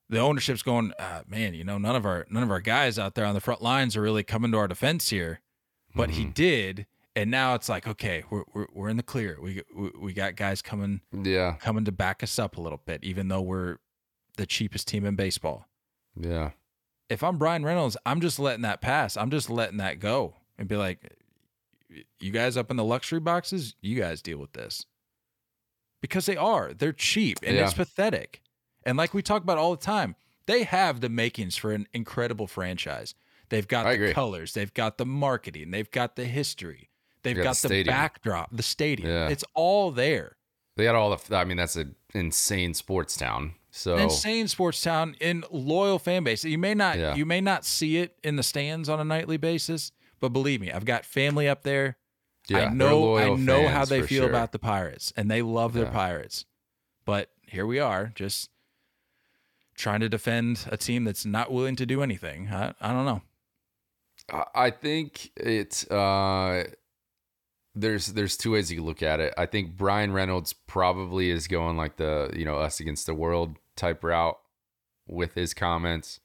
the 0.07 0.19
ownership's 0.19 0.61
going, 0.61 0.93
uh, 0.99 1.23
man, 1.27 1.55
you 1.55 1.63
know, 1.63 1.79
none 1.79 1.95
of 1.95 2.05
our 2.05 2.27
none 2.29 2.43
of 2.43 2.51
our 2.51 2.59
guys 2.59 2.99
out 2.99 3.15
there 3.15 3.25
on 3.25 3.33
the 3.33 3.39
front 3.41 3.63
lines 3.63 3.97
are 3.97 4.01
really 4.03 4.21
coming 4.23 4.51
to 4.51 4.57
our 4.59 4.67
defense 4.67 5.09
here, 5.09 5.41
but 5.95 6.11
he 6.11 6.25
did, 6.25 6.85
and 7.15 7.31
now 7.31 7.55
it's 7.55 7.67
like, 7.67 7.87
okay, 7.87 8.23
we're 8.29 8.43
we're, 8.53 8.67
we're 8.71 8.89
in 8.89 8.97
the 8.97 9.03
clear. 9.03 9.39
We, 9.41 9.63
we 9.75 9.89
we 9.99 10.13
got 10.13 10.35
guys 10.35 10.61
coming 10.61 11.01
Yeah. 11.11 11.55
coming 11.59 11.85
to 11.85 11.91
back 11.91 12.21
us 12.21 12.37
up 12.37 12.55
a 12.55 12.61
little 12.61 12.81
bit, 12.85 13.03
even 13.03 13.27
though 13.29 13.41
we're 13.41 13.77
the 14.37 14.45
cheapest 14.45 14.87
team 14.87 15.05
in 15.05 15.15
baseball 15.15 15.65
Yeah. 16.15 16.51
if 17.09 17.23
I'm 17.23 17.39
Bryan 17.39 17.65
Reynolds, 17.65 17.97
I'm 18.05 18.21
just 18.21 18.37
letting 18.37 18.61
that 18.61 18.79
pass. 18.79 19.17
I'm 19.17 19.31
just 19.31 19.49
letting 19.49 19.77
that 19.77 19.99
go 19.99 20.35
and 20.59 20.67
be 20.67 20.75
like, 20.77 21.15
you 22.19 22.29
guys 22.31 22.57
up 22.57 22.69
in 22.69 22.77
the 22.77 22.83
luxury 22.83 23.19
boxes, 23.19 23.73
you 23.81 23.99
guys 23.99 24.21
deal 24.21 24.37
with 24.37 24.53
this. 24.53 24.85
Because 26.01 26.25
they 26.25 26.35
are. 26.37 26.73
They're 26.73 26.93
cheap 26.93 27.39
and 27.43 27.55
Yeah. 27.55 27.65
it's 27.65 27.73
pathetic. 27.73 28.41
And 28.83 28.97
like 28.97 29.13
we 29.13 29.21
talk 29.21 29.43
about 29.43 29.57
all 29.57 29.71
the 29.75 29.81
time, 29.83 30.15
they 30.47 30.63
have 30.63 31.01
the 31.01 31.09
makings 31.09 31.55
for 31.55 31.71
an 31.71 31.87
incredible 31.93 32.47
franchise. 32.47 33.13
They've 33.49 33.67
got 33.67 33.85
I 33.85 33.89
the 33.91 33.95
agree. 33.95 34.13
colors, 34.13 34.53
they've 34.53 34.73
got 34.73 34.97
the 34.97 35.05
marketing, 35.05 35.71
they've 35.71 35.91
got 35.91 36.15
the 36.15 36.25
history, 36.25 36.89
they've 37.23 37.35
got 37.35 37.43
got, 37.43 37.57
the 37.57 37.67
the, 37.67 37.83
backdrop, 37.83 38.49
the 38.51 38.63
stadium. 38.63 39.09
Yeah. 39.09 39.27
It's 39.29 39.43
all 39.53 39.91
there. 39.91 40.37
They 40.77 40.85
got 40.85 40.95
all 40.95 41.15
the. 41.15 41.35
I 41.35 41.43
mean, 41.43 41.57
that's 41.57 41.75
an 41.75 41.95
insane 42.13 42.73
sports 42.73 43.15
town. 43.17 43.53
So 43.69 43.95
An 43.95 44.03
insane 44.03 44.47
sports 44.47 44.81
town 44.81 45.15
in 45.21 45.43
loyal 45.51 45.99
fan 45.99 46.23
base. 46.23 46.43
You 46.43 46.57
may 46.57 46.73
not 46.73 46.97
Yeah. 46.97 47.13
you 47.15 47.25
may 47.25 47.41
not 47.41 47.63
see 47.65 47.97
it 47.97 48.17
in 48.23 48.37
the 48.37 48.43
stands 48.43 48.89
on 48.89 48.99
a 48.99 49.03
nightly 49.03 49.37
basis, 49.37 49.91
but 50.19 50.29
believe 50.29 50.61
me, 50.61 50.71
I've 50.71 50.85
got 50.85 51.05
family 51.05 51.47
up 51.47 51.63
there. 51.63 51.97
Yeah, 52.47 52.59
I 52.65 52.69
know 52.73 53.17
I 53.17 53.35
know 53.35 53.67
how 53.67 53.85
they 53.85 54.01
feel 54.01 54.23
sure. 54.23 54.29
about 54.29 54.51
the 54.51 54.59
Pirates 54.59 55.13
and 55.15 55.29
they 55.29 55.41
love 55.41 55.73
their 55.73 55.85
Yeah. 55.85 55.91
Pirates. 55.91 56.45
But 57.05 57.29
here 57.41 57.65
we 57.65 57.79
are, 57.79 58.11
just 58.15 58.49
trying 59.75 59.99
to 60.01 60.09
defend 60.09 60.65
a 60.71 60.77
team 60.77 61.03
that's 61.03 61.25
not 61.25 61.51
willing 61.51 61.75
to 61.77 61.85
do 61.85 62.03
anything. 62.03 62.49
I, 62.49 62.73
I 62.81 62.91
don't 62.93 63.05
know. 63.05 63.21
I- 64.31 64.45
I 64.67 64.69
think 64.71 65.31
it's 65.35 65.89
uh 65.89 66.65
there's 67.73 68.07
there's 68.07 68.35
two 68.37 68.51
ways 68.51 68.69
you 68.71 68.77
can 68.77 68.85
look 68.85 69.01
at 69.01 69.19
it. 69.19 69.33
I 69.37 69.45
think 69.45 69.77
Bryan 69.77 70.11
Reynolds 70.11 70.53
probably 70.53 71.29
is 71.29 71.47
going 71.47 71.77
like 71.77 71.95
the 71.97 72.31
you 72.35 72.43
know 72.45 72.57
us 72.57 72.79
against 72.79 73.05
the 73.05 73.13
world 73.13 73.57
type 73.75 74.03
route 74.03 74.37
with 75.07 75.33
his 75.35 75.53
comments, 75.53 76.19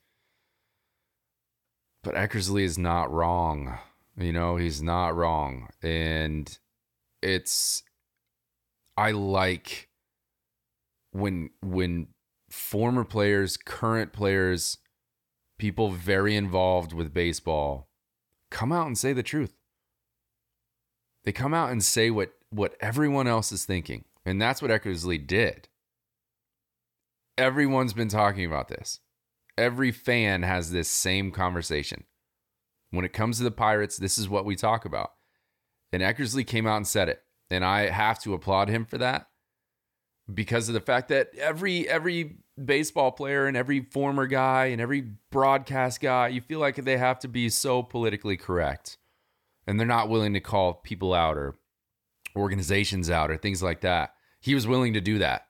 but 2.03 2.15
Eckersley 2.15 2.63
is 2.63 2.77
not 2.77 3.11
wrong. 3.11 3.77
You 4.17 4.33
know 4.33 4.55
he's 4.55 4.81
not 4.81 5.15
wrong, 5.15 5.69
and 5.83 6.57
it's 7.21 7.83
I 8.97 9.11
like 9.11 9.89
when 11.11 11.51
when 11.61 12.07
former 12.49 13.03
players, 13.03 13.57
current 13.57 14.13
players, 14.13 14.77
people 15.59 15.91
very 15.91 16.35
involved 16.35 16.93
with 16.93 17.13
baseball 17.13 17.89
come 18.49 18.71
out 18.71 18.87
and 18.87 18.97
say 18.97 19.13
the 19.13 19.23
truth. 19.23 19.53
They 21.23 21.31
come 21.31 21.53
out 21.53 21.71
and 21.71 21.83
say 21.83 22.09
what 22.09 22.33
what 22.49 22.75
everyone 22.79 23.27
else 23.27 23.51
is 23.51 23.65
thinking. 23.65 24.05
And 24.25 24.41
that's 24.41 24.61
what 24.61 24.71
Eckersley 24.71 25.25
did. 25.25 25.67
Everyone's 27.37 27.93
been 27.93 28.09
talking 28.09 28.45
about 28.45 28.67
this. 28.67 28.99
Every 29.57 29.91
fan 29.91 30.43
has 30.43 30.71
this 30.71 30.89
same 30.89 31.31
conversation. 31.31 32.03
When 32.97 33.05
it 33.05 33.13
comes 33.13 33.37
to 33.37 33.43
the 33.43 33.51
Pirates, 33.51 33.97
this 33.97 34.17
is 34.17 34.27
what 34.27 34.43
we 34.43 34.55
talk 34.55 34.83
about. 34.83 35.11
And 35.93 36.01
Eckersley 36.01 36.45
came 36.45 36.65
out 36.65 36.77
and 36.77 36.87
said 36.87 37.09
it. 37.09 37.21
And 37.47 37.63
I 37.63 37.91
have 37.91 38.17
to 38.23 38.33
applaud 38.33 38.69
him 38.69 38.85
for 38.85 38.97
that 38.97 39.27
because 40.33 40.67
of 40.67 40.73
the 40.73 40.81
fact 40.81 41.09
that 41.09 41.29
every 41.37 41.87
every 41.87 42.37
baseball 42.65 43.11
player 43.11 43.45
and 43.45 43.55
every 43.55 43.81
former 43.81 44.25
guy 44.25 44.65
and 44.65 44.81
every 44.81 45.01
broadcast 45.29 46.01
guy, 46.01 46.29
you 46.29 46.41
feel 46.41 46.59
like 46.59 46.77
they 46.77 46.97
have 46.97 47.19
to 47.19 47.27
be 47.27 47.49
so 47.49 47.83
politically 47.83 48.35
correct. 48.35 48.97
And 49.67 49.79
they're 49.79 49.85
not 49.85 50.09
willing 50.09 50.33
to 50.33 50.39
call 50.39 50.73
people 50.73 51.13
out 51.13 51.37
or 51.37 51.53
organizations 52.35 53.11
out 53.11 53.29
or 53.29 53.37
things 53.37 53.61
like 53.61 53.81
that. 53.81 54.15
He 54.41 54.55
was 54.55 54.65
willing 54.65 54.93
to 54.93 55.01
do 55.01 55.19
that. 55.19 55.43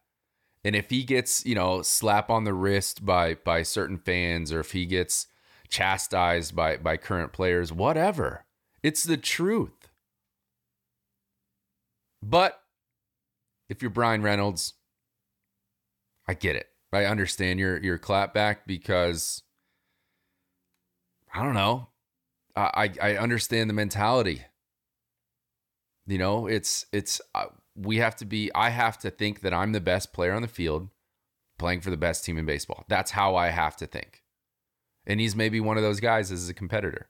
And 0.65 0.75
if 0.75 0.89
he 0.89 1.05
gets, 1.05 1.45
you 1.45 1.55
know, 1.55 1.81
slap 1.81 2.29
on 2.29 2.43
the 2.43 2.53
wrist 2.53 3.05
by 3.05 3.35
by 3.35 3.63
certain 3.63 3.97
fans 3.97 4.51
or 4.51 4.59
if 4.59 4.73
he 4.73 4.85
gets 4.85 5.27
chastised 5.69 6.55
by 6.55 6.77
by 6.77 6.97
current 6.97 7.33
players, 7.33 7.71
whatever. 7.71 8.45
It's 8.83 9.03
the 9.03 9.17
truth. 9.17 9.89
But 12.21 12.61
if 13.69 13.81
you're 13.81 13.91
Bryan 13.91 14.21
Reynolds, 14.21 14.73
I 16.27 16.33
get 16.33 16.55
it. 16.55 16.67
I 16.93 17.05
understand 17.05 17.59
your 17.59 17.77
your 17.77 17.99
clapback 17.99 18.59
because 18.65 19.43
I 21.33 21.43
don't 21.43 21.53
know. 21.53 21.89
I 22.55 22.91
I 23.01 23.17
understand 23.17 23.69
the 23.69 23.73
mentality. 23.73 24.43
You 26.07 26.17
know, 26.17 26.47
it's 26.47 26.85
it's 26.91 27.21
uh, 27.35 27.47
we 27.75 27.97
have 27.97 28.15
to 28.17 28.25
be. 28.25 28.49
I 28.55 28.69
have 28.69 28.97
to 28.99 29.11
think 29.11 29.41
that 29.41 29.53
I'm 29.53 29.73
the 29.73 29.81
best 29.81 30.13
player 30.13 30.33
on 30.33 30.41
the 30.41 30.47
field, 30.47 30.89
playing 31.59 31.81
for 31.81 31.89
the 31.89 31.97
best 31.97 32.25
team 32.25 32.37
in 32.37 32.45
baseball. 32.45 32.85
That's 32.87 33.11
how 33.11 33.35
I 33.35 33.49
have 33.49 33.75
to 33.77 33.87
think. 33.87 34.23
And 35.07 35.19
he's 35.19 35.35
maybe 35.35 35.59
one 35.59 35.77
of 35.77 35.83
those 35.83 35.99
guys 35.99 36.31
as 36.31 36.49
a 36.49 36.53
competitor. 36.53 37.09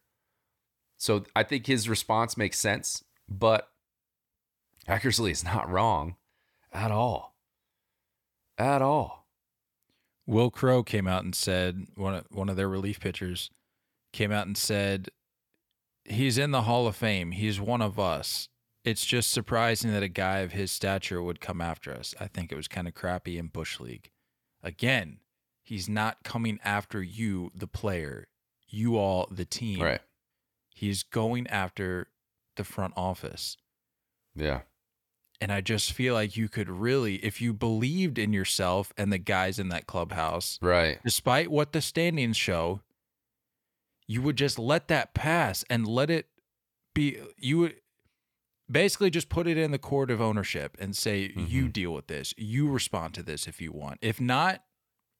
So 0.97 1.25
I 1.35 1.43
think 1.43 1.65
his 1.65 1.89
response 1.89 2.37
makes 2.37 2.59
sense, 2.59 3.03
but 3.27 3.67
Eckersley 4.87 5.31
is 5.31 5.43
not 5.43 5.69
wrong 5.69 6.15
at 6.71 6.91
all. 6.91 7.35
At 8.57 8.81
all. 8.81 9.27
Will 10.25 10.51
Crowe 10.51 10.83
came 10.83 11.07
out 11.07 11.23
and 11.23 11.35
said 11.35 11.87
one 11.95 12.13
of, 12.13 12.25
one 12.29 12.49
of 12.49 12.55
their 12.55 12.69
relief 12.69 12.99
pitchers 12.99 13.49
came 14.13 14.31
out 14.31 14.47
and 14.47 14.57
said 14.57 15.09
he's 16.05 16.37
in 16.37 16.51
the 16.51 16.63
Hall 16.63 16.87
of 16.87 16.95
Fame. 16.95 17.31
He's 17.31 17.59
one 17.59 17.81
of 17.81 17.99
us. 17.99 18.47
It's 18.83 19.05
just 19.05 19.31
surprising 19.31 19.91
that 19.91 20.03
a 20.03 20.07
guy 20.07 20.39
of 20.39 20.53
his 20.53 20.71
stature 20.71 21.21
would 21.21 21.41
come 21.41 21.61
after 21.61 21.93
us. 21.93 22.15
I 22.19 22.27
think 22.27 22.51
it 22.51 22.55
was 22.55 22.67
kind 22.67 22.87
of 22.87 22.93
crappy 22.93 23.37
in 23.37 23.47
Bush 23.47 23.79
League. 23.79 24.11
Again, 24.63 25.19
he's 25.67 25.89
not 25.89 26.23
coming 26.23 26.59
after 26.63 27.03
you, 27.03 27.51
the 27.53 27.67
player, 27.67 28.27
you 28.69 28.97
all, 28.97 29.27
the 29.29 29.45
team. 29.45 29.81
Right. 29.81 30.01
He's 30.73 31.03
going 31.03 31.47
after 31.47 32.07
the 32.55 32.63
front 32.63 32.93
office. 32.95 33.57
Yeah. 34.35 34.61
And 35.41 35.51
I 35.51 35.61
just 35.61 35.91
feel 35.91 36.13
like 36.13 36.35
you 36.37 36.47
could 36.49 36.69
really, 36.69 37.15
if 37.17 37.41
you 37.41 37.53
believed 37.53 38.17
in 38.17 38.33
yourself 38.33 38.93
and 38.97 39.11
the 39.11 39.17
guys 39.17 39.59
in 39.59 39.69
that 39.69 39.85
clubhouse, 39.87 40.57
Right. 40.61 40.99
despite 41.03 41.51
what 41.51 41.73
the 41.73 41.81
standings 41.81 42.37
show, 42.37 42.81
you 44.07 44.21
would 44.21 44.35
just 44.37 44.57
let 44.57 44.87
that 44.87 45.13
pass 45.13 45.63
and 45.69 45.85
let 45.87 46.09
it 46.09 46.27
be. 46.95 47.19
You 47.37 47.57
would 47.59 47.75
basically 48.71 49.09
just 49.09 49.29
put 49.29 49.47
it 49.47 49.57
in 49.57 49.71
the 49.71 49.77
court 49.77 50.09
of 50.09 50.21
ownership 50.21 50.75
and 50.79 50.95
say, 50.95 51.31
you 51.35 51.65
Mhm. 51.65 51.73
deal 51.73 51.93
with 51.93 52.07
this. 52.07 52.33
You 52.37 52.69
respond 52.69 53.13
to 53.15 53.23
this 53.23 53.47
if 53.47 53.61
you 53.61 53.71
want. 53.71 53.99
If 54.01 54.19
not, 54.21 54.63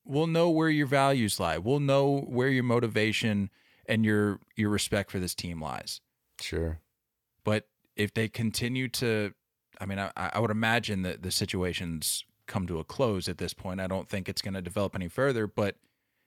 we'll 0.08 0.28
know 0.28 0.49
where 0.49 0.70
your 0.70 0.88
values 0.88 1.39
lie. 1.39 1.58
We'll 1.58 1.80
know 1.80 2.26
where 2.28 2.49
your 2.49 2.64
motivation 2.64 3.49
and 3.88 4.05
your 4.05 4.39
your 4.55 4.70
respect 4.70 5.12
for 5.12 5.20
this 5.20 5.36
team 5.36 5.62
lies. 5.62 6.01
Sure. 6.41 6.80
But 7.43 7.68
if 7.95 8.14
they 8.14 8.28
continue 8.28 8.88
to, 8.89 9.34
I 9.80 9.86
mean, 9.86 9.99
I, 9.99 10.12
I 10.16 10.39
would 10.39 10.51
imagine 10.51 11.01
that 11.03 11.24
the 11.24 11.32
situation's 11.32 12.26
come 12.45 12.68
to 12.68 12.80
a 12.80 12.84
close 12.84 13.28
at 13.28 13.38
this 13.38 13.53
point. 13.53 13.80
I 13.80 13.88
don't 13.88 14.10
think 14.10 14.30
it's 14.30 14.41
going 14.41 14.53
to 14.53 14.62
develop 14.62 14.95
any 14.95 15.08
further. 15.08 15.47
But 15.47 15.76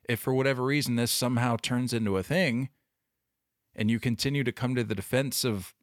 if 0.09 0.21
for 0.21 0.35
whatever 0.35 0.65
reason 0.65 0.97
this 0.97 1.11
somehow 1.11 1.57
turns 1.57 1.93
into 1.93 2.17
a 2.17 2.23
thing 2.23 2.69
and 3.75 3.91
you 3.91 4.01
continue 4.01 4.45
to 4.45 4.53
come 4.53 4.75
to 4.75 4.85
the 4.85 4.95
defense 4.95 5.45
of 5.45 5.75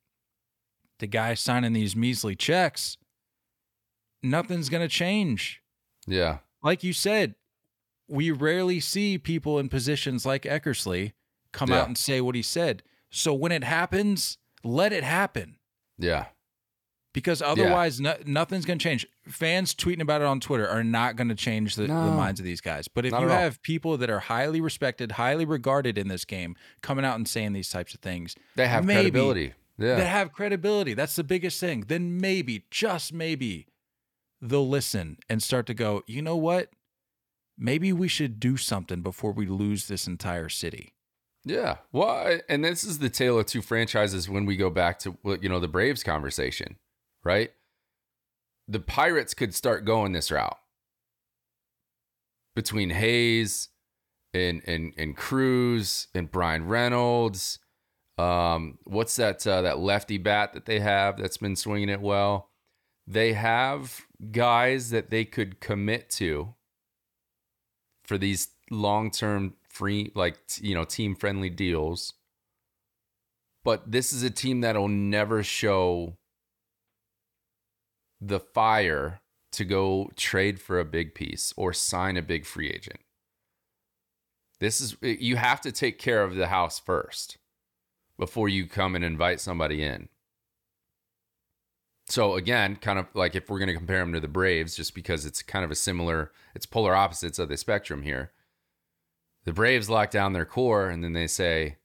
the 0.99 1.07
guy 1.07 1.33
signing 1.33 1.73
these 1.73 1.95
measly 1.95 2.35
checks, 2.35 2.97
nothing's 4.21 4.69
going 4.69 4.83
to 4.83 4.93
change. 4.93 5.61
Yeah. 6.05 6.39
Like 6.63 6.83
you 6.83 6.93
said, 6.93 7.35
we 8.07 8.31
rarely 8.31 8.79
see 8.79 9.17
people 9.17 9.59
in 9.59 9.69
positions 9.69 10.25
like 10.25 10.43
Eckersley 10.43 11.13
come 11.51 11.69
Yeah. 11.69 11.81
out 11.81 11.87
and 11.87 11.97
say 11.97 12.21
what 12.21 12.35
he 12.35 12.41
said. 12.41 12.83
So 13.09 13.33
when 13.33 13.51
it 13.51 13.63
happens, 13.63 14.37
let 14.63 14.91
it 14.93 15.03
happen 15.03 15.57
Yeah. 15.97 16.25
because 17.13 17.41
otherwise 17.41 17.99
no, 17.99 18.15
nothing's 18.25 18.65
going 18.65 18.79
to 18.79 18.83
change. 18.83 19.07
Fans 19.27 19.73
tweeting 19.73 20.01
about 20.01 20.21
it 20.21 20.25
on 20.27 20.39
Twitter 20.39 20.67
are 20.67 20.83
not 20.83 21.15
going 21.15 21.29
to 21.29 21.35
change 21.35 21.75
the, 21.75 21.83
the 21.83 21.87
minds 21.87 22.39
of 22.39 22.45
these 22.45 22.61
guys. 22.61 22.87
But 22.87 23.05
if 23.05 23.11
Not 23.11 23.21
you 23.21 23.27
at 23.29 23.31
all. 23.33 23.39
have 23.39 23.61
people 23.61 23.97
that 23.97 24.09
are 24.09 24.19
highly 24.19 24.61
respected, 24.61 25.13
highly 25.13 25.45
regarded 25.45 25.97
in 25.97 26.07
this 26.07 26.25
game 26.25 26.55
coming 26.81 27.03
out 27.05 27.15
and 27.15 27.27
saying 27.27 27.53
these 27.53 27.69
types 27.69 27.93
of 27.93 27.99
things, 28.01 28.35
They 28.55 28.67
have 28.67 28.85
maybe 28.85 29.11
credibility. 29.11 29.53
Yeah. 29.79 29.95
that 29.95 30.07
have 30.07 30.31
credibility, 30.33 30.93
that's 30.93 31.15
the 31.15 31.23
biggest 31.23 31.59
thing. 31.59 31.85
Then 31.87 32.19
maybe, 32.19 32.65
just 32.71 33.13
maybe, 33.13 33.67
they'll 34.41 34.67
listen 34.67 35.17
and 35.29 35.41
start 35.41 35.65
to 35.67 35.73
go, 35.73 36.03
you 36.07 36.21
know 36.21 36.35
what? 36.35 36.69
Maybe 37.57 37.91
we 37.91 38.07
should 38.07 38.39
do 38.39 38.55
something 38.57 39.01
before 39.01 39.31
we 39.31 39.47
lose 39.47 39.87
this 39.87 40.07
entire 40.07 40.49
city. 40.49 40.93
Yeah. 41.43 41.77
Well, 41.91 42.39
and 42.49 42.63
this 42.63 42.83
is 42.83 42.99
the 42.99 43.09
tale 43.09 43.39
of 43.39 43.45
two 43.45 43.61
franchises 43.61 44.29
when 44.29 44.45
we 44.45 44.57
go 44.57 44.69
back 44.69 44.99
to 44.99 45.17
you 45.41 45.49
know 45.49 45.59
the 45.59 45.67
Braves 45.67 46.03
conversation, 46.03 46.77
right? 47.23 47.51
The 48.67 48.81
Pirates 48.81 49.33
could 49.33 49.55
start 49.55 49.85
going 49.85 50.11
this 50.11 50.29
route 50.29 50.57
between 52.55 52.89
Hayes 52.89 53.69
and 54.33 54.61
and 54.67 54.93
and 54.97 55.15
Cruz 55.15 56.07
and 56.13 56.29
Bryan 56.29 56.67
Reynolds. 56.67 57.59
Um, 58.17 58.79
what's 58.83 59.15
that 59.15 59.45
uh, 59.47 59.61
that 59.61 59.79
lefty 59.79 60.17
bat 60.17 60.53
that 60.53 60.65
they 60.65 60.79
have 60.79 61.17
that's 61.17 61.37
been 61.37 61.55
swinging 61.55 61.89
it 61.89 62.01
well? 62.01 62.49
They 63.05 63.33
have 63.33 64.01
guys 64.31 64.89
that 64.89 65.11
they 65.11 65.23
could 65.23 65.61
commit 65.61 66.09
to 66.11 66.55
for 68.07 68.17
these 68.17 68.47
long-term 68.71 69.53
free 69.69 70.11
like 70.15 70.37
you 70.59 70.73
know 70.73 70.83
team 70.83 71.15
friendly 71.15 71.49
deals. 71.49 72.13
But 73.63 73.91
this 73.91 74.13
is 74.13 74.23
a 74.23 74.29
team 74.29 74.61
that'll 74.61 74.87
never 74.87 75.43
show 75.43 76.17
the 78.21 78.39
fire 78.39 79.19
to 79.51 79.65
go 79.65 80.09
trade 80.15 80.59
for 80.59 80.79
a 80.79 80.85
big 80.85 81.13
piece 81.13 81.53
or 81.57 81.73
sign 81.73 82.17
a 82.17 82.21
big 82.21 82.45
free 82.45 82.69
agent. 82.69 83.01
This 84.59 84.81
is 84.81 84.95
you 85.01 85.35
have 85.35 85.61
to 85.61 85.71
take 85.71 85.99
care 85.99 86.23
of 86.23 86.35
the 86.35 86.47
house 86.47 86.79
first 86.79 87.37
before 88.17 88.49
you 88.49 88.65
come 88.65 88.95
and 88.95 89.03
invite 89.03 89.39
somebody 89.39 89.83
in 89.83 90.09
so 92.09 92.35
again, 92.35 92.77
kind 92.77 92.99
of 92.99 93.07
like 93.13 93.35
if 93.35 93.49
we're 93.49 93.59
going 93.59 93.67
to 93.67 93.73
compare 93.75 93.99
them 93.99 94.13
to 94.13 94.19
the 94.19 94.27
Braves, 94.27 94.75
just 94.75 94.95
because 94.95 95.25
it's 95.25 95.41
kind 95.41 95.65
of 95.65 95.71
a 95.71 95.75
similar, 95.75 96.31
it's 96.55 96.65
polar 96.65 96.95
opposites 96.95 97.39
of 97.39 97.49
the 97.49 97.57
spectrum 97.57 98.03
here. 98.03 98.31
The 99.43 99.53
Braves 99.53 99.89
lock 99.89 100.11
down 100.11 100.33
their 100.33 100.45
core, 100.45 100.89
and 100.89 101.03
then 101.03 101.13
they 101.13 101.27
say, 101.27 101.77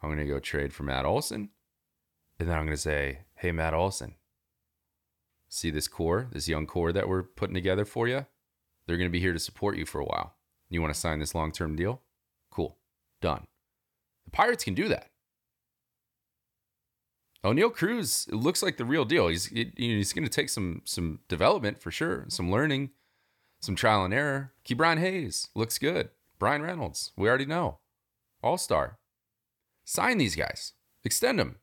"I'm 0.00 0.08
going 0.08 0.18
to 0.18 0.32
go 0.32 0.40
trade 0.40 0.72
for 0.72 0.82
Matt 0.82 1.04
Olson," 1.04 1.50
and 2.38 2.48
then 2.48 2.56
I'm 2.56 2.64
going 2.64 2.76
to 2.76 2.80
say, 2.82 3.20
"Hey, 3.36 3.52
Matt 3.52 3.74
Olson, 3.74 4.16
see 5.48 5.70
this 5.70 5.86
core, 5.86 6.28
this 6.32 6.48
young 6.48 6.66
core 6.66 6.92
that 6.92 7.08
we're 7.08 7.22
putting 7.22 7.54
together 7.54 7.84
for 7.84 8.08
you? 8.08 8.26
They're 8.86 8.96
going 8.96 9.08
to 9.08 9.12
be 9.12 9.20
here 9.20 9.32
to 9.32 9.38
support 9.38 9.76
you 9.76 9.86
for 9.86 10.00
a 10.00 10.04
while. 10.04 10.34
You 10.68 10.80
want 10.80 10.92
to 10.92 10.98
sign 10.98 11.20
this 11.20 11.34
long-term 11.34 11.76
deal? 11.76 12.02
Cool, 12.50 12.78
done." 13.20 13.46
The 14.24 14.32
Pirates 14.32 14.64
can 14.64 14.74
do 14.74 14.88
that. 14.88 15.11
Oneil 17.44 17.74
Cruz 17.74 18.28
it 18.30 18.36
looks 18.36 18.62
like 18.62 18.76
the 18.76 18.84
real 18.84 19.04
deal. 19.04 19.28
He's 19.28 19.46
he- 19.46 19.72
he's 19.76 20.12
going 20.12 20.24
to 20.24 20.30
take 20.30 20.48
some 20.48 20.82
some 20.84 21.20
development 21.28 21.80
for 21.80 21.90
sure, 21.90 22.24
some 22.28 22.50
learning, 22.50 22.90
some 23.60 23.74
trial 23.74 24.04
and 24.04 24.14
error. 24.14 24.52
Ke'Bryan 24.64 24.98
Hayes 24.98 25.48
looks 25.54 25.78
good. 25.78 26.10
Bryan 26.38 26.62
Reynolds, 26.62 27.12
we 27.16 27.28
already 27.28 27.46
know, 27.46 27.78
all 28.42 28.58
star. 28.58 28.98
Sign 29.84 30.18
these 30.18 30.36
guys, 30.36 30.72
extend 31.04 31.38
them, 31.38 31.56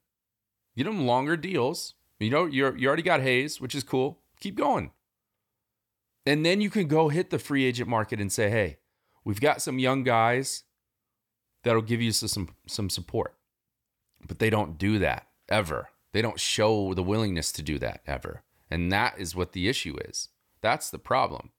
get 0.75 0.84
them 0.86 1.05
longer 1.05 1.38
deals. 1.38 1.95
You 2.19 2.30
know 2.30 2.45
you 2.45 2.75
you 2.75 2.88
already 2.88 3.03
got 3.03 3.21
Hayes, 3.21 3.61
which 3.61 3.73
is 3.75 3.84
cool. 3.84 4.19
Keep 4.41 4.55
going. 4.55 4.91
And 6.25 6.45
then 6.45 6.59
you 6.59 6.69
can 6.69 6.88
go 6.88 7.07
hit 7.07 7.30
the 7.30 7.39
free 7.39 7.63
agent 7.63 7.89
market 7.89 8.19
and 8.19 8.32
say, 8.32 8.49
hey, 8.49 8.77
we've 9.23 9.39
got 9.41 9.61
some 9.61 9.80
young 9.80 10.03
guys 10.03 10.63
that'll 11.63 11.82
give 11.82 12.01
you 12.01 12.11
some 12.11 12.49
some 12.67 12.89
support. 12.89 13.36
But 14.27 14.39
they 14.39 14.49
don't 14.49 14.77
do 14.77 14.99
that 14.99 15.28
ever. 15.50 15.89
They 16.14 16.22
don't 16.22 16.39
show 16.39 16.93
the 16.93 17.04
willingness 17.04 17.52
to 17.54 17.62
do 17.62 17.78
that 17.80 18.02
ever. 18.08 18.43
And 18.70 18.91
that 18.91 19.20
is 19.20 19.36
what 19.36 19.52
the 19.52 19.68
issue 19.68 19.97
is. 20.06 20.30
That's 20.62 20.89
the 20.89 21.00
problem. 21.00 21.52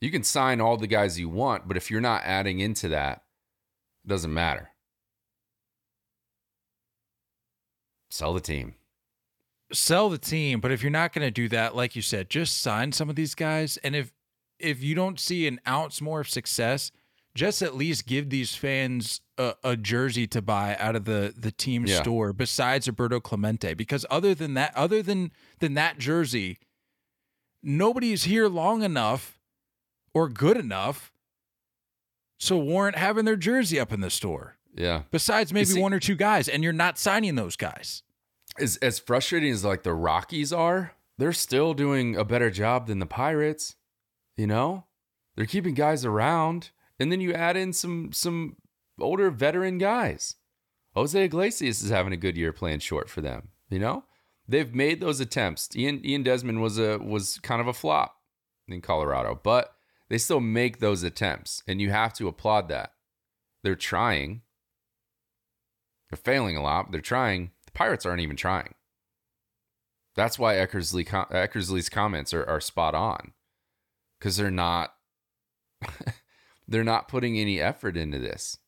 You 0.00 0.10
can 0.10 0.22
sign 0.22 0.60
all 0.60 0.76
the 0.76 0.86
guys 0.86 1.18
you 1.18 1.28
want, 1.28 1.66
but 1.66 1.76
if 1.76 1.90
you're 1.90 2.00
not 2.00 2.22
adding 2.24 2.60
into 2.60 2.88
that, 2.88 3.22
it 4.04 4.08
doesn't 4.08 4.32
matter. 4.32 4.70
Sell 8.10 8.34
the 8.34 8.40
team. 8.40 8.74
Sell 9.72 10.08
the 10.08 10.18
team, 10.18 10.60
but 10.60 10.70
if 10.70 10.82
you're 10.82 10.90
not 10.90 11.12
going 11.12 11.26
to 11.26 11.30
do 11.30 11.48
that, 11.48 11.74
like 11.74 11.96
you 11.96 12.02
said, 12.02 12.30
just 12.30 12.60
sign 12.60 12.92
some 12.92 13.10
of 13.10 13.16
these 13.16 13.34
guys. 13.34 13.78
And 13.78 13.96
if 13.96 14.12
if 14.58 14.82
you 14.82 14.94
don't 14.94 15.20
see 15.20 15.46
an 15.46 15.60
ounce 15.68 16.00
more 16.00 16.20
of 16.20 16.30
success, 16.30 16.90
just 17.36 17.62
at 17.62 17.76
least 17.76 18.06
give 18.06 18.30
these 18.30 18.54
fans 18.56 19.20
a, 19.38 19.54
a 19.62 19.76
jersey 19.76 20.26
to 20.28 20.42
buy 20.42 20.76
out 20.80 20.96
of 20.96 21.04
the 21.04 21.32
the 21.36 21.52
team 21.52 21.86
Yeah. 21.86 22.00
store 22.02 22.32
besides 22.32 22.88
Roberto 22.88 23.20
Clemente. 23.20 23.74
Because 23.74 24.04
other 24.10 24.34
than 24.34 24.54
that, 24.54 24.74
other 24.76 25.02
than 25.02 25.30
than 25.60 25.74
that 25.74 25.98
jersey, 25.98 26.58
nobody's 27.62 28.24
here 28.24 28.48
long 28.48 28.82
enough 28.82 29.38
or 30.14 30.28
good 30.28 30.56
enough 30.56 31.12
to 32.40 32.56
warrant 32.56 32.96
having 32.96 33.24
their 33.24 33.36
jersey 33.36 33.78
up 33.80 33.92
in 33.92 34.00
the 34.00 34.10
store. 34.10 34.56
Yeah. 34.74 35.02
Besides 35.10 35.52
maybe 35.52 35.64
see- 35.66 35.80
one 35.80 35.94
or 35.94 36.00
two 36.00 36.16
guys, 36.16 36.48
and 36.48 36.62
you're 36.62 36.72
not 36.72 36.98
signing 36.98 37.34
those 37.34 37.56
guys. 37.56 38.02
As 38.58 38.76
as 38.78 38.98
frustrating 38.98 39.50
as 39.52 39.64
like 39.64 39.82
the 39.82 39.94
Rockies 39.94 40.52
are, 40.52 40.92
they're 41.18 41.32
still 41.32 41.74
doing 41.74 42.16
a 42.16 42.24
better 42.24 42.50
job 42.50 42.86
than 42.86 42.98
the 42.98 43.06
Pirates. 43.06 43.76
You 44.36 44.46
know? 44.46 44.84
They're 45.34 45.46
keeping 45.46 45.74
guys 45.74 46.04
around. 46.04 46.70
And 46.98 47.12
then 47.12 47.20
you 47.20 47.32
add 47.32 47.56
in 47.56 47.72
some 47.72 48.12
some 48.12 48.56
older 49.00 49.30
veteran 49.30 49.78
guys. 49.78 50.36
Jose 50.94 51.24
Iglesias 51.24 51.82
is 51.82 51.90
having 51.90 52.12
a 52.12 52.16
good 52.16 52.36
year 52.36 52.52
playing 52.52 52.78
short 52.78 53.10
for 53.10 53.20
them. 53.20 53.48
You 53.68 53.78
know? 53.78 54.04
They've 54.48 54.74
made 54.74 55.00
those 55.00 55.20
attempts. 55.20 55.74
Ian 55.76 56.04
Ian 56.04 56.22
Desmond 56.22 56.62
was 56.62 56.78
a 56.78 56.98
was 56.98 57.38
kind 57.38 57.60
of 57.60 57.66
a 57.66 57.72
flop 57.72 58.16
in 58.68 58.80
Colorado, 58.80 59.38
but 59.42 59.74
they 60.08 60.18
still 60.18 60.40
make 60.40 60.78
those 60.78 61.02
attempts, 61.02 61.62
and 61.66 61.80
you 61.80 61.90
have 61.90 62.14
to 62.14 62.28
applaud 62.28 62.68
that. 62.68 62.92
They're 63.62 63.74
trying. 63.74 64.42
They're 66.10 66.16
failing 66.16 66.56
a 66.56 66.62
lot, 66.62 66.92
they're 66.92 67.00
trying. 67.00 67.50
The 67.64 67.72
Pirates 67.72 68.06
aren't 68.06 68.20
even 68.20 68.36
trying. 68.36 68.74
That's 70.14 70.38
why 70.38 70.54
Eckersley 70.54 71.04
Eckersley's 71.04 71.88
comments 71.88 72.32
are, 72.32 72.44
are 72.44 72.60
spot 72.60 72.94
on, 72.94 73.32
because 74.18 74.36
they're 74.36 74.50
not 74.52 74.94
they're 76.68 76.84
not 76.84 77.08
putting 77.08 77.38
any 77.38 77.60
effort 77.60 77.96
into 77.96 78.18
this. 78.18 78.58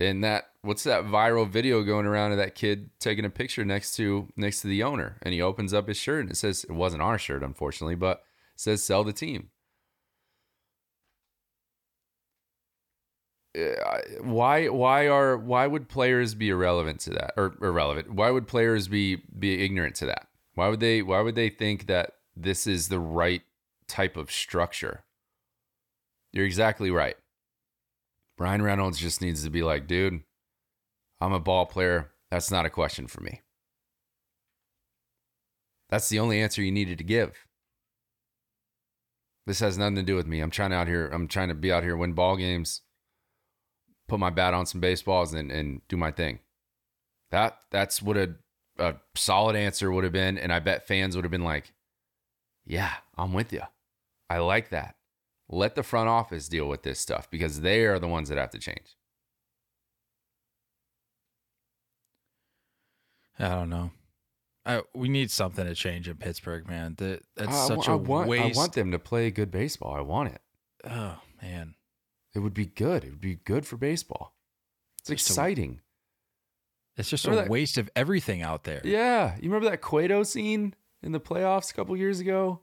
And 0.00 0.24
that 0.24 0.50
what's 0.62 0.84
that 0.84 1.04
viral 1.04 1.48
video 1.48 1.82
going 1.82 2.06
around 2.06 2.32
of 2.32 2.38
that 2.38 2.54
kid 2.54 2.90
taking 2.98 3.24
a 3.24 3.30
picture 3.30 3.64
next 3.64 3.94
to 3.96 4.28
next 4.36 4.60
to 4.62 4.66
the 4.66 4.82
owner, 4.82 5.18
and 5.22 5.32
he 5.32 5.40
opens 5.40 5.72
up 5.72 5.88
his 5.88 5.96
shirt 5.96 6.22
and 6.22 6.30
it 6.30 6.36
says 6.36 6.64
it 6.64 6.72
wasn't 6.72 7.02
our 7.02 7.18
shirt, 7.18 7.42
unfortunately, 7.42 7.94
but 7.94 8.22
says 8.56 8.82
sell 8.82 9.04
the 9.04 9.12
team. 9.12 9.50
Uh, 13.56 14.00
why 14.20 14.66
why 14.66 15.06
are 15.06 15.36
why 15.36 15.64
would 15.68 15.88
players 15.88 16.34
be 16.34 16.48
irrelevant 16.48 16.98
to 16.98 17.10
that 17.10 17.32
or 17.36 17.54
irrelevant 17.62 18.12
why 18.12 18.28
would 18.28 18.48
players 18.48 18.88
be 18.88 19.22
be 19.38 19.64
ignorant 19.64 19.94
to 19.94 20.04
that 20.04 20.26
why 20.56 20.66
would 20.66 20.80
they 20.80 21.02
why 21.02 21.20
would 21.20 21.36
they 21.36 21.48
think 21.48 21.86
that 21.86 22.14
this 22.36 22.66
is 22.66 22.88
the 22.88 22.98
right 22.98 23.42
type 23.86 24.16
of 24.16 24.28
structure 24.28 25.04
you're 26.34 26.46
exactly 26.46 26.90
right 26.90 27.16
bryan 28.36 28.62
reynolds 28.62 28.98
just 28.98 29.22
needs 29.22 29.42
to 29.44 29.50
be 29.50 29.62
like 29.62 29.86
dude 29.86 30.20
i'm 31.20 31.32
a 31.32 31.40
ball 31.40 31.64
player 31.64 32.10
that's 32.30 32.50
not 32.50 32.66
a 32.66 32.70
question 32.70 33.06
for 33.06 33.22
me 33.22 33.40
that's 35.88 36.08
the 36.08 36.18
only 36.18 36.40
answer 36.40 36.62
you 36.62 36.72
needed 36.72 36.98
to 36.98 37.04
give 37.04 37.46
this 39.46 39.60
has 39.60 39.78
nothing 39.78 39.96
to 39.96 40.02
do 40.02 40.16
with 40.16 40.26
me 40.26 40.40
i'm 40.40 40.50
trying 40.50 40.72
out 40.72 40.88
here 40.88 41.08
i'm 41.08 41.28
trying 41.28 41.48
to 41.48 41.54
be 41.54 41.72
out 41.72 41.82
here 41.82 41.96
win 41.96 42.12
ball 42.12 42.36
games 42.36 42.82
put 44.08 44.20
my 44.20 44.30
bat 44.30 44.54
on 44.54 44.66
some 44.66 44.80
baseballs 44.80 45.34
and, 45.34 45.50
and 45.50 45.80
do 45.88 45.96
my 45.96 46.10
thing. 46.10 46.40
That 47.30 47.58
that's 47.70 48.02
what 48.02 48.16
a 48.16 48.34
a 48.78 48.96
solid 49.14 49.56
answer 49.56 49.90
would 49.90 50.04
have 50.04 50.12
been, 50.12 50.36
and 50.36 50.52
I 50.52 50.58
bet 50.58 50.86
fans 50.86 51.16
would 51.16 51.24
have 51.24 51.30
been 51.30 51.44
like, 51.44 51.72
"Yeah, 52.64 52.92
I'm 53.16 53.32
with 53.32 53.52
you. 53.52 53.62
I 54.28 54.38
like 54.38 54.70
that. 54.70 54.96
Let 55.48 55.74
the 55.74 55.82
front 55.82 56.08
office 56.08 56.48
deal 56.48 56.66
with 56.68 56.82
this 56.82 56.98
stuff 56.98 57.30
because 57.30 57.60
they 57.60 57.84
are 57.84 57.98
the 57.98 58.08
ones 58.08 58.28
that 58.30 58.38
have 58.38 58.50
to 58.50 58.58
change." 58.58 58.96
I 63.38 63.48
don't 63.48 63.70
know. 63.70 63.90
I, 64.66 64.82
we 64.94 65.08
need 65.08 65.30
something 65.30 65.64
to 65.66 65.74
change 65.74 66.08
in 66.08 66.16
Pittsburgh, 66.16 66.66
man. 66.68 66.94
That 66.98 67.22
that's 67.36 67.54
I, 67.54 67.68
such 67.68 67.88
I 67.88 67.92
a 67.92 67.96
want, 67.96 68.28
waste. 68.28 68.56
I 68.56 68.58
want 68.58 68.72
them 68.72 68.92
to 68.92 68.98
play 68.98 69.30
good 69.30 69.50
baseball. 69.50 69.92
I 69.94 70.00
want 70.00 70.32
it. 70.32 70.40
oh 70.88 71.18
man, 71.42 71.74
It 72.34 72.38
would 72.38 72.54
be 72.54 72.66
good. 72.66 73.04
It 73.04 73.10
would 73.10 73.20
be 73.20 73.34
good 73.36 73.66
for 73.66 73.76
baseball. 73.76 74.34
It's 75.00 75.10
Just 75.10 75.28
a- 75.28 75.32
exciting. 75.32 75.80
it's 76.96 77.10
just 77.10 77.26
a 77.26 77.30
that- 77.32 77.48
waste 77.50 77.76
of 77.76 77.90
everything 77.94 78.40
out 78.40 78.64
there. 78.64 78.80
Yeah, 78.84 79.34
you 79.36 79.50
remember 79.50 79.68
that 79.70 79.82
Cueto 79.82 80.22
scene 80.22 80.74
in 81.02 81.12
the 81.12 81.20
playoffs 81.20 81.70
a 81.70 81.74
couple 81.74 81.94
years 81.96 82.20
ago, 82.20 82.60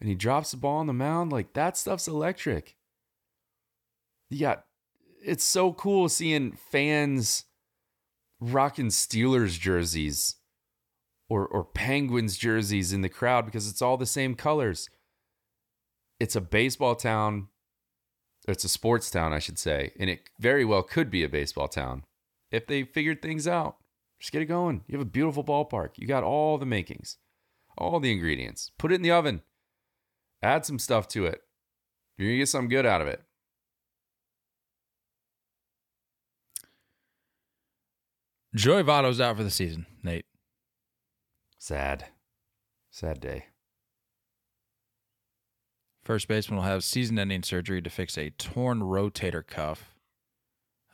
and 0.00 0.08
he 0.08 0.14
drops 0.14 0.50
the 0.50 0.56
ball 0.56 0.78
on 0.78 0.86
the 0.86 0.92
mound. 0.92 1.32
Like 1.32 1.52
that 1.54 1.76
stuff's 1.76 2.08
electric. 2.08 2.76
You 4.30 4.40
got, 4.40 4.64
it's 5.24 5.44
so 5.44 5.72
cool 5.72 6.08
seeing 6.08 6.52
fans 6.52 7.44
rocking 8.40 8.88
Steelers 8.88 9.58
jerseys 9.58 10.36
or 11.28 11.46
or 11.46 11.64
Penguins 11.64 12.36
jerseys 12.36 12.92
in 12.92 13.00
the 13.00 13.08
crowd 13.08 13.44
because 13.44 13.68
it's 13.68 13.82
all 13.82 13.96
the 13.96 14.06
same 14.06 14.34
colors. 14.34 14.88
It's 16.20 16.36
a 16.36 16.40
baseball 16.40 16.94
town. 16.94 17.48
It's 18.46 18.64
a 18.64 18.68
sports 18.68 19.10
town, 19.10 19.32
I 19.32 19.38
should 19.38 19.58
say, 19.58 19.92
and 19.98 20.10
it 20.10 20.28
very 20.38 20.64
well 20.64 20.82
could 20.82 21.10
be 21.10 21.24
a 21.24 21.28
baseball 21.28 21.68
town 21.68 22.04
if 22.50 22.66
they 22.66 22.82
figured 22.82 23.22
things 23.22 23.48
out. 23.48 23.76
Just 24.20 24.32
get 24.32 24.42
it 24.42 24.46
going. 24.46 24.84
You 24.86 24.98
have 24.98 25.06
a 25.06 25.10
beautiful 25.10 25.42
ballpark. 25.42 25.90
You 25.96 26.06
got 26.06 26.22
all 26.22 26.58
the 26.58 26.66
makings, 26.66 27.16
all 27.78 28.00
the 28.00 28.12
ingredients. 28.12 28.70
Put 28.78 28.92
it 28.92 28.96
in 28.96 29.02
the 29.02 29.10
oven. 29.10 29.42
Add 30.44 30.66
some 30.66 30.78
stuff 30.78 31.08
to 31.08 31.24
it. 31.24 31.42
You're 32.18 32.28
gonna 32.28 32.38
get 32.38 32.48
something 32.50 32.68
good 32.68 32.84
out 32.84 33.00
of 33.00 33.08
it. 33.08 33.22
Joey 38.54 38.82
Votto's 38.84 39.20
out 39.20 39.36
for 39.36 39.42
the 39.42 39.50
season. 39.50 39.86
Nate, 40.02 40.26
Sad, 41.58 42.06
sad 42.90 43.20
day. 43.20 43.46
first 46.04 46.28
baseman 46.28 46.58
will 46.58 46.64
have 46.64 46.84
season-ending 46.84 47.42
surgery 47.42 47.80
to 47.80 47.88
fix 47.88 48.18
a 48.18 48.28
torn 48.30 48.80
rotator 48.80 49.44
cuff. 49.44 49.94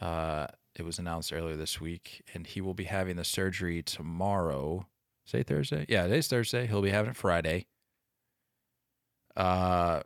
Uh, 0.00 0.46
it 0.76 0.82
was 0.84 1.00
announced 1.00 1.32
earlier 1.32 1.56
this 1.56 1.80
week, 1.80 2.22
and 2.32 2.46
he 2.46 2.60
will 2.60 2.74
be 2.74 2.84
having 2.84 3.16
the 3.16 3.24
surgery 3.24 3.82
tomorrow. 3.82 4.86
Say 5.26 5.42
Thursday? 5.42 5.84
Yeah, 5.88 6.04
today's 6.04 6.28
Thursday. 6.28 6.66
He'll 6.68 6.80
be 6.80 6.90
having 6.90 7.10
it 7.10 7.16
Friday. 7.16 7.66
Uh, 9.40 10.02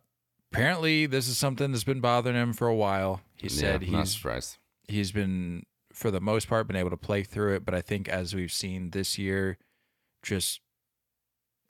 apparently, 0.53 1.07
this 1.07 1.29
is 1.29 1.37
something 1.37 1.73
that's 1.73 1.85
been 1.85 2.01
bothering 2.01 2.37
him 2.37 2.53
for 2.53 2.69
a 2.69 2.75
while. 2.75 3.21
He 3.37 3.49
said 3.49 3.83
yeah, 3.83 3.99
he's 4.01 4.57
he's 4.87 5.13
been 5.13 5.65
for 5.93 6.11
the 6.11 6.21
most 6.21 6.49
part 6.49 6.67
been 6.67 6.77
able 6.77 6.91
to 6.91 6.97
play 6.97 7.23
through 7.23 7.55
it. 7.55 7.65
But 7.65 7.75
i 7.75 7.81
think 7.81 8.09
as 8.09 8.35
we've 8.35 8.53
seen 8.53 8.91
this 8.91 9.19
year 9.19 9.59
just 10.23 10.61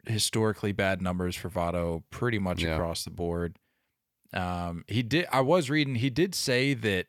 historically 0.07 0.73
bad 0.73 1.01
numbers 1.03 1.35
for 1.37 1.49
Votto 1.49 2.03
pretty 2.11 2.39
much 2.39 2.63
Yeah. 2.63 2.75
across 2.75 3.05
the 3.05 3.11
board. 3.11 3.57
Um 4.33 4.85
he 4.89 5.03
did 5.03 5.27
i 5.33 5.41
was 5.41 5.71
reading 5.71 5.97
he 5.97 6.11
did 6.11 6.35
say 6.35 6.75
that 6.75 7.07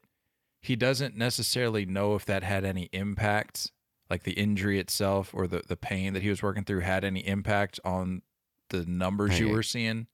he 0.61 0.75
doesn't 0.75 1.15
necessarily 1.15 1.85
know 1.85 2.15
if 2.15 2.25
that 2.25 2.43
had 2.43 2.63
any 2.65 2.89
impact 2.93 3.71
like 4.09 4.23
the 4.23 4.33
injury 4.33 4.79
itself 4.79 5.31
or 5.33 5.47
the 5.47 5.61
the 5.67 5.77
pain 5.77 6.13
that 6.13 6.21
he 6.23 6.29
was 6.29 6.41
working 6.43 6.63
through 6.63 6.81
had 6.81 7.03
any 7.03 7.25
impact 7.27 7.79
on 7.83 8.21
the 8.69 8.85
numbers 8.85 9.39
you 9.39 9.49
were 9.49 9.63
seeing 9.63 10.07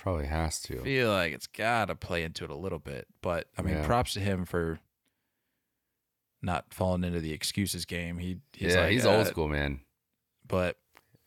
Probably 0.00 0.26
has 0.26 0.64
I 0.70 0.74
to. 0.74 0.82
feel 0.82 1.10
like 1.10 1.32
it's 1.32 1.46
got 1.46 1.86
to 1.86 1.94
play 1.94 2.22
into 2.22 2.44
it 2.44 2.50
a 2.50 2.54
little 2.54 2.78
bit. 2.78 3.06
But 3.20 3.48
I 3.58 3.62
mean, 3.62 3.74
Yeah. 3.76 3.86
props 3.86 4.14
to 4.14 4.20
him 4.20 4.44
for 4.44 4.78
not 6.40 6.72
falling 6.72 7.02
into 7.04 7.20
the 7.20 7.32
excuses 7.32 7.84
game. 7.84 8.18
He 8.18 8.38
he's 8.52 8.74
yeah, 8.74 8.82
like, 8.82 8.92
he's 8.92 9.04
uh, 9.06 9.16
old 9.16 9.26
school, 9.26 9.48
man. 9.48 9.80
But 10.46 10.76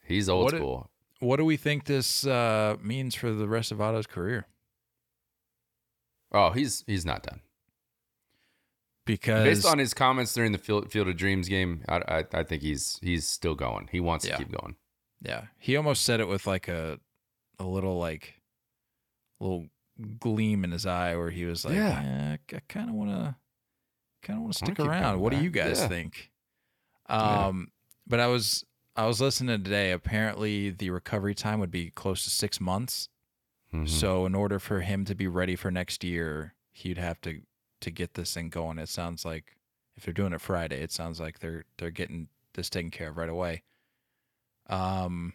He's 0.03 0.28
old 0.30 0.45
what 0.45 0.55
school. 0.55 0.89
what 1.19 1.38
do 1.38 1.45
we 1.45 1.57
think 1.57 1.86
this 1.86 2.26
uh, 2.26 2.78
means 2.82 3.13
for 3.15 3.32
the 3.32 3.47
rest 3.47 3.72
of 3.72 3.78
Votto's 3.80 4.07
career? 4.07 4.47
Oh, 6.32 6.51
he's 6.51 6.84
he's 6.88 7.05
not 7.05 7.24
done. 7.24 7.41
Because 9.05 9.43
Based 9.43 9.65
on 9.65 9.80
his 9.80 9.93
comments 9.93 10.34
during 10.34 10.51
the 10.51 10.57
Field, 10.57 10.91
Field 10.91 11.07
of 11.07 11.17
Dreams 11.17 11.47
game, 11.49 11.84
I, 11.89 11.97
I 12.07 12.24
I 12.34 12.43
think 12.43 12.61
he's 12.61 12.99
he's 13.01 13.28
still 13.28 13.55
going. 13.55 13.89
He 13.91 13.99
wants 13.99 14.26
Yeah. 14.26 14.38
to 14.38 14.43
keep 14.43 14.51
going. 14.53 14.76
yeah, 15.22 15.45
he 15.59 15.76
almost 15.76 16.03
said 16.03 16.19
it 16.19 16.28
with 16.28 16.47
like 16.47 16.67
a 16.67 16.99
a 17.59 17.63
little 17.65 17.97
like 17.99 18.41
little 19.42 19.68
gleam 20.20 20.64
in 20.64 20.72
his 20.72 20.86
eye 20.86 21.16
where 21.16 21.30
he 21.30 21.46
was 21.46 21.66
like, 21.66 21.76
Yeah. 21.76 22.02
"Yeah, 22.04 22.38
I 22.58 22.60
kind 22.68 22.89
of 22.89 22.96
want 22.96 23.10
to, 23.12 23.36
kind 24.24 24.38
of 24.38 24.44
want 24.44 24.54
to 24.54 24.66
stick 24.66 24.80
around. 24.80 25.20
What 25.20 25.32
do 25.32 25.42
you 25.44 25.50
guys 25.50 25.80
Yeah. 25.80 25.88
think?" 25.88 26.32
Yeah. 27.10 27.48
Um, 27.48 27.72
but 28.08 28.20
I 28.20 28.28
was 28.28 28.64
I 28.96 29.06
was 29.06 29.22
listening 29.22 29.64
today. 29.64 29.92
Apparently, 29.92 30.70
the 30.70 30.89
recovery 30.89 31.34
time 31.34 31.60
would 31.60 31.72
be 31.72 31.89
close 31.92 32.24
to 32.26 32.30
six 32.30 32.60
months. 32.60 33.10
Mhm. 33.74 33.88
So, 33.88 34.26
in 34.26 34.36
order 34.36 34.60
for 34.60 34.82
him 34.82 35.06
to 35.06 35.16
be 35.16 35.28
ready 35.28 35.56
for 35.56 35.72
next 35.72 36.04
year, 36.04 36.56
he'd 36.74 36.98
have 36.98 37.20
to 37.22 37.42
to 37.82 37.89
get 37.92 38.14
this 38.16 38.34
thing 38.34 38.50
going. 38.50 38.78
It 38.80 38.89
sounds 38.89 39.24
like 39.26 39.58
if 39.96 40.04
they're 40.04 40.14
doing 40.14 40.34
it 40.34 40.42
Friday, 40.42 40.82
it 40.82 40.92
sounds 40.92 41.20
like 41.20 41.39
they're 41.39 41.64
they're 41.78 41.89
getting 41.92 42.28
this 42.54 42.70
taken 42.70 42.92
care 42.92 43.10
of 43.10 43.18
right 43.18 43.30
away. 43.30 43.64
Um, 44.68 45.34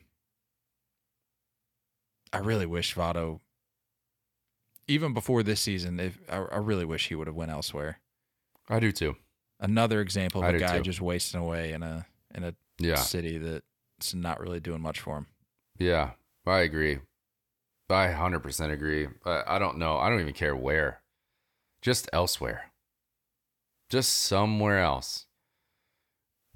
I 2.32 2.38
really 2.38 2.66
wish 2.66 2.94
Votto, 2.94 3.40
even 4.88 5.12
before 5.14 5.42
this 5.42 5.60
season, 5.60 5.98
if 6.00 6.18
I, 6.28 6.36
I 6.36 6.56
really 6.58 6.84
wish 6.84 7.08
he 7.08 7.14
would 7.14 7.26
have 7.26 7.36
went 7.36 7.50
elsewhere. 7.50 8.00
I 8.68 8.80
do 8.80 8.92
too. 8.92 9.16
Another 9.60 10.00
example 10.00 10.42
of 10.44 10.54
a 10.54 10.58
guy 10.58 10.78
too. 10.78 10.82
just 10.82 11.00
wasting 11.00 11.40
away 11.40 11.72
in 11.72 11.82
a 11.82 12.06
in 12.34 12.44
a 12.44 12.54
Yeah. 12.78 12.96
city 12.96 13.38
that's 13.38 14.14
not 14.14 14.40
really 14.40 14.60
doing 14.60 14.80
much 14.82 15.00
for 15.00 15.16
him. 15.18 15.26
Yeah, 15.78 16.10
I 16.46 16.60
agree. 16.60 16.98
I 17.88 18.08
100% 18.08 18.72
agree. 18.72 19.06
I, 19.24 19.42
I 19.46 19.58
don't 19.58 19.78
know. 19.78 19.96
I 19.98 20.08
don't 20.10 20.20
even 20.20 20.34
care 20.34 20.56
where. 20.56 21.00
Just 21.82 22.08
elsewhere. 22.12 22.72
Just 23.88 24.12
somewhere 24.12 24.80
else. 24.80 25.25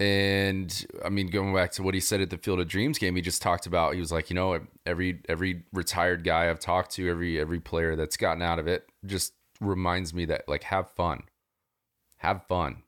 And 0.01 0.87
I 1.05 1.09
mean, 1.09 1.27
going 1.27 1.53
back 1.53 1.71
to 1.73 1.83
what 1.83 1.93
he 1.93 1.99
said 1.99 2.21
at 2.21 2.31
the 2.31 2.37
Field 2.39 2.59
of 2.59 2.67
Dreams 2.67 2.97
game, 2.97 3.15
he 3.15 3.21
just 3.21 3.39
talked 3.39 3.67
about. 3.67 3.93
He 3.93 3.99
was 3.99 4.11
like, 4.11 4.31
you 4.31 4.35
know, 4.35 4.59
every 4.83 5.19
every 5.29 5.61
retired 5.71 6.23
guy 6.23 6.49
I've 6.49 6.59
talked 6.59 6.89
to, 6.93 7.07
every 7.07 7.39
every 7.39 7.59
player 7.59 7.95
that's 7.95 8.17
gotten 8.17 8.41
out 8.41 8.57
of 8.57 8.67
it, 8.67 8.89
just 9.05 9.33
reminds 9.59 10.11
me 10.11 10.25
that 10.25 10.49
like 10.49 10.63
have 10.63 10.89
fun, 10.89 11.21
have 12.17 12.47
fun, 12.47 12.81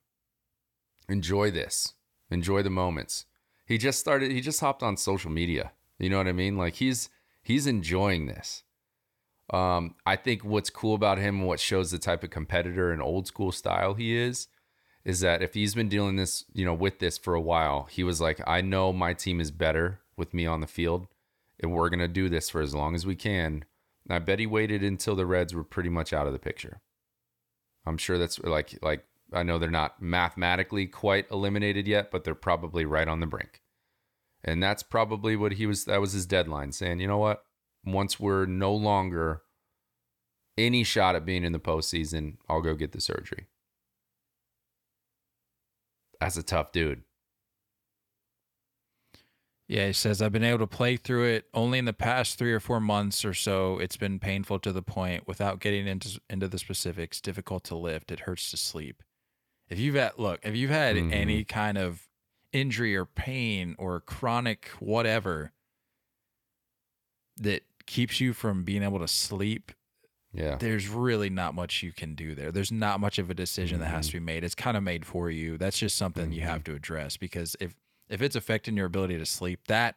enjoy 1.07 1.51
this, 1.51 1.93
enjoy 2.31 2.63
the 2.63 2.71
moments. 2.71 3.27
He 3.67 3.77
just 3.77 3.99
started. 3.99 4.31
He 4.31 4.41
just 4.41 4.61
hopped 4.61 4.81
on 4.81 4.97
social 4.97 5.29
media. 5.29 5.71
You 5.99 6.09
know 6.09 6.17
what 6.17 6.27
I 6.27 6.31
mean? 6.31 6.57
Like 6.57 6.73
he's 6.73 7.09
he's 7.43 7.67
enjoying 7.67 8.25
this. 8.25 8.63
Um, 9.51 9.93
I 10.03 10.15
think 10.15 10.43
what's 10.43 10.71
cool 10.71 10.95
about 10.95 11.19
him 11.19 11.41
and 11.41 11.47
what 11.47 11.59
shows 11.59 11.91
the 11.91 11.99
type 11.99 12.23
of 12.23 12.31
competitor 12.31 12.91
and 12.91 13.03
old 13.03 13.27
school 13.27 13.51
style 13.51 13.93
he 13.93 14.15
is, 14.15 14.47
is 15.05 15.19
that 15.19 15.41
if 15.41 15.53
he's 15.53 15.75
been 15.75 15.89
dealing 15.89 16.15
this, 16.15 16.45
you 16.53 16.65
know, 16.65 16.73
with 16.73 16.99
this 16.99 17.17
for 17.17 17.33
a 17.33 17.41
while, 17.41 17.87
he 17.91 18.03
was 18.03 18.21
like, 18.21 18.41
I 18.47 18.61
know 18.61 18.93
my 18.93 19.13
team 19.13 19.41
is 19.41 19.51
better 19.51 19.99
with 20.15 20.33
me 20.33 20.45
on 20.45 20.61
the 20.61 20.67
field, 20.67 21.07
and 21.59 21.71
we're 21.71 21.89
gonna 21.89 22.07
do 22.07 22.29
this 22.29 22.49
for 22.49 22.61
as 22.61 22.73
long 22.73 22.95
as 22.95 23.05
we 23.05 23.15
can. 23.15 23.65
And 24.05 24.15
I 24.15 24.19
bet 24.19 24.39
he 24.39 24.47
waited 24.47 24.83
until 24.83 25.15
the 25.15 25.25
Reds 25.25 25.53
were 25.53 25.63
pretty 25.63 25.89
much 25.89 26.13
out 26.13 26.27
of 26.27 26.33
the 26.33 26.39
picture. 26.39 26.81
I'm 27.85 27.97
sure 27.97 28.17
that's 28.17 28.39
like 28.39 28.79
like 28.81 29.05
I 29.33 29.43
know 29.43 29.57
they're 29.57 29.69
not 29.69 30.01
mathematically 30.01 30.85
quite 30.85 31.29
eliminated 31.31 31.87
yet, 31.87 32.11
but 32.11 32.23
they're 32.23 32.35
probably 32.35 32.85
right 32.85 33.07
on 33.07 33.19
the 33.19 33.25
brink. 33.25 33.61
And 34.43 34.61
that's 34.61 34.83
probably 34.83 35.35
what 35.35 35.53
he 35.53 35.65
was 35.65 35.85
that 35.85 36.01
was 36.01 36.13
his 36.13 36.25
deadline 36.25 36.71
saying, 36.71 36.99
you 36.99 37.07
know 37.07 37.17
what? 37.17 37.43
Once 37.85 38.19
we're 38.19 38.45
no 38.45 38.73
longer 38.73 39.41
any 40.57 40.83
shot 40.83 41.15
at 41.15 41.25
being 41.25 41.43
in 41.43 41.51
the 41.51 41.59
postseason, 41.59 42.37
I'll 42.47 42.61
go 42.61 42.75
get 42.75 42.91
the 42.91 43.01
surgery. 43.01 43.47
That's 46.23 46.37
a 46.37 46.43
tough 46.43 46.71
dude. 46.71 47.03
Yeah, 49.67 49.87
he 49.87 49.93
says, 49.93 50.21
I've 50.21 50.31
been 50.31 50.43
able 50.45 50.59
to 50.59 50.67
play 50.67 50.95
through 50.95 51.25
it 51.25 51.49
only 51.53 51.79
in 51.79 51.83
the 51.83 51.91
past 51.91 52.37
three 52.37 52.53
or 52.53 52.61
four 52.61 52.79
months 52.79 53.25
or 53.25 53.33
so. 53.33 53.77
It's 53.77 53.97
been 53.97 54.19
painful 54.19 54.59
to 54.59 54.71
the 54.71 54.81
point, 54.81 55.27
without 55.27 55.59
getting 55.59 55.85
into 55.85 56.21
into 56.29 56.47
the 56.47 56.57
specifics, 56.59 57.19
difficult 57.19 57.65
to 57.65 57.75
lift. 57.75 58.09
It 58.09 58.21
hurts 58.21 58.49
to 58.51 58.57
sleep. 58.57 59.03
If 59.67 59.79
you've 59.79 59.95
had 59.95 60.13
look, 60.17 60.39
if 60.43 60.55
you've 60.55 60.69
had 60.71 60.95
Mhm. 60.95 61.11
any 61.11 61.43
kind 61.43 61.77
of 61.77 62.07
injury 62.53 62.95
or 62.95 63.05
pain 63.05 63.75
or 63.77 63.99
chronic 63.99 64.67
whatever 64.79 65.51
that 67.35 67.63
keeps 67.85 68.21
you 68.21 68.31
from 68.31 68.63
being 68.63 68.83
able 68.83 68.99
to 68.99 69.09
sleep, 69.09 69.73
Yeah. 70.33 70.55
there's 70.55 70.89
really 70.89 71.29
not 71.29 71.53
much 71.53 71.83
you 71.83 71.91
can 71.91 72.15
do 72.15 72.33
there. 72.33 72.51
There's 72.51 72.71
not 72.71 72.99
much 72.99 73.19
of 73.19 73.29
a 73.29 73.33
decision 73.33 73.79
that 73.81 73.87
has 73.87 74.07
to 74.07 74.17
mm-hmm. 74.17 74.25
be 74.25 74.33
made. 74.33 74.43
It's 74.43 74.55
kind 74.55 74.75
of 74.75 74.81
made 74.83 75.05
for 75.05 75.29
you. 75.29 75.57
That's 75.57 75.77
just 75.77 75.95
something 75.95 76.31
you 76.31 76.41
have 76.41 76.63
mm-hmm. 76.63 76.71
to 76.71 76.75
address 76.75 77.17
because 77.17 77.55
if 77.59 77.75
if 78.09 78.21
it's 78.21 78.35
affecting 78.35 78.75
your 78.75 78.85
ability 78.87 79.17
to 79.17 79.25
sleep, 79.25 79.61
that 79.67 79.95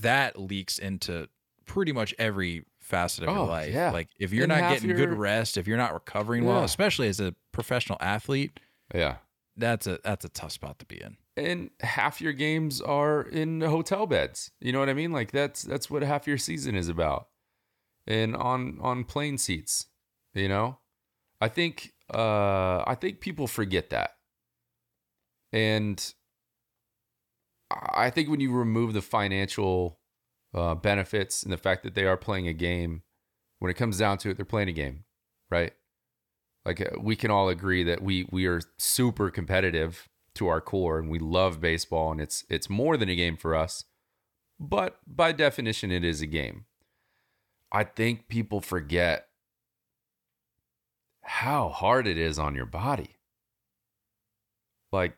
that 0.00 0.38
leaks 0.38 0.78
into 0.78 1.28
pretty 1.64 1.92
much 1.92 2.14
every 2.18 2.64
facet 2.80 3.24
of 3.24 3.30
Oh, 3.30 3.34
your 3.34 3.46
life. 3.46 3.74
yeah. 3.74 3.90
Like 3.90 4.08
if 4.18 4.32
you're 4.32 4.44
And 4.44 4.50
not 4.52 4.72
getting 4.72 4.94
good 4.94 5.12
rest, 5.12 5.56
if 5.56 5.66
you're 5.66 5.78
not 5.78 5.94
recovering 5.94 6.44
well, 6.44 6.64
especially 6.64 7.08
as 7.08 7.18
a 7.20 7.34
professional 7.52 7.98
athlete, 8.00 8.60
Yeah. 8.94 9.16
that's 9.56 9.86
a 9.86 9.98
that's 10.04 10.24
a 10.24 10.28
tough 10.28 10.52
spot 10.52 10.78
to 10.80 10.84
be 10.86 11.00
in. 11.00 11.16
and 11.36 11.70
half 11.80 12.20
your 12.20 12.32
games 12.32 12.80
are 12.80 13.22
in 13.22 13.60
hotel 13.60 14.06
beds. 14.06 14.50
You 14.60 14.72
know 14.72 14.80
what 14.80 14.88
I 14.88 14.94
mean? 14.94 15.12
Like 15.12 15.32
that's 15.32 15.62
that's 15.62 15.90
what 15.90 16.02
half 16.02 16.26
your 16.26 16.38
season 16.38 16.74
is 16.74 16.88
about. 16.88 17.28
And 18.06 18.36
on 18.36 18.78
on 18.80 19.04
plane 19.04 19.38
seats, 19.38 19.86
you 20.34 20.48
know? 20.48 20.78
I 21.40 21.48
think 21.48 21.92
uh 22.12 22.84
I 22.86 22.96
think 23.00 23.20
people 23.20 23.46
forget 23.46 23.90
that. 23.90 24.12
And 25.52 26.14
I 27.70 28.10
think 28.10 28.28
when 28.28 28.40
you 28.40 28.52
remove 28.52 28.92
the 28.92 29.02
financial 29.02 29.98
uh, 30.54 30.74
benefits 30.74 31.42
and 31.42 31.52
the 31.52 31.56
fact 31.56 31.82
that 31.82 31.94
they 31.94 32.06
are 32.06 32.16
playing 32.16 32.46
a 32.46 32.52
game, 32.52 33.02
when 33.58 33.70
it 33.70 33.74
comes 33.74 33.98
down 33.98 34.18
to 34.18 34.30
it, 34.30 34.36
they're 34.36 34.44
playing 34.46 34.68
a 34.68 34.72
game, 34.72 35.04
right? 35.50 35.72
Like 36.64 36.80
uh, 36.80 36.98
we 37.00 37.16
can 37.16 37.30
all 37.30 37.48
agree 37.48 37.82
that 37.84 38.02
we 38.02 38.28
we 38.30 38.46
are 38.46 38.60
super 38.78 39.30
competitive 39.30 40.08
to 40.34 40.48
our 40.48 40.60
core 40.60 40.98
and 40.98 41.10
we 41.10 41.18
love 41.18 41.60
baseball 41.60 42.12
and 42.12 42.20
it's 42.20 42.44
it's 42.50 42.68
more 42.68 42.96
than 42.96 43.08
a 43.08 43.16
game 43.16 43.36
for 43.36 43.54
us. 43.54 43.84
But 44.58 44.98
by 45.06 45.32
definition 45.32 45.90
it 45.90 46.04
is 46.04 46.20
a 46.20 46.26
game. 46.26 46.66
I 47.76 47.84
think 47.84 48.28
people 48.28 48.60
forget 48.60 49.28
how 51.22 51.68
hard 51.68 52.06
it 52.06 52.16
is 52.16 52.38
on 52.38 52.54
your 52.54 52.66
body. 52.66 53.16
Like 54.92 55.16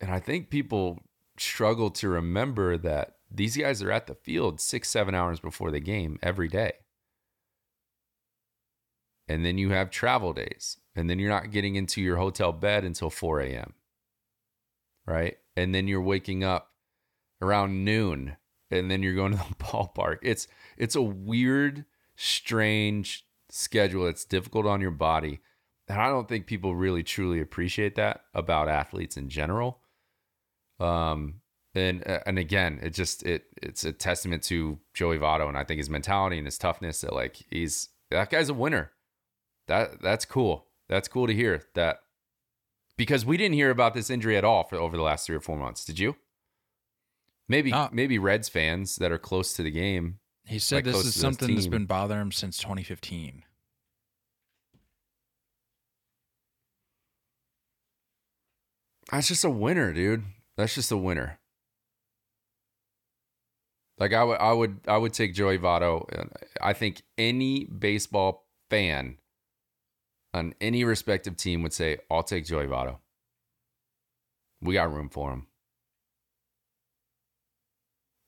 and 0.00 0.10
I 0.10 0.20
think 0.20 0.48
people 0.48 1.00
struggle 1.38 1.90
to 1.90 2.08
remember 2.08 2.78
that 2.78 3.16
these 3.30 3.56
guys 3.56 3.82
are 3.82 3.92
at 3.92 4.06
the 4.06 4.14
field 4.14 4.60
6 4.60 4.88
7 4.88 5.14
hours 5.14 5.40
before 5.40 5.70
the 5.70 5.80
game 5.80 6.18
every 6.22 6.48
day 6.48 6.72
and 9.30 9.44
then 9.44 9.58
you 9.58 9.70
have 9.70 9.90
travel 9.90 10.32
days, 10.32 10.78
and 10.96 11.08
then 11.08 11.20
you're 11.20 11.30
not 11.30 11.52
getting 11.52 11.76
into 11.76 12.02
your 12.02 12.16
hotel 12.16 12.50
bed 12.50 12.84
until 12.84 13.10
4 13.10 13.40
a.m. 13.42 13.74
Right? 15.06 15.36
And 15.56 15.72
then 15.72 15.86
you're 15.86 16.02
waking 16.02 16.42
up 16.42 16.72
around 17.40 17.84
noon, 17.84 18.36
and 18.70 18.90
then 18.90 19.02
you're 19.02 19.14
going 19.14 19.32
to 19.32 19.38
the 19.38 19.54
ballpark. 19.64 20.18
It's 20.22 20.48
it's 20.76 20.94
a 20.94 21.02
weird, 21.02 21.84
strange 22.16 23.26
schedule. 23.48 24.06
It's 24.06 24.24
difficult 24.24 24.66
on 24.66 24.80
your 24.80 24.90
body. 24.90 25.40
And 25.88 26.00
I 26.00 26.08
don't 26.08 26.28
think 26.28 26.46
people 26.46 26.76
really 26.76 27.02
truly 27.02 27.40
appreciate 27.40 27.96
that 27.96 28.22
about 28.32 28.68
athletes 28.68 29.16
in 29.16 29.28
general. 29.28 29.80
Um, 30.78 31.40
and 31.74 32.06
and 32.26 32.38
again, 32.38 32.78
it 32.82 32.90
just 32.90 33.24
it 33.24 33.44
it's 33.62 33.84
a 33.84 33.92
testament 33.92 34.42
to 34.44 34.78
Joey 34.94 35.18
Votto, 35.18 35.48
and 35.48 35.58
I 35.58 35.64
think 35.64 35.78
his 35.78 35.90
mentality 35.90 36.38
and 36.38 36.46
his 36.46 36.58
toughness. 36.58 37.00
That 37.00 37.12
like 37.12 37.44
he's 37.50 37.88
that 38.10 38.30
guy's 38.30 38.48
a 38.48 38.54
winner 38.54 38.92
that 39.70 40.02
that's 40.02 40.24
cool. 40.24 40.66
That's 40.88 41.06
cool 41.06 41.28
to 41.28 41.32
hear 41.32 41.62
that 41.74 42.00
because 42.96 43.24
we 43.24 43.36
didn't 43.36 43.54
hear 43.54 43.70
about 43.70 43.94
this 43.94 44.10
injury 44.10 44.36
at 44.36 44.44
all 44.44 44.64
for 44.64 44.76
over 44.76 44.96
the 44.96 45.02
last 45.02 45.26
three 45.26 45.36
or 45.36 45.40
four 45.40 45.56
months. 45.56 45.84
Did 45.84 46.00
you? 46.00 46.16
Maybe 47.50 47.72
No. 47.72 47.88
maybe 47.90 48.16
Reds 48.16 48.48
fans 48.48 48.94
that 48.96 49.10
are 49.10 49.18
close 49.18 49.54
to 49.54 49.64
the 49.64 49.72
game. 49.72 50.20
He 50.44 50.60
said 50.60 50.76
Like, 50.76 50.84
this 50.84 51.04
is 51.04 51.20
something 51.20 51.52
that's 51.52 51.66
been 51.66 51.84
bothering 51.84 52.20
him 52.20 52.32
since 52.32 52.58
2015. 52.58 53.42
That's 59.10 59.26
just 59.26 59.42
a 59.42 59.50
winner, 59.50 59.92
dude. 59.92 60.22
That's 60.56 60.76
just 60.76 60.92
a 60.92 60.96
winner. 60.96 61.40
Like 63.98 64.12
I 64.12 64.22
would, 64.22 64.38
I 64.38 64.52
would, 64.52 64.80
I 64.86 64.96
would 64.96 65.12
take 65.12 65.34
Joey 65.34 65.58
Votto. 65.58 66.08
I 66.62 66.72
think 66.72 67.02
any 67.18 67.64
baseball 67.64 68.46
fan 68.70 69.18
on 70.32 70.54
any 70.60 70.84
respective 70.84 71.36
team 71.36 71.64
would 71.64 71.72
say, 71.72 71.98
"I'll 72.08 72.22
take 72.22 72.44
Joey 72.46 72.66
Votto." 72.66 72.98
We 74.62 74.74
got 74.74 74.92
room 74.92 75.08
for 75.08 75.32
him. 75.32 75.48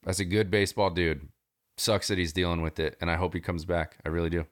That's 0.04 0.20
a 0.20 0.24
good 0.24 0.50
baseball 0.50 0.90
dude. 0.90 1.28
Sucks 1.76 2.08
that 2.08 2.18
he's 2.18 2.32
dealing 2.32 2.60
with 2.60 2.78
it, 2.78 2.96
and 3.00 3.10
I 3.10 3.16
hope 3.16 3.34
he 3.34 3.40
comes 3.40 3.64
back. 3.64 3.98
I 4.04 4.08
really 4.08 4.30
do. 4.30 4.46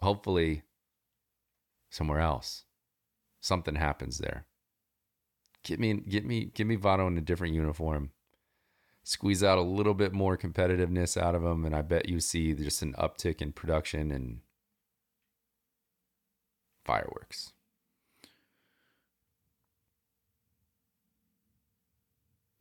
Hopefully, 0.00 0.62
somewhere 1.90 2.20
else, 2.20 2.64
something 3.40 3.76
happens 3.76 4.18
there. 4.18 4.46
Get 5.64 5.78
me, 5.78 5.94
get 5.94 6.24
me, 6.24 6.46
get 6.54 6.66
me 6.66 6.76
Votto 6.76 7.06
in 7.08 7.18
a 7.18 7.20
different 7.20 7.54
uniform. 7.54 8.10
squeeze 9.02 9.42
out 9.42 9.58
a 9.58 9.62
little 9.62 9.94
bit 9.94 10.12
more 10.12 10.36
competitiveness 10.36 11.20
out 11.20 11.34
of 11.34 11.42
him, 11.44 11.64
and 11.64 11.74
I 11.74 11.82
bet 11.82 12.08
you 12.08 12.20
see 12.20 12.52
just 12.54 12.82
an 12.82 12.94
uptick 12.94 13.40
in 13.40 13.52
production 13.52 14.10
and 14.10 14.40
fireworks. 16.84 17.52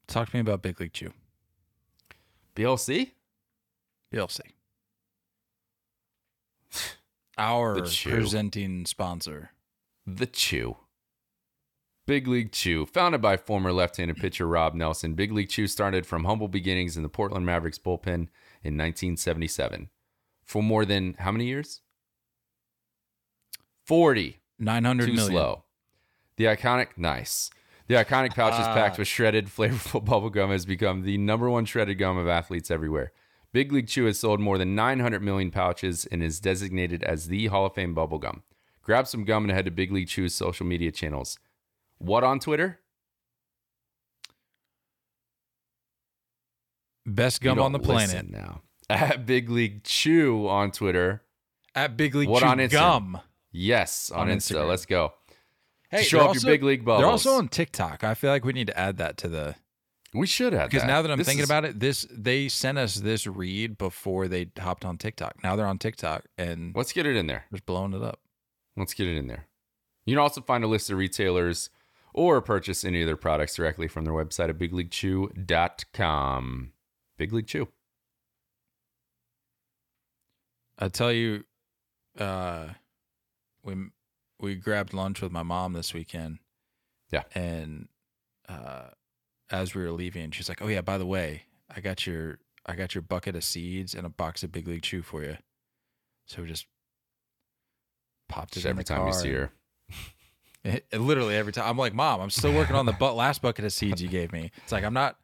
Talk 0.08 0.30
to 0.30 0.36
me 0.38 0.40
about 0.40 0.62
Big 0.62 0.80
League 0.80 0.94
Chew. 0.94 1.12
BLC? 2.58 3.12
BLC. 4.14 4.40
Our 7.38 7.82
presenting 7.82 8.86
sponsor. 8.86 9.52
The 10.08 10.26
Chew. 10.26 10.78
Big 12.08 12.26
League 12.28 12.54
Chew, 12.54 12.86
founded 12.86 13.22
by 13.22 13.36
former 13.36 13.72
left-handed 13.74 14.16
pitcher 14.18 14.48
Rob 14.48 14.74
Nelson. 14.74 15.14
Big 15.14 15.32
League 15.32 15.50
Chew 15.50 15.68
started 15.68 16.06
from 16.06 16.24
humble 16.24 16.48
beginnings 16.48 16.96
in 16.96 17.04
the 17.04 17.10
Portland 17.10 17.46
Mavericks 17.46 17.78
bullpen 17.78 18.30
in 18.64 18.78
1977. 18.78 19.90
For 20.46 20.64
more 20.64 20.86
than 20.86 21.16
how 21.20 21.32
many 21.34 21.46
years? 21.46 21.82
40. 23.86 24.38
900 24.58 25.06
Too 25.06 25.14
million. 25.14 25.32
slow. 25.32 25.64
The 26.38 26.46
iconic, 26.46 26.88
nice. 26.96 27.50
The 27.88 27.96
iconic 27.96 28.36
pouches 28.36 28.66
packed 28.68 28.98
uh. 28.98 29.00
with 29.00 29.08
shredded, 29.08 29.48
flavorful 29.56 30.04
bubble 30.04 30.30
gum 30.30 30.52
has 30.52 30.66
become 30.66 31.04
the 31.04 31.18
number 31.18 31.50
one 31.50 31.66
shredded 31.66 31.98
gum 31.98 32.18
of 32.18 32.28
athletes 32.28 32.70
everywhere. 32.70 33.12
Big 33.54 33.72
League 33.72 33.88
Chew 33.88 34.06
has 34.06 34.20
sold 34.20 34.40
more 34.40 34.58
than 34.58 34.76
900 34.76 35.22
million 35.22 35.52
pouches 35.52 36.06
and 36.06 36.22
is 36.22 36.40
designated 36.40 37.02
as 37.04 37.28
the 37.28 37.48
Hall 37.48 37.66
of 37.66 37.74
Fame 37.74 37.94
bubble 37.94 38.20
gum. 38.20 38.44
Grab 38.84 39.08
some 39.08 39.24
gum 39.24 39.46
and 39.46 39.52
head 39.52 39.66
to 39.66 39.72
Big 39.72 39.92
League 39.92 40.08
Chew's 40.08 40.36
social 40.36 40.66
media 40.66 40.92
channels. 40.92 41.40
What 41.98 42.24
on 42.24 42.40
Twitter? 42.40 42.80
Best 47.06 47.42
gum 47.42 47.60
on 47.60 47.72
the 47.72 47.80
planet. 47.80 48.30
now. 48.30 48.62
At 48.90 49.26
Big 49.26 49.50
League 49.50 49.84
Chew 49.84 50.48
on 50.48 50.72
Twitter. 50.72 51.24
At 51.74 51.96
Big 51.96 52.16
League 52.16 52.30
What 52.30 52.42
Chew 52.42 52.48
on 52.48 52.68
gum. 52.68 53.22
Yes, 53.52 54.12
on, 54.12 54.30
On 54.30 54.38
Insta. 54.38 54.56
Instagram. 54.56 54.68
Let's 54.68 54.86
go. 54.86 55.14
Hey, 55.90 56.04
Show 56.04 56.20
they're 56.20 56.34
your 56.34 56.44
big 56.44 56.64
league 56.64 56.86
They're 56.86 57.06
also 57.06 57.36
on 57.36 57.48
TikTok. 57.48 58.04
I 58.04 58.14
feel 58.14 58.30
like 58.30 58.44
we 58.44 58.52
need 58.54 58.68
to 58.68 58.78
add 58.78 58.98
that 58.98 59.16
to 59.18 59.30
the 59.30 59.56
We 60.14 60.28
should 60.28 60.54
have 60.54 60.70
because 60.70 60.86
now 60.86 61.02
that 61.02 61.10
I'm 61.12 61.18
This 61.18 61.28
thinking 61.28 61.44
is- 61.44 61.50
about 61.50 61.66
it, 61.66 61.80
this 61.80 62.06
they 62.12 62.50
sent 62.50 62.78
us 62.78 62.96
this 62.96 63.26
read 63.26 63.78
before 63.78 64.28
they 64.28 64.50
hopped 64.60 64.84
on 64.86 64.98
TikTok. 64.98 65.44
Now 65.44 65.56
they're 65.56 65.66
on 65.68 65.80
TikTok 65.80 66.26
and 66.38 66.76
Let's 66.76 66.92
get 66.94 67.06
it 67.06 67.16
in 67.16 67.28
there. 67.28 67.46
just 67.52 67.66
blowing 67.66 67.94
it 67.94 68.02
up. 68.04 68.20
Let's 68.76 68.94
get 68.94 69.08
it 69.08 69.18
in 69.18 69.28
there. 69.28 69.48
You 70.06 70.16
can 70.16 70.22
also 70.22 70.42
find 70.42 70.64
a 70.64 70.68
list 70.68 70.90
of 70.90 70.98
retailers 70.98 71.70
or 72.14 72.42
purchase 72.42 72.84
any 72.84 73.02
of 73.02 73.08
their 73.08 73.18
products 73.18 73.56
directly 73.56 73.88
from 73.88 74.06
their 74.06 74.14
website 74.14 74.50
at 74.50 74.58
bigleaguechew.com. 74.58 76.72
Big 77.18 77.34
League 77.34 77.48
Chew. 77.48 77.68
I 80.80 80.90
tell 80.90 81.12
you, 81.12 81.44
uh, 82.20 82.68
we 83.64 83.74
we 84.40 84.56
grabbed 84.56 84.94
lunch 84.94 85.22
with 85.22 85.32
my 85.32 85.44
mom 85.44 85.74
this 85.74 85.94
weekend. 85.94 86.40
Yeah. 87.12 87.24
and 87.34 87.88
uh, 88.50 88.88
as 89.50 89.74
we 89.74 89.82
were 89.82 89.92
leaving, 89.92 90.32
she's 90.32 90.50
like, 90.50 90.62
"Oh 90.62 90.68
yeah, 90.68 90.82
by 90.82 90.98
the 90.98 91.06
way, 91.06 91.44
I 91.74 91.80
got 91.80 92.06
your 92.06 92.40
I 92.66 92.76
got 92.76 92.94
your 92.96 93.02
bucket 93.02 93.36
of 93.36 93.44
seeds 93.44 93.94
and 93.96 94.06
a 94.06 94.10
box 94.10 94.44
of 94.44 94.52
Big 94.52 94.68
League 94.68 94.82
Chew 94.84 95.02
for 95.02 95.24
you." 95.24 95.38
So 96.26 96.42
we 96.42 96.48
just 96.50 96.66
popped 98.30 98.58
it 98.58 98.66
every 98.66 98.84
time 98.84 99.08
you 99.08 99.14
see 99.14 99.32
her. 99.32 99.52
It- 100.64 100.86
it 100.92 101.00
literally 101.00 101.36
every 101.38 101.54
time. 101.54 101.66
I'm 101.70 101.78
like, 101.78 101.94
Mom, 101.94 102.20
I'm 102.20 102.30
still 102.32 102.52
working 102.52 102.76
on 102.76 102.86
the 102.86 102.92
bu- 102.92 103.06
last 103.12 103.42
bucket 103.42 103.64
of 103.64 103.72
seeds 103.72 104.02
you 104.02 104.10
gave 104.10 104.34
me. 104.34 104.52
It's 104.64 104.72
like 104.74 104.84
I'm 104.84 104.94
not, 104.94 105.16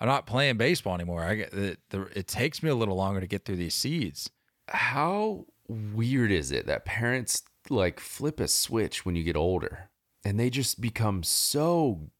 I'm 0.00 0.08
not 0.08 0.26
playing 0.26 0.56
baseball 0.56 0.94
anymore. 0.94 1.22
I 1.22 1.34
get. 1.36 1.52
The, 1.52 2.08
it 2.16 2.26
takes 2.26 2.64
me 2.64 2.70
a 2.70 2.74
little 2.74 2.96
longer 2.96 3.20
to 3.20 3.28
get 3.28 3.44
through 3.44 3.56
these 3.56 3.74
seeds. 3.74 4.28
How 4.66 5.44
weird 5.68 6.32
is 6.32 6.50
it 6.50 6.66
that 6.66 6.84
parents 6.84 7.42
like 7.70 8.00
flip 8.00 8.40
a 8.40 8.48
switch 8.48 9.04
when 9.04 9.16
you 9.16 9.22
get 9.24 9.36
older 9.36 9.90
and 10.24 10.38
they 10.38 10.50
just 10.50 10.80
become 10.80 11.22
so 11.22 12.10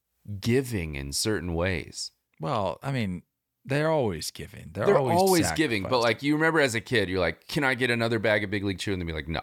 giving 0.41 0.95
in 0.95 1.13
certain 1.13 1.55
ways? 1.55 2.13
Well, 2.41 2.79
I 2.83 2.93
mean, 2.93 3.23
they're 3.65 3.91
always 3.91 4.31
giving. 4.31 4.71
They're, 4.73 4.87
They're 4.87 4.99
always, 4.99 5.19
always, 5.19 5.53
giving, 5.53 5.83
but 5.83 6.01
like 6.01 6.23
you 6.23 6.35
remember 6.35 6.61
as 6.61 6.75
a 6.75 6.81
kid, 6.81 7.09
you're 7.09 7.21
like, 7.21 7.47
"Can 7.49 7.65
I 7.65 7.75
get 7.75 7.91
another 7.91 8.19
bag 8.19 8.43
of 8.45 8.51
Big 8.51 8.65
League 8.65 8.79
Chew?" 8.79 8.93
And 8.93 9.03
they'd 9.03 9.07
be 9.07 9.13
like, 9.13 9.29
"No, 9.29 9.43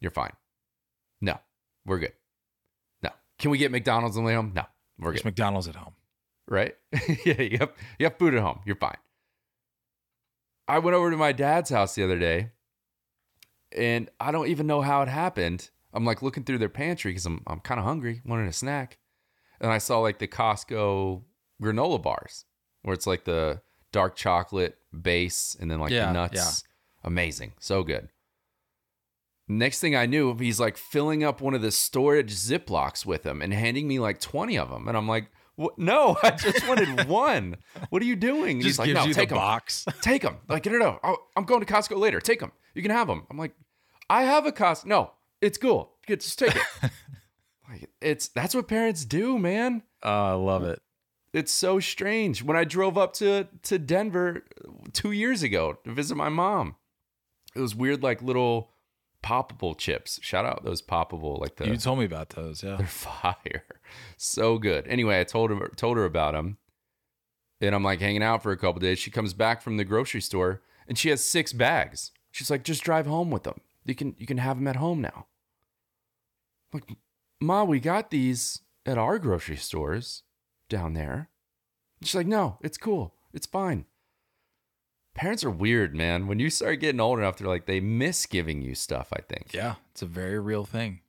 you're 0.00 0.10
fine. 0.10 0.32
No, 1.20 1.38
we're 1.84 1.98
good. 1.98 2.12
No, 3.02 3.10
can 3.38 3.50
we 3.50 3.58
get 3.58 3.70
McDonald's 3.70 4.16
and 4.16 4.24
lay 4.24 4.34
home? 4.34 4.52
No, 4.54 4.64
we're 4.98 5.10
there's 5.10 5.22
good. 5.22 5.28
McDonald's 5.28 5.68
at 5.68 5.76
home. 5.76 5.94
right? 6.48 6.76
yeah, 7.26 7.42
you 7.42 7.58
have 7.58 7.72
you 7.98 8.06
have 8.06 8.16
food 8.16 8.34
at 8.34 8.40
home. 8.40 8.60
You're 8.64 8.76
fine. 8.76 8.96
I 10.66 10.78
went 10.78 10.94
over 10.94 11.10
to 11.10 11.16
my 11.16 11.32
dad's 11.32 11.70
house 11.70 11.94
the 11.94 12.04
other 12.04 12.18
day, 12.18 12.52
and 13.76 14.10
I 14.20 14.30
don't 14.30 14.48
even 14.48 14.66
know 14.66 14.80
how 14.80 15.02
it 15.02 15.08
happened. 15.08 15.70
I'm 15.92 16.04
like 16.04 16.22
looking 16.22 16.44
through 16.44 16.58
their 16.58 16.68
pantry 16.68 17.10
because 17.10 17.26
I'm 17.26 17.42
I'm 17.46 17.60
kind 17.60 17.78
of 17.80 17.84
hungry, 17.86 18.22
wanting 18.24 18.46
a 18.46 18.52
snack, 18.52 18.98
and 19.60 19.70
I 19.72 19.78
saw 19.78 19.98
like 20.00 20.18
the 20.18 20.28
Costco 20.28 21.22
granola 21.62 22.02
bars, 22.02 22.44
where 22.82 22.94
it's 22.94 23.06
like 23.06 23.24
the 23.24 23.62
dark 23.92 24.16
chocolate 24.16 24.76
base 25.02 25.56
and 25.58 25.70
then 25.70 25.80
like 25.80 25.90
Yeah, 25.92 26.06
the 26.06 26.12
nuts. 26.12 26.64
Amazing, 27.04 27.52
so 27.58 27.82
good. 27.82 28.08
Next 29.50 29.80
thing 29.80 29.96
I 29.96 30.04
knew, 30.04 30.34
he's 30.36 30.60
like 30.60 30.76
filling 30.76 31.24
up 31.24 31.40
one 31.40 31.54
of 31.54 31.62
the 31.62 31.70
storage 31.72 32.34
Ziplocs 32.34 33.06
with 33.06 33.22
them 33.22 33.40
and 33.40 33.54
handing 33.54 33.88
me 33.88 33.98
like 33.98 34.20
20 34.20 34.58
of 34.58 34.68
them. 34.68 34.88
And 34.88 34.96
I'm 34.96 35.08
like, 35.08 35.30
no, 35.78 36.18
I 36.22 36.32
just 36.32 36.68
wanted 36.68 37.08
one. 37.08 37.56
What 37.88 38.02
are 38.02 38.04
you 38.04 38.14
doing? 38.16 38.58
Just 38.60 38.66
he's 38.66 38.78
like, 38.78 38.86
gives 38.86 39.00
no, 39.00 39.06
you 39.06 39.14
take 39.14 39.30
the 39.30 39.36
them. 39.36 39.42
box. 39.42 39.86
Take 40.02 40.20
them. 40.22 40.36
Like, 40.48 40.66
no, 40.66 40.72
no, 40.72 40.98
no. 41.02 41.16
I'm 41.34 41.44
going 41.44 41.64
to 41.64 41.66
Costco 41.72 41.96
later. 41.98 42.20
Take 42.20 42.40
them. 42.40 42.52
You 42.78 42.82
can 42.82 42.92
have 42.92 43.08
them. 43.08 43.26
I'm 43.28 43.36
like, 43.36 43.56
I 44.08 44.22
have 44.22 44.46
a 44.46 44.52
Costco. 44.52 44.86
No, 44.86 45.10
it's 45.40 45.58
cool. 45.58 45.94
Just 46.06 46.38
take 46.38 46.54
it. 46.54 46.62
like, 47.68 47.90
it's 48.00 48.28
that's 48.28 48.54
what 48.54 48.68
parents 48.68 49.04
do, 49.04 49.36
man. 49.36 49.82
Oh, 50.04 50.10
I 50.10 50.32
love 50.34 50.62
it. 50.62 50.80
It's 51.32 51.50
so 51.50 51.80
strange. 51.80 52.40
When 52.40 52.56
I 52.56 52.62
drove 52.62 52.96
up 52.96 53.14
to 53.14 53.48
to 53.64 53.80
Denver 53.80 54.44
uh, 54.64 54.70
two 54.92 55.10
years 55.10 55.42
ago 55.42 55.76
to 55.82 55.90
visit 55.90 56.14
my 56.14 56.28
mom, 56.28 56.76
it 57.56 57.60
was 57.60 57.74
weird, 57.74 58.00
like 58.00 58.22
little 58.22 58.70
poppable 59.24 59.76
chips. 59.76 60.20
Shout 60.22 60.46
out 60.46 60.64
those 60.64 60.80
poppable, 60.80 61.40
like 61.40 61.56
the 61.56 61.66
You 61.66 61.78
told 61.78 61.98
me 61.98 62.04
about 62.04 62.30
those. 62.30 62.62
Yeah. 62.62 62.76
they're 62.76 62.86
fire, 62.86 63.64
so 64.16 64.56
good. 64.58 64.86
Anyway, 64.86 65.18
I 65.18 65.24
told 65.24 65.50
her 65.50 65.68
told 65.74 65.96
her 65.96 66.04
about 66.04 66.34
them, 66.34 66.58
and 67.60 67.74
I'm 67.74 67.82
like 67.82 67.98
hanging 68.00 68.22
out 68.22 68.44
for 68.44 68.52
a 68.52 68.56
couple 68.56 68.78
days. 68.78 69.00
She 69.00 69.10
comes 69.10 69.34
back 69.34 69.62
from 69.62 69.78
the 69.78 69.84
grocery 69.84 70.20
store 70.20 70.62
and 70.88 70.96
she 70.98 71.10
has 71.10 71.22
six 71.22 71.52
bags. 71.52 72.10
She's 72.38 72.52
like, 72.52 72.62
just 72.62 72.84
drive 72.84 73.06
home 73.06 73.32
with 73.32 73.42
them. 73.42 73.60
You 73.84 73.96
can 73.96 74.14
you 74.16 74.24
can 74.24 74.38
have 74.38 74.58
them 74.58 74.68
at 74.68 74.76
home 74.76 75.00
now. 75.00 75.26
I'm 76.72 76.80
like, 76.80 76.96
Ma, 77.40 77.64
we 77.64 77.80
got 77.80 78.10
these 78.10 78.60
at 78.86 78.96
our 78.96 79.18
grocery 79.18 79.56
stores 79.56 80.22
down 80.68 80.92
there. 80.94 81.30
She's 82.00 82.14
like, 82.14 82.28
no, 82.28 82.58
it's 82.62 82.78
cool. 82.78 83.12
It's 83.34 83.46
fine. 83.46 83.86
Parents 85.16 85.42
are 85.42 85.50
weird, 85.50 85.96
man. 85.96 86.28
When 86.28 86.38
you 86.38 86.48
start 86.48 86.78
getting 86.78 87.00
old 87.00 87.18
enough, 87.18 87.38
they're 87.38 87.48
like, 87.48 87.66
they 87.66 87.80
miss 87.80 88.24
giving 88.24 88.62
you 88.62 88.76
stuff, 88.76 89.08
I 89.12 89.20
think. 89.20 89.52
Yeah. 89.52 89.74
It's 89.90 90.02
a 90.02 90.06
very 90.06 90.38
real 90.38 90.64
thing. 90.64 91.00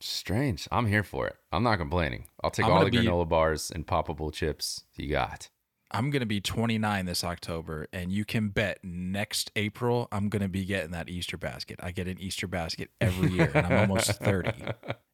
Strange. 0.00 0.66
I'm 0.72 0.86
here 0.88 1.04
for 1.04 1.28
it. 1.28 1.36
I'm 1.52 1.62
not 1.62 1.78
complaining. 1.78 2.24
I'll 2.42 2.50
take 2.50 2.66
I'm 2.66 2.72
all 2.72 2.84
the 2.84 2.90
be- 2.90 2.98
granola 2.98 3.28
bars 3.28 3.70
and 3.70 3.86
poppable 3.86 4.32
chips 4.32 4.82
you 4.96 5.08
got. 5.08 5.48
I'm 5.92 6.10
going 6.10 6.20
to 6.20 6.26
be 6.26 6.40
29 6.40 7.04
this 7.06 7.22
October, 7.22 7.86
and 7.92 8.10
you 8.10 8.24
can 8.24 8.48
bet 8.48 8.78
next 8.82 9.50
April 9.56 10.08
I'm 10.10 10.28
going 10.30 10.42
to 10.42 10.48
be 10.48 10.64
getting 10.64 10.92
that 10.92 11.08
Easter 11.10 11.36
basket. 11.36 11.78
I 11.82 11.90
get 11.92 12.08
an 12.08 12.18
Easter 12.18 12.46
basket 12.46 12.90
every 13.00 13.30
year, 13.30 13.50
and 13.54 13.66
I'm 13.66 13.78
almost 13.90 14.10
30, 14.22 14.52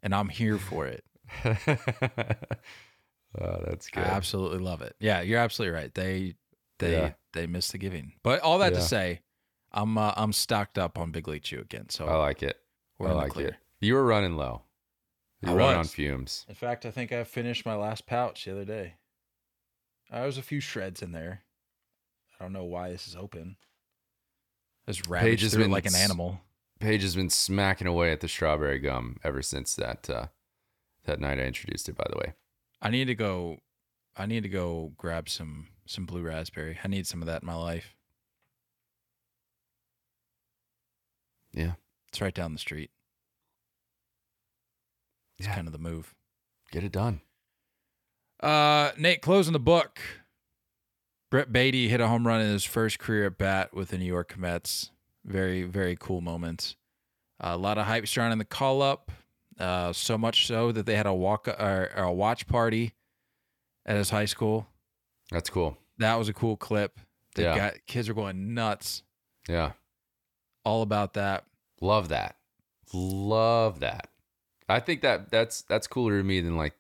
and 0.03 0.15
I'm 0.15 0.29
here 0.29 0.57
for 0.59 0.87
it. 0.87 1.05
oh, 3.41 3.61
that's 3.67 3.89
good. 3.89 4.05
I 4.05 4.09
absolutely 4.09 4.59
love 4.59 4.83
it. 4.83 4.95
Yeah, 5.01 5.21
you're 5.21 5.39
absolutely 5.41 5.75
right. 5.77 5.95
They 5.95 6.35
they 6.79 6.93
Yeah. 6.93 7.13
they 7.33 7.47
miss 7.47 7.69
the 7.71 7.79
giving. 7.79 8.13
But 8.23 8.41
all 8.41 8.59
that 8.59 8.75
to 8.75 8.81
say, 8.81 9.21
I'm 9.73 9.99
uh, 9.99 10.13
I'm 10.17 10.33
stocked 10.33 10.79
up 10.79 10.99
on 10.99 11.11
Big 11.11 11.29
League 11.29 11.43
Chew 11.43 11.61
again. 11.61 11.89
So 11.89 12.07
I 12.07 12.17
like 12.17 12.43
it. 12.43 12.59
I 13.01 13.13
like 13.13 13.37
it. 13.37 13.55
You 13.81 13.95
were 13.95 14.05
running 14.05 14.37
low. 14.37 14.63
You 15.43 15.51
I 15.51 15.53
were 15.53 15.59
running 15.59 15.79
on 15.79 15.85
fumes. 15.85 16.45
In 16.49 16.55
fact, 16.55 16.85
I 16.85 16.91
think 16.91 17.13
I 17.13 17.23
finished 17.25 17.65
my 17.65 17.75
last 17.77 18.07
pouch 18.07 18.45
the 18.45 18.53
other 18.53 18.65
day. 18.65 18.95
Uh, 20.11 20.23
there's 20.23 20.39
a 20.39 20.43
few 20.43 20.61
shreds 20.61 21.03
in 21.03 21.13
there. 21.13 21.43
I 22.39 22.45
don't 22.45 22.53
know 22.53 22.65
why 22.65 22.91
this 22.91 23.07
is 23.07 23.17
open. 23.17 23.57
Just 24.87 25.07
ravaged 25.07 25.43
has 25.43 25.53
through 25.53 25.65
been 25.65 25.71
like 25.71 25.87
an 25.87 25.95
animal. 25.95 26.41
Paige 26.81 27.03
has 27.03 27.15
been 27.17 27.29
smacking 27.31 27.87
away 27.87 28.13
at 28.13 28.21
the 28.21 28.29
strawberry 28.29 28.79
gum 28.79 29.17
ever 29.25 29.43
since 29.43 29.75
that 29.75 30.09
uh, 30.09 30.27
that 31.05 31.21
night 31.21 31.39
I 31.39 31.43
introduced 31.43 31.89
it. 31.89 31.97
By 31.97 32.07
the 32.09 32.17
way, 32.17 32.35
I 32.81 32.89
need 32.91 33.07
to 33.07 33.15
go. 33.15 33.59
I 34.17 34.27
need 34.27 34.45
to 34.45 34.49
go 34.49 34.93
grab 34.97 35.29
some 35.29 35.69
some 35.87 36.07
blue 36.07 36.23
raspberry. 36.23 36.79
I 36.83 36.89
need 36.89 37.07
some 37.07 37.21
of 37.21 37.27
that 37.27 37.43
in 37.43 37.47
my 37.47 37.55
life. 37.57 37.95
yeah, 41.53 41.73
It's 42.09 42.21
right 42.21 42.35
down 42.35 42.53
the 42.53 42.59
street. 42.59 42.91
It's 45.39 45.49
Yeah. 45.49 45.55
kind 45.55 45.67
of 45.67 45.73
the 45.73 45.79
move. 45.79 46.15
get 46.71 46.85
it 46.85 46.93
done. 46.93 47.23
Uh, 48.41 48.93
Nate, 48.97 49.21
closing 49.23 49.53
the 49.53 49.59
book. 49.59 50.01
Brett 51.31 51.53
Baty 51.53 51.89
hit 51.89 52.01
a 52.01 52.09
home 52.09 52.27
run 52.27 52.41
in 52.41 52.51
his 52.51 52.65
first 52.65 52.99
career 52.99 53.27
at 53.27 53.37
bat 53.39 53.75
with 53.75 53.91
the 53.91 53.99
New 53.99 54.07
York 54.07 54.39
Mets. 54.39 54.91
Very, 55.25 55.63
very 55.65 55.97
cool 55.99 56.21
moment. 56.21 56.77
Uh, 57.43 57.51
a 57.53 57.57
lot 57.57 57.77
of 57.79 57.87
hype 57.87 58.07
surrounding 58.09 58.39
the 58.39 58.45
call 58.45 58.81
up. 58.81 59.11
Uh, 59.59 59.93
so 59.93 60.17
much 60.17 60.47
so 60.47 60.71
that 60.73 60.87
they 60.87 60.95
had 60.97 61.07
a 61.07 61.13
walk 61.13 61.49
or, 61.49 61.91
or 61.97 62.05
a 62.05 62.13
watch 62.13 62.47
party 62.47 62.95
at 63.85 63.97
his 63.97 64.11
high 64.11 64.25
school. 64.25 64.69
That's 65.31 65.51
cool. 65.51 65.77
That 65.99 66.15
was 66.15 66.29
a 66.29 66.33
cool 66.33 66.57
clip. 66.57 67.01
The 67.35 67.43
Yeah. 67.43 67.57
guy, 67.57 67.79
kids 67.87 68.09
are 68.09 68.15
going 68.15 68.55
nuts. 68.55 69.03
Yeah. 69.49 69.73
All 70.65 70.83
about 70.83 71.15
that. 71.15 71.45
Love 71.81 72.09
that. 72.09 72.37
Love 72.95 73.81
that. 73.81 74.09
I 74.69 74.81
think 74.81 75.03
that 75.03 75.31
that's 75.31 75.63
that's 75.63 75.87
cooler 75.87 76.19
to 76.19 76.25
me 76.25 76.41
than 76.41 76.57
like 76.57 76.75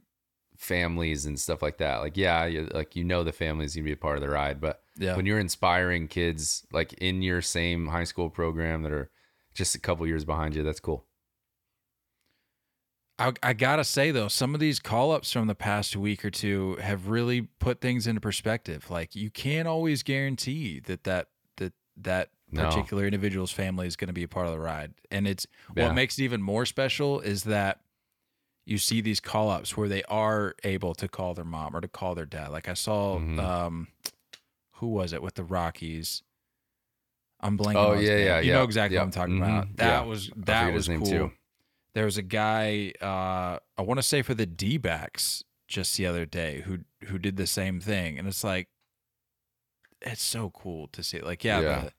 families 0.59 1.25
and 1.25 1.39
stuff 1.39 1.63
like 1.63 1.79
that. 1.79 1.99
Like 1.99 2.17
yeah, 2.17 2.45
you, 2.45 2.69
like 2.75 2.95
you 2.97 3.05
know 3.05 3.23
the 3.25 3.33
family's 3.33 3.75
gonna 3.75 3.85
be 3.85 3.93
a 3.93 3.97
part 3.97 4.17
of 4.17 4.23
the 4.23 4.29
ride, 4.29 4.61
but 4.61 4.83
Yeah. 4.99 5.17
when 5.17 5.25
you're 5.25 5.39
inspiring 5.39 6.09
kids 6.09 6.67
like 6.73 6.93
in 6.95 7.23
your 7.23 7.41
same 7.41 7.87
high 7.87 8.05
school 8.05 8.29
program 8.29 8.83
that 8.83 8.93
are 8.93 9.11
just 9.55 9.75
a 9.75 9.79
couple 9.81 10.07
years 10.07 10.25
behind 10.25 10.55
you, 10.57 10.63
that's 10.65 10.81
cool. 10.81 11.07
I, 13.21 13.33
I 13.43 13.53
gotta 13.53 13.85
say 13.85 14.11
though, 14.11 14.29
some 14.29 14.55
of 14.55 14.61
these 14.61 14.79
call 14.79 15.13
ups 15.13 15.33
from 15.33 15.47
the 15.49 15.55
past 15.55 15.97
week 15.97 16.25
or 16.25 16.31
two 16.31 16.77
have 16.81 17.09
really 17.09 17.43
put 17.43 17.81
things 17.81 18.07
into 18.07 18.21
perspective. 18.21 18.91
Like 18.91 19.15
you 19.17 19.31
can't 19.31 19.67
always 19.67 20.03
guarantee 20.03 20.81
that 20.81 21.05
that 21.05 21.29
that 21.57 21.73
that 21.99 22.31
No. 22.53 22.65
particular 22.69 23.05
individual's 23.07 23.51
family 23.53 23.87
is 23.87 23.97
going 23.97 24.07
to 24.09 24.13
be 24.15 24.23
a 24.23 24.29
part 24.29 24.47
of 24.47 24.53
the 24.53 24.61
ride. 24.61 24.95
And 25.11 25.27
it's 25.27 25.47
Yeah. 25.77 25.87
what 25.87 25.95
makes 25.95 26.19
it 26.19 26.25
even 26.25 26.43
more 26.43 26.65
special 26.67 27.21
is 27.21 27.45
that 27.45 27.81
you 28.69 28.79
see 28.79 29.01
these 29.01 29.19
call 29.21 29.51
ups 29.51 29.77
where 29.77 29.89
they 29.89 30.03
are 30.05 30.55
able 30.62 30.95
to 30.95 31.09
call 31.09 31.35
their 31.35 31.45
mom 31.45 31.75
or 31.75 31.81
to 31.81 31.89
call 31.89 32.14
their 32.14 32.27
dad. 32.27 32.49
Like 32.51 32.69
I 32.69 32.75
saw, 32.75 33.19
Mhm. 33.19 33.39
um, 33.39 33.89
who 34.73 34.89
was 34.89 35.12
it 35.12 35.23
with 35.23 35.35
the 35.35 35.45
Rockies? 35.45 36.23
I'm 37.41 37.57
blanking. 37.57 37.77
Oh, 37.77 37.93
on 37.93 38.03
yeah, 38.03 38.09
name. 38.16 38.27
yeah, 38.27 38.41
You 38.41 38.49
yeah, 38.49 38.55
know 38.55 38.64
exactly 38.64 38.95
yeah. 38.97 39.01
what 39.01 39.07
I'm 39.07 39.11
talking 39.12 39.39
Mhm, 39.39 39.43
about. 39.43 39.77
That 39.77 39.87
yeah. 39.87 40.01
was 40.03 40.31
that 40.37 40.73
was 40.73 40.89
cool. 40.89 41.07
too. 41.07 41.33
There 41.95 42.05
was 42.05 42.16
a 42.19 42.23
guy, 42.23 42.93
uh, 43.01 43.59
I 43.77 43.83
want 43.83 43.99
to 43.99 44.03
say 44.03 44.23
for 44.23 44.35
the 44.35 44.47
D 44.47 44.77
backs 44.77 45.43
just 45.66 45.97
the 45.97 46.07
other 46.07 46.27
day 46.27 46.61
who 46.62 46.81
who 47.07 47.19
did 47.19 47.37
the 47.37 47.47
same 47.47 47.81
thing, 47.81 48.19
and 48.19 48.27
it's 48.29 48.45
like, 48.45 48.69
it's 50.03 50.23
so 50.23 50.51
cool 50.51 50.89
to 50.89 51.03
see. 51.03 51.21
Like, 51.21 51.43
yeah, 51.45 51.61
Yeah. 51.61 51.91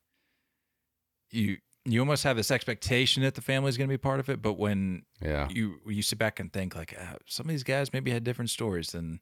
you 1.31 1.57
you 1.93 1.99
almost 2.01 2.23
have 2.23 2.35
this 2.37 2.51
expectation 2.51 3.23
that 3.23 3.35
the 3.35 3.41
family 3.41 3.69
is 3.69 3.77
going 3.77 3.87
to 3.89 3.93
be 3.93 3.97
part 3.97 4.19
of 4.19 4.29
it, 4.29 4.41
but 4.41 4.53
when 4.53 5.03
Yeah. 5.21 5.47
you 5.49 5.79
you 5.87 6.01
sit 6.01 6.17
back 6.19 6.39
and 6.39 6.51
think 6.51 6.75
like 6.75 6.95
uh, 6.99 7.15
some 7.25 7.45
of 7.45 7.49
these 7.49 7.63
guys 7.63 7.93
maybe 7.93 8.11
had 8.11 8.23
different 8.23 8.49
stories 8.49 8.91
than 8.91 9.19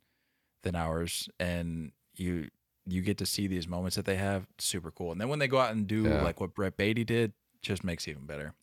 than 0.63 0.75
ours, 0.75 1.29
and 1.39 1.91
you 2.15 2.49
you 2.85 3.01
get 3.01 3.17
to 3.17 3.25
see 3.25 3.47
these 3.47 3.67
moments 3.67 3.95
that 3.97 4.05
they 4.05 4.15
have, 4.15 4.47
super 4.57 4.91
cool. 4.91 5.11
And 5.11 5.19
then 5.19 5.27
when 5.29 5.39
they 5.39 5.47
go 5.47 5.59
out 5.59 5.71
and 5.73 5.87
do 5.87 6.03
Yeah. 6.05 6.21
like 6.23 6.39
what 6.39 6.53
Brett 6.55 6.77
Baty 6.77 7.03
did, 7.03 7.33
just 7.61 7.83
makes 7.83 8.07
it 8.07 8.11
even 8.11 8.25
better. 8.25 8.53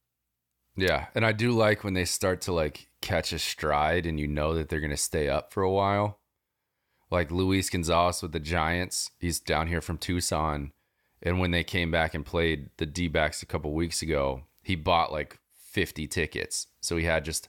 Yeah, 0.76 1.06
and 1.14 1.24
I 1.26 1.32
do 1.32 1.52
like 1.52 1.84
when 1.84 1.94
they 1.94 2.04
start 2.04 2.40
to 2.42 2.52
like 2.52 2.88
catch 3.00 3.32
a 3.32 3.38
stride 3.38 4.06
and 4.06 4.18
you 4.18 4.26
know 4.26 4.54
that 4.54 4.68
they're 4.70 4.80
going 4.80 4.90
to 4.90 4.96
stay 4.96 5.28
up 5.28 5.52
for 5.52 5.62
a 5.62 5.70
while. 5.70 6.20
Like 7.10 7.30
Luis 7.30 7.70
Gonzalez 7.70 8.22
with 8.22 8.32
the 8.32 8.40
Giants, 8.40 9.10
he's 9.20 9.38
down 9.38 9.68
here 9.68 9.80
from 9.80 9.98
Tucson, 9.98 10.72
and 11.22 11.38
when 11.38 11.50
they 11.50 11.64
came 11.64 11.90
back 11.90 12.14
and 12.14 12.24
played 12.24 12.70
the 12.76 12.86
D-backs 12.86 13.42
a 13.42 13.46
couple 13.46 13.72
weeks 13.72 14.02
ago, 14.02 14.42
he 14.62 14.74
bought 14.74 15.12
like 15.12 15.38
50 15.54 16.06
tickets. 16.06 16.66
So 16.80 16.96
he 16.96 17.04
had 17.04 17.24
just 17.24 17.48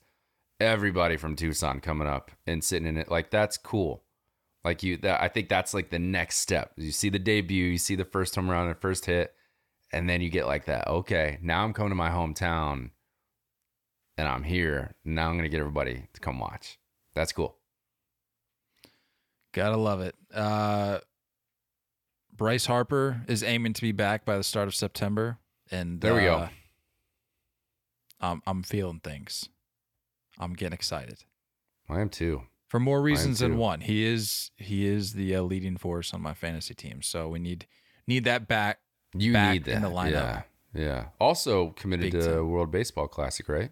everybody 0.60 1.18
from 1.18 1.36
Tucson 1.36 1.80
coming 1.80 2.08
up 2.08 2.32
and 2.48 2.64
sitting 2.64 2.88
in 2.88 2.98
it. 2.98 3.10
Like 3.10 3.30
that's 3.30 3.58
cool. 3.58 4.04
Like 4.64 4.82
you 4.82 4.98
that 4.98 5.22
I 5.22 5.28
think 5.28 5.48
that's 5.48 5.74
like 5.74 5.92
the 5.92 6.00
next 6.00 6.38
step. 6.38 6.72
You 6.76 6.92
see 6.92 7.10
the 7.10 7.20
debut, 7.20 7.66
you 7.66 7.78
see 7.78 7.96
the 7.96 8.06
first 8.06 8.36
home 8.36 8.50
run 8.50 8.68
and 8.68 8.78
first 8.78 9.06
hit, 9.06 9.34
and 9.92 10.10
then 10.10 10.22
you 10.22 10.30
get 10.30 10.48
like 10.48 10.66
that. 10.66 10.88
Okay, 10.88 11.38
now 11.42 11.64
I'm 11.64 11.74
coming 11.74 11.92
to 11.92 11.96
my 11.96 12.10
hometown 12.10 12.90
and 14.18 14.28
I'm 14.28 14.44
here. 14.44 14.96
Now 15.04 15.30
I'm 15.30 15.38
gonna 15.38 15.50
get 15.50 15.60
everybody 15.60 16.08
to 16.14 16.20
come 16.20 16.40
watch. 16.40 16.80
That's 17.14 17.32
cool. 17.32 17.58
Gotta 19.54 19.78
love 19.78 20.02
it. 20.02 20.16
Uh, 20.34 21.00
Bryce 22.38 22.66
Harper 22.66 23.22
is 23.28 23.44
aiming 23.44 23.74
to 23.74 23.82
be 23.82 23.92
back 23.92 24.26
by 24.26 24.38
the 24.38 24.44
start 24.44 24.68
of 24.68 24.76
September, 24.76 25.40
and 25.72 26.02
There 26.02 26.16
we 26.16 26.22
go. 26.22 26.36
uh, 26.36 26.50
I'm 28.20 28.42
I'm 28.46 28.64
feeling 28.64 29.00
things. 29.00 29.50
I'm 30.38 30.54
getting 30.54 30.74
excited 30.74 31.24
I 31.88 32.02
am 32.02 32.10
too. 32.10 32.44
for 32.68 32.80
more 32.80 33.02
reasons 33.02 33.40
than 33.40 33.58
one. 33.58 33.82
He 33.82 34.06
is 34.06 34.52
he 34.58 34.86
is 34.86 35.14
the 35.14 35.36
uh, 35.36 35.42
leading 35.44 35.78
force 35.78 36.14
on 36.14 36.22
my 36.22 36.34
fantasy 36.34 36.74
team, 36.74 37.02
so 37.02 37.30
we 37.30 37.40
need 37.40 37.68
need 38.08 38.26
that 38.26 38.48
back. 38.48 38.80
You 39.14 39.32
Back 39.34 39.54
need 39.54 39.66
that 39.66 39.76
in 39.76 39.82
the 39.82 39.90
lineup. 39.90 40.12
Yeah. 40.12 40.42
Yeah. 40.74 41.06
Also 41.22 41.70
committed 41.70 42.12
Big 42.12 42.22
to 42.22 42.36
time. 42.36 42.50
World 42.50 42.70
Baseball 42.70 43.08
Classic, 43.08 43.48
right? 43.48 43.72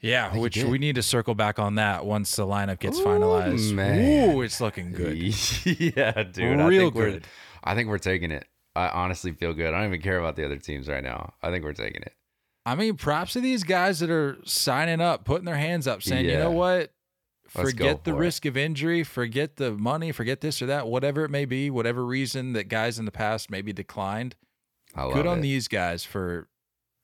Yeah, 0.00 0.36
which 0.36 0.54
did. 0.54 0.68
we 0.68 0.78
need 0.78 0.94
to 0.94 1.02
circle 1.02 1.34
back 1.34 1.58
on 1.58 1.74
that 1.74 2.06
once 2.06 2.34
the 2.36 2.46
lineup 2.46 2.78
gets 2.78 3.00
Ooh, 3.00 3.04
finalized. 3.04 3.72
man. 3.74 4.30
Ooh, 4.36 4.42
it's 4.42 4.60
looking 4.60 4.92
good. 4.92 5.16
yeah, 5.66 6.22
dude. 6.22 6.60
I 6.60 6.66
Real 6.66 6.82
think 6.82 6.94
we're 6.94 7.10
good. 7.10 7.24
I 7.64 7.74
think 7.74 7.88
we're 7.88 7.98
taking 7.98 8.30
it. 8.30 8.46
I 8.76 8.88
honestly 8.90 9.32
feel 9.32 9.52
good. 9.54 9.74
I 9.74 9.78
don't 9.78 9.88
even 9.88 10.00
care 10.02 10.18
about 10.18 10.36
the 10.36 10.44
other 10.44 10.58
teams 10.58 10.88
right 10.88 11.02
now. 11.02 11.34
I 11.42 11.50
think 11.50 11.64
we're 11.64 11.72
taking 11.72 12.02
it. 12.02 12.12
I 12.64 12.74
mean, 12.76 12.96
props 12.96 13.32
to 13.32 13.40
these 13.40 13.64
guys 13.64 13.98
that 14.00 14.10
are 14.10 14.36
signing 14.44 15.00
up, 15.00 15.24
putting 15.24 15.46
their 15.46 15.56
hands 15.56 15.88
up, 15.88 16.02
saying, 16.02 16.26
you 16.26 16.36
know 16.38 16.50
what? 16.52 16.92
Forget 17.48 18.04
the 18.04 18.10
for 18.12 18.16
it. 18.18 18.20
risk 18.20 18.44
of 18.44 18.56
injury, 18.58 19.02
forget 19.02 19.56
the 19.56 19.72
money, 19.72 20.12
forget 20.12 20.42
this 20.42 20.60
or 20.60 20.66
that, 20.66 20.86
whatever 20.86 21.24
it 21.24 21.30
may 21.30 21.46
be, 21.46 21.70
whatever 21.70 22.04
reason 22.04 22.52
that 22.52 22.68
guys 22.68 22.98
in 22.98 23.06
the 23.06 23.10
past 23.10 23.50
maybe 23.50 23.72
declined. 23.72 24.36
I 24.94 25.04
love 25.04 25.14
Good 25.14 25.26
on 25.26 25.38
it. 25.38 25.42
these 25.42 25.66
guys 25.66 26.04
for 26.04 26.46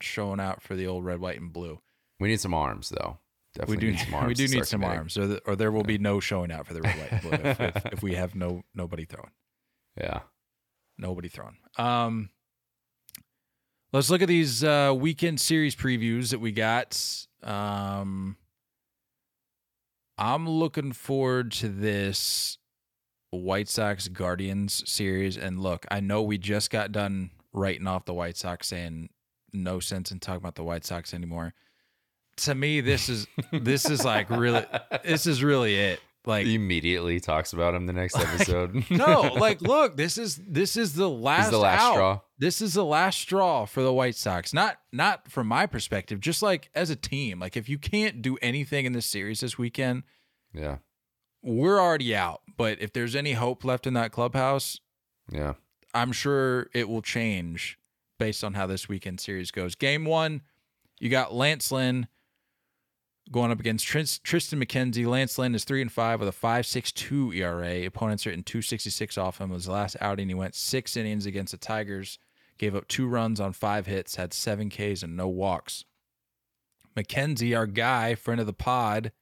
showing 0.02 0.38
out 0.40 0.60
for 0.62 0.76
the 0.76 0.86
old 0.86 1.04
red, 1.06 1.18
white, 1.18 1.40
and 1.40 1.50
blue. 1.50 1.80
We 2.20 2.28
need 2.28 2.40
some 2.40 2.54
arms 2.54 2.90
though. 2.90 3.18
Definitely 3.54 3.76
we 3.76 3.80
do 3.80 3.90
need 3.92 4.00
some 4.00 4.14
arms. 4.14 4.28
we 4.28 4.34
do 4.34 4.48
need 4.48 4.66
some 4.66 4.80
committing. 4.80 4.98
arms, 4.98 5.18
or, 5.18 5.26
the, 5.26 5.40
or 5.46 5.56
there 5.56 5.70
will 5.70 5.84
be 5.84 5.98
no 5.98 6.18
showing 6.20 6.50
out 6.50 6.66
for 6.66 6.74
the 6.74 6.82
red, 6.82 6.98
white, 6.98 7.12
and 7.12 7.22
blue 7.22 7.50
if, 7.50 7.60
if, 7.60 7.86
if 7.94 8.02
we 8.02 8.14
have 8.14 8.34
no 8.34 8.62
nobody 8.74 9.04
throwing. 9.04 9.30
Yeah. 9.96 10.20
Nobody 10.98 11.28
throwing. 11.28 11.56
Um, 11.78 12.30
let's 13.92 14.10
look 14.10 14.22
at 14.22 14.28
these 14.28 14.64
uh, 14.64 14.92
weekend 14.96 15.40
series 15.40 15.76
previews 15.76 16.30
that 16.30 16.40
we 16.40 16.50
got. 16.50 17.00
Um, 17.44 18.36
I'm 20.18 20.48
looking 20.48 20.90
forward 20.90 21.52
to 21.52 21.68
this 21.68 22.58
White 23.30 23.68
Sox 23.68 24.08
Guardians 24.08 24.82
series. 24.90 25.36
And 25.36 25.60
look, 25.60 25.86
I 25.90 26.00
know 26.00 26.22
we 26.22 26.38
just 26.38 26.70
got 26.70 26.92
done 26.92 27.30
writing 27.52 27.86
off 27.86 28.04
the 28.04 28.14
White 28.14 28.36
Sox, 28.36 28.68
saying 28.68 29.10
no 29.52 29.80
sense 29.80 30.10
in 30.10 30.20
talking 30.20 30.38
about 30.38 30.56
the 30.56 30.64
White 30.64 30.84
Sox 30.84 31.14
anymore. 31.14 31.54
To 32.38 32.54
me, 32.54 32.80
this 32.80 33.08
is 33.08 33.26
this 33.52 33.88
is 33.88 34.04
like 34.04 34.30
really 34.30 34.64
this 35.04 35.26
is 35.26 35.42
really 35.42 35.76
it. 35.76 36.00
Like 36.26 36.46
He 36.46 36.54
immediately 36.54 37.20
talks 37.20 37.52
about 37.52 37.74
him 37.74 37.86
the 37.86 37.92
next 37.92 38.16
episode. 38.16 38.84
no, 38.90 39.20
like 39.36 39.60
look, 39.60 39.96
this 39.96 40.16
is 40.16 40.36
this 40.36 40.76
is 40.76 40.94
the 40.94 41.08
last, 41.08 41.50
the 41.50 41.58
last 41.58 41.82
out. 41.82 41.92
straw. 41.92 42.20
This 42.38 42.62
is 42.62 42.74
the 42.74 42.84
last 42.84 43.18
straw 43.20 43.66
for 43.66 43.82
the 43.82 43.92
White 43.92 44.16
Sox. 44.16 44.54
Not 44.54 44.78
not 44.90 45.30
from 45.30 45.46
my 45.46 45.66
perspective, 45.66 46.20
just 46.20 46.42
like 46.42 46.70
as 46.74 46.88
a 46.90 46.96
team. 46.96 47.40
Like 47.40 47.56
if 47.56 47.68
you 47.68 47.78
can't 47.78 48.22
do 48.22 48.38
anything 48.40 48.86
in 48.86 48.94
this 48.94 49.06
series 49.06 49.40
this 49.40 49.58
weekend, 49.58 50.02
yeah. 50.54 50.78
we're 51.42 51.78
already 51.78 52.16
out. 52.16 52.40
But 52.56 52.80
if 52.80 52.92
there's 52.92 53.14
any 53.14 53.32
hope 53.34 53.62
left 53.62 53.86
in 53.86 53.94
that 53.94 54.10
clubhouse, 54.12 54.80
Yeah. 55.30 55.54
I'm 55.92 56.10
sure 56.12 56.68
it 56.74 56.88
will 56.88 57.02
change 57.02 57.78
based 58.18 58.42
on 58.42 58.54
how 58.54 58.66
this 58.66 58.88
weekend 58.88 59.20
series 59.20 59.50
goes. 59.50 59.74
Game 59.74 60.04
one, 60.04 60.40
you 60.98 61.10
got 61.10 61.34
Lance 61.34 61.70
Lynn 61.70 62.08
going 63.30 63.50
up 63.50 63.60
against 63.60 63.86
Triston 63.86 64.62
McKenzie. 64.62 65.06
Lance 65.06 65.38
Lynn 65.38 65.54
is 65.54 65.64
three 65.64 65.80
and 65.80 65.90
five 65.90 66.20
with 66.20 66.28
a 66.28 66.32
five 66.32 66.66
six 66.66 66.92
two 66.92 67.32
ERA. 67.32 67.86
Opponents 67.86 68.26
are 68.26 68.30
hitting 68.30 68.44
two 68.44 68.62
sixty 68.62 68.90
six 68.90 69.16
off 69.16 69.40
him. 69.40 69.50
His 69.50 69.68
last 69.68 69.96
outing, 70.00 70.28
he 70.28 70.34
went 70.34 70.54
six 70.54 70.96
innings 70.96 71.26
against 71.26 71.52
the 71.52 71.58
Tigers, 71.58 72.18
gave 72.58 72.74
up 72.74 72.88
two 72.88 73.06
runs 73.06 73.40
on 73.40 73.52
five 73.52 73.86
hits, 73.86 74.16
had 74.16 74.32
seven 74.32 74.70
Ks 74.70 75.02
and 75.02 75.16
no 75.16 75.28
walks. 75.28 75.84
McKenzie, 76.96 77.56
our 77.56 77.66
guy, 77.66 78.14
friend 78.14 78.40
of 78.40 78.46
the 78.46 78.52
pod, 78.52 79.12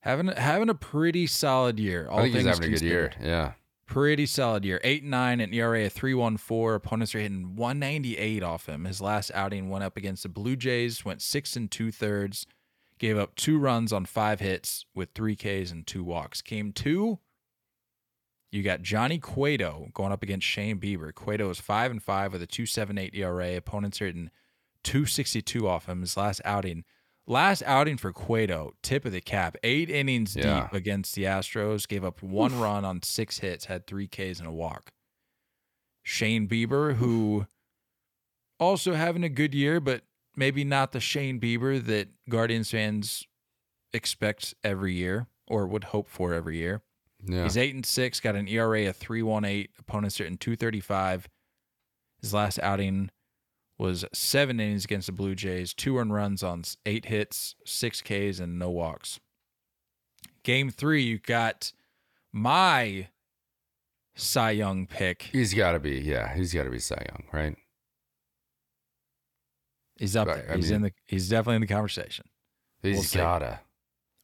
having 0.00 0.28
having 0.28 0.68
a 0.68 0.74
pretty 0.74 1.26
solid 1.26 1.78
year. 1.78 2.08
All 2.08 2.18
I 2.18 2.22
think 2.22 2.34
he's 2.34 2.44
things 2.44 2.56
having 2.58 2.70
a 2.70 2.78
good 2.78 2.84
year. 2.84 3.12
Yeah. 3.20 3.52
Pretty 3.88 4.26
solid 4.26 4.64
year. 4.64 4.80
Eight 4.84 5.02
nine 5.02 5.40
and 5.40 5.52
ERA 5.52 5.86
of 5.86 5.92
three 5.92 6.14
one 6.14 6.36
four. 6.36 6.76
Opponents 6.76 7.14
are 7.14 7.20
hitting 7.20 7.56
one 7.56 7.80
ninety 7.80 8.16
eight 8.16 8.44
off 8.44 8.68
him. 8.68 8.84
His 8.84 9.00
last 9.00 9.32
outing 9.34 9.68
went 9.68 9.82
up 9.82 9.96
against 9.96 10.22
the 10.22 10.28
Blue 10.28 10.54
Jays, 10.54 11.04
went 11.04 11.22
six 11.22 11.56
and 11.56 11.68
two 11.68 11.90
thirds, 11.90 12.46
gave 13.00 13.18
up 13.18 13.34
two 13.34 13.58
runs 13.58 13.92
on 13.92 14.04
five 14.04 14.38
hits 14.38 14.86
with 14.94 15.08
three 15.14 15.34
Ks 15.34 15.72
and 15.72 15.84
two 15.84 16.04
walks. 16.04 16.40
Came 16.42 16.72
two, 16.72 17.18
you 18.52 18.62
got 18.62 18.82
Johnny 18.82 19.18
Cueto 19.18 19.88
going 19.92 20.12
up 20.12 20.22
against 20.22 20.46
Shane 20.46 20.78
Bieber. 20.78 21.14
Cueto 21.14 21.50
is 21.50 21.58
five 21.58 21.90
and 21.90 22.02
five 22.02 22.32
with 22.32 22.42
a 22.42 22.46
two 22.46 22.66
seven 22.66 22.98
eight 22.98 23.14
ERA. 23.14 23.56
Opponents 23.56 24.00
are 24.00 24.06
hitting 24.06 24.30
two 24.84 25.06
sixty 25.06 25.42
two 25.42 25.66
off 25.66 25.88
him. 25.88 26.02
His 26.02 26.16
last 26.16 26.40
outing. 26.44 26.84
Last 27.30 27.62
outing 27.66 27.98
for 27.98 28.10
Cueto, 28.12 28.72
tip 28.82 29.04
of 29.04 29.12
the 29.12 29.20
cap, 29.20 29.56
eight 29.62 29.90
innings 29.90 30.34
Yeah. 30.34 30.62
deep 30.62 30.72
against 30.72 31.14
the 31.14 31.24
Astros, 31.24 31.86
gave 31.86 32.02
up 32.02 32.22
one 32.22 32.58
run 32.58 32.86
on 32.86 33.02
six 33.02 33.40
hits, 33.40 33.66
had 33.66 33.86
three 33.86 34.08
Ks 34.08 34.38
and 34.38 34.46
a 34.48 34.50
walk. 34.50 34.92
Shane 36.02 36.48
Bieber, 36.48 36.96
who 36.96 37.46
also 38.58 38.94
having 38.94 39.22
a 39.24 39.28
good 39.28 39.54
year, 39.54 39.78
but 39.78 40.04
maybe 40.36 40.64
not 40.64 40.92
the 40.92 41.00
Shane 41.00 41.38
Bieber 41.38 41.84
that 41.84 42.08
Guardians 42.30 42.70
fans 42.70 43.26
expect 43.92 44.54
every 44.64 44.94
year 44.94 45.26
or 45.46 45.66
would 45.66 45.84
hope 45.84 46.08
for 46.08 46.32
every 46.32 46.56
year. 46.56 46.80
Yeah. 47.26 47.42
He's 47.42 47.58
eight 47.58 47.74
and 47.74 47.84
six, 47.84 48.20
got 48.20 48.36
an 48.36 48.48
ERA 48.48 48.86
of 48.88 48.96
three 48.96 49.22
one 49.22 49.44
eight. 49.44 49.70
Opponents 49.78 50.18
are 50.20 50.24
in 50.24 50.38
two 50.38 50.56
thirty 50.56 50.80
five. 50.80 51.28
His 52.22 52.32
last 52.32 52.58
outing 52.60 53.10
was 53.78 54.04
seven 54.12 54.58
innings 54.60 54.84
against 54.84 55.06
the 55.06 55.12
Blue 55.12 55.34
Jays, 55.34 55.72
two 55.72 55.96
earned 55.98 56.12
runs 56.12 56.42
on 56.42 56.64
eight 56.84 57.06
hits, 57.06 57.54
six 57.64 58.02
Ks, 58.02 58.40
and 58.40 58.58
no 58.58 58.70
walks. 58.70 59.20
Game 60.42 60.70
three, 60.70 61.02
you 61.04 61.18
got 61.18 61.72
my 62.32 63.08
Cy 64.16 64.50
Young 64.52 64.86
pick. 64.86 65.22
He's 65.32 65.54
got 65.54 65.72
to 65.72 65.80
be. 65.80 66.00
Yeah, 66.00 66.34
he's 66.34 66.52
got 66.52 66.64
to 66.64 66.70
be 66.70 66.78
Cy 66.80 67.04
Young, 67.08 67.24
right? 67.32 67.56
He's 69.96 70.16
up 70.16 70.28
there. 70.28 70.48
I 70.50 70.56
he's 70.56 70.66
mean- 70.66 70.76
in 70.76 70.82
the. 70.82 70.92
He's 71.06 71.28
definitely 71.28 71.56
in 71.56 71.60
the 71.62 71.66
conversation. 71.66 72.26
He's 72.82 73.14
We'll 73.14 73.24
gotta. 73.24 73.60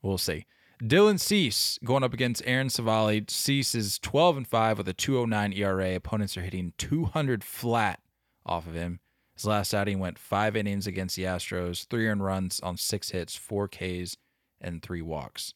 We'll 0.02 0.18
see. 0.18 0.46
Dylan 0.82 1.18
Cease 1.18 1.78
going 1.84 2.02
up 2.04 2.12
against 2.12 2.42
Aaron 2.44 2.68
Civale. 2.68 3.24
Cease 3.30 3.74
is 3.74 3.98
12 4.00 4.36
and 4.38 4.46
5 4.48 4.78
with 4.78 4.88
a 4.88 4.92
209 4.92 5.52
ERA. 5.54 5.94
Opponents 5.94 6.36
are 6.36 6.42
hitting 6.42 6.72
200 6.78 7.42
flat 7.42 8.00
off 8.44 8.66
of 8.66 8.74
him. 8.74 9.00
His 9.34 9.46
last 9.46 9.74
outing 9.74 9.98
went 9.98 10.18
five 10.18 10.56
innings 10.56 10.86
against 10.86 11.16
the 11.16 11.24
Astros, 11.24 11.86
three 11.86 12.06
earned 12.06 12.24
runs 12.24 12.60
on 12.60 12.76
six 12.76 13.10
hits, 13.10 13.34
four 13.34 13.68
Ks, 13.68 14.16
and 14.60 14.82
three 14.82 15.02
walks. 15.02 15.54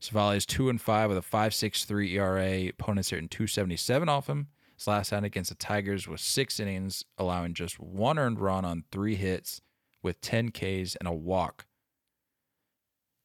Civale 0.00 0.36
is 0.36 0.46
2 0.46 0.68
and 0.68 0.80
5 0.80 1.08
with 1.08 1.18
a 1.18 1.22
5.63 1.22 2.12
ERA. 2.12 2.68
Opponents 2.68 3.10
hitting 3.10 3.28
277 3.28 4.08
off 4.08 4.28
him. 4.28 4.46
His 4.76 4.86
last 4.86 5.12
outing 5.12 5.26
against 5.26 5.50
the 5.50 5.56
Tigers 5.56 6.06
was 6.06 6.20
six 6.20 6.60
innings, 6.60 7.04
allowing 7.18 7.52
just 7.52 7.80
one 7.80 8.16
earned 8.16 8.38
run 8.38 8.64
on 8.64 8.84
three 8.92 9.16
hits 9.16 9.60
with 10.02 10.20
10 10.20 10.50
Ks 10.50 10.94
and 10.94 11.06
a 11.08 11.12
walk. 11.12 11.66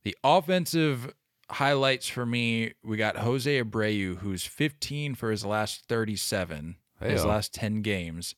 The 0.04 0.18
offensive 0.24 1.14
highlights 1.52 2.08
for 2.08 2.26
me, 2.26 2.74
we 2.84 2.98
got 2.98 3.18
Jose 3.18 3.62
Abreu, 3.62 4.18
who's 4.18 4.46
15 4.46 5.14
for 5.14 5.30
his 5.30 5.46
last 5.46 5.86
37, 5.88 6.78
his 7.00 7.24
last 7.24 7.54
10 7.54 7.84
games. 7.84 8.34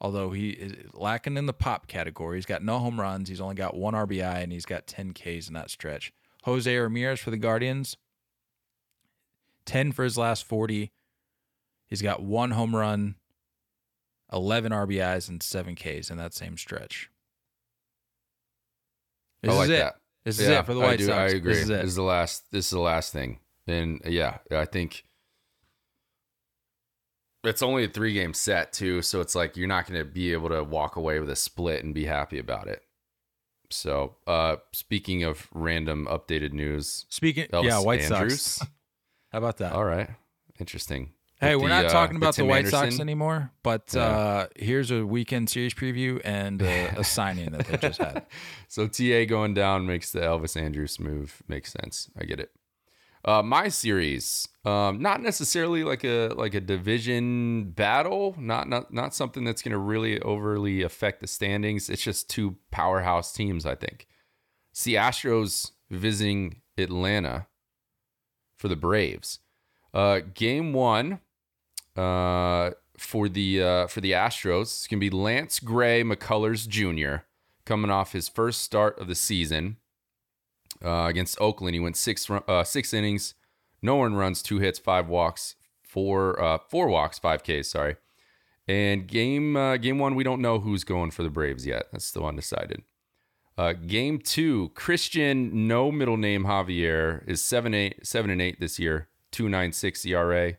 Although 0.00 0.30
he 0.30 0.50
is 0.50 0.74
lacking 0.94 1.36
in 1.36 1.46
the 1.46 1.52
pop 1.52 1.88
category, 1.88 2.36
he's 2.38 2.46
got 2.46 2.62
no 2.62 2.78
home 2.78 3.00
runs. 3.00 3.28
He's 3.28 3.40
only 3.40 3.56
got 3.56 3.76
one 3.76 3.94
RBI 3.94 4.42
and 4.42 4.52
he's 4.52 4.66
got 4.66 4.86
10 4.86 5.12
Ks 5.12 5.48
in 5.48 5.54
that 5.54 5.70
stretch. 5.70 6.12
Jose 6.44 6.76
Ramirez 6.76 7.18
for 7.18 7.30
the 7.30 7.36
Guardians, 7.36 7.96
10 9.66 9.90
for 9.92 10.04
his 10.04 10.16
last 10.16 10.44
40. 10.44 10.92
He's 11.86 12.00
got 12.00 12.22
one 12.22 12.52
home 12.52 12.76
run, 12.76 13.16
11 14.32 14.70
RBIs, 14.72 15.28
and 15.28 15.42
seven 15.42 15.74
Ks 15.74 16.10
in 16.10 16.16
that 16.18 16.32
same 16.32 16.56
stretch. 16.56 17.10
This 19.42 19.50
I 19.50 19.52
is 19.52 19.58
like 19.58 19.68
it. 19.70 19.78
that. 19.78 19.94
This 20.24 20.38
is 20.38 20.48
it 20.48 20.66
for 20.66 20.74
the 20.74 20.80
I 20.80 20.84
White 20.84 20.98
do. 20.98 21.06
Sox. 21.06 21.32
I 21.32 21.36
agree. 21.36 21.54
This 21.54 21.62
is 21.64 21.70
it. 21.70 21.94
the 21.96 22.02
last. 22.02 22.50
This 22.52 22.66
is 22.66 22.70
the 22.70 22.80
last 22.80 23.12
thing, 23.12 23.38
and 23.66 24.00
yeah, 24.04 24.38
I 24.50 24.64
think 24.66 25.04
it's 27.44 27.62
only 27.62 27.84
a 27.84 27.88
three 27.88 28.12
game 28.12 28.34
set 28.34 28.72
too, 28.72 29.02
so 29.02 29.20
it's 29.20 29.34
like 29.34 29.56
you're 29.56 29.68
not 29.68 29.86
going 29.86 29.98
to 30.00 30.04
be 30.04 30.32
able 30.32 30.48
to 30.50 30.62
walk 30.64 30.96
away 30.96 31.20
with 31.20 31.30
a 31.30 31.36
split 31.36 31.84
and 31.84 31.94
be 31.94 32.04
happy 32.04 32.38
about 32.38 32.66
it. 32.68 32.82
So, 33.70 34.16
uh 34.26 34.56
speaking 34.72 35.24
of 35.24 35.46
random 35.52 36.06
updated 36.10 36.52
news, 36.52 37.04
Speaking, 37.10 37.46
Elvis 37.48 37.64
yeah, 37.64 37.78
White 37.80 38.00
Andrus. 38.00 38.42
Sox. 38.42 38.70
How 39.32 39.38
about 39.38 39.58
that? 39.58 39.72
All 39.72 39.84
right, 39.84 40.08
interesting. 40.58 41.10
Hey, 41.40 41.54
With 41.54 41.64
we're 41.64 41.68
the, 41.68 41.82
not 41.82 41.84
uh, 41.84 41.88
talking 41.90 42.16
about 42.16 42.34
the 42.34 42.44
White 42.44 42.66
Sox 42.66 42.98
anymore, 42.98 43.52
but 43.62 43.92
Yeah. 43.94 44.00
uh, 44.00 44.46
here's 44.56 44.90
a 44.90 45.06
weekend 45.06 45.48
series 45.50 45.72
preview 45.72 46.20
and 46.24 46.60
uh, 46.62 46.94
a 46.96 47.04
signing 47.16 47.52
that 47.52 47.66
they 47.66 47.76
just 47.76 48.00
had. 48.00 48.26
so 48.68 48.88
TA 48.88 49.24
going 49.24 49.54
down 49.54 49.86
makes 49.86 50.10
the 50.10 50.18
Elvis 50.20 50.60
Andrus 50.60 50.98
move 50.98 51.42
makes 51.46 51.70
sense. 51.72 52.10
I 52.18 52.24
get 52.24 52.40
it. 52.40 52.50
Uh, 53.24 53.42
my 53.42 53.68
series, 53.68 54.46
um, 54.64 55.02
not 55.02 55.20
necessarily 55.20 55.82
like 55.82 56.04
a 56.04 56.28
like 56.36 56.54
a 56.54 56.60
division 56.60 57.70
battle, 57.70 58.34
not 58.38 58.68
not 58.68 58.92
not 58.92 59.14
something 59.14 59.44
that's 59.44 59.62
going 59.62 59.72
to 59.72 59.78
really 59.78 60.20
overly 60.22 60.82
affect 60.82 61.20
the 61.20 61.26
standings. 61.26 61.90
It's 61.90 62.02
just 62.02 62.30
two 62.30 62.56
powerhouse 62.70 63.32
teams. 63.32 63.66
I 63.66 63.74
think. 63.74 64.06
See 64.72 64.92
Astros 64.92 65.72
visiting 65.90 66.60
Atlanta 66.76 67.46
for 68.56 68.68
the 68.68 68.76
Braves. 68.76 69.40
Uh, 69.92 70.20
game 70.34 70.72
one 70.72 71.20
uh, 71.96 72.70
for 72.96 73.28
the 73.28 73.62
uh, 73.62 73.86
for 73.88 74.00
the 74.00 74.12
Astros. 74.12 74.62
It's 74.62 74.86
gonna 74.86 75.00
be 75.00 75.10
Lance 75.10 75.58
Gray 75.58 76.04
McCullers 76.04 76.68
Jr. 76.68 77.24
coming 77.64 77.90
off 77.90 78.12
his 78.12 78.28
first 78.28 78.62
start 78.62 78.98
of 78.98 79.08
the 79.08 79.14
season 79.14 79.78
uh, 80.84 81.06
against 81.08 81.40
Oakland. 81.40 81.74
He 81.74 81.80
went 81.80 81.96
six 81.96 82.28
uh, 82.30 82.64
six 82.64 82.92
innings, 82.92 83.34
no 83.82 83.96
one 83.96 84.14
runs, 84.14 84.42
two 84.42 84.58
hits, 84.58 84.78
five 84.78 85.08
walks, 85.08 85.54
four 85.82 86.40
uh, 86.42 86.58
four 86.68 86.88
walks, 86.88 87.18
five 87.18 87.42
Ks. 87.42 87.68
Sorry. 87.68 87.96
And 88.66 89.06
game 89.06 89.56
uh, 89.56 89.76
game 89.78 89.98
one, 89.98 90.14
we 90.14 90.24
don't 90.24 90.42
know 90.42 90.60
who's 90.60 90.84
going 90.84 91.10
for 91.10 91.22
the 91.22 91.30
Braves 91.30 91.66
yet. 91.66 91.86
That's 91.92 92.04
still 92.04 92.26
undecided. 92.26 92.82
Uh, 93.56 93.72
game 93.72 94.20
two, 94.20 94.70
Cristian, 94.74 95.52
no 95.52 95.90
middle 95.90 96.16
name 96.16 96.44
Javier 96.44 97.26
is 97.26 97.42
seven 97.42 97.74
eight 97.74 98.06
seven 98.06 98.30
and 98.30 98.40
eight 98.40 98.60
this 98.60 98.78
year, 98.78 99.08
two 99.30 99.48
nine 99.48 99.72
six 99.72 100.04
ERA. 100.04 100.54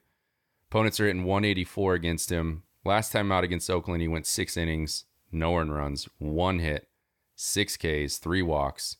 Opponents 0.69 0.99
are 0.99 1.07
hitting 1.07 1.23
184 1.23 1.95
against 1.95 2.29
him. 2.29 2.61
Last 2.85 3.11
time 3.11 3.31
out 3.31 3.43
against 3.43 3.71
Oakland, 3.71 4.03
he 4.03 4.07
went 4.07 4.27
six 4.27 4.55
innings, 4.55 5.05
no 5.31 5.57
earned 5.57 5.73
runs, 5.73 6.07
one 6.19 6.59
hit, 6.59 6.87
six 7.35 7.75
Ks, 7.75 8.17
three 8.17 8.43
walks. 8.43 8.97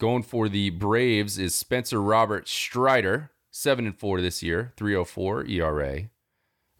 Going 0.00 0.22
for 0.22 0.48
the 0.48 0.70
Braves 0.70 1.38
is 1.38 1.54
Spencer 1.54 2.00
Robert 2.00 2.48
Strider, 2.48 3.32
seven 3.50 3.84
and 3.84 3.94
four 3.94 4.22
this 4.22 4.42
year, 4.42 4.72
304 4.78 5.44
ERA. 5.44 6.08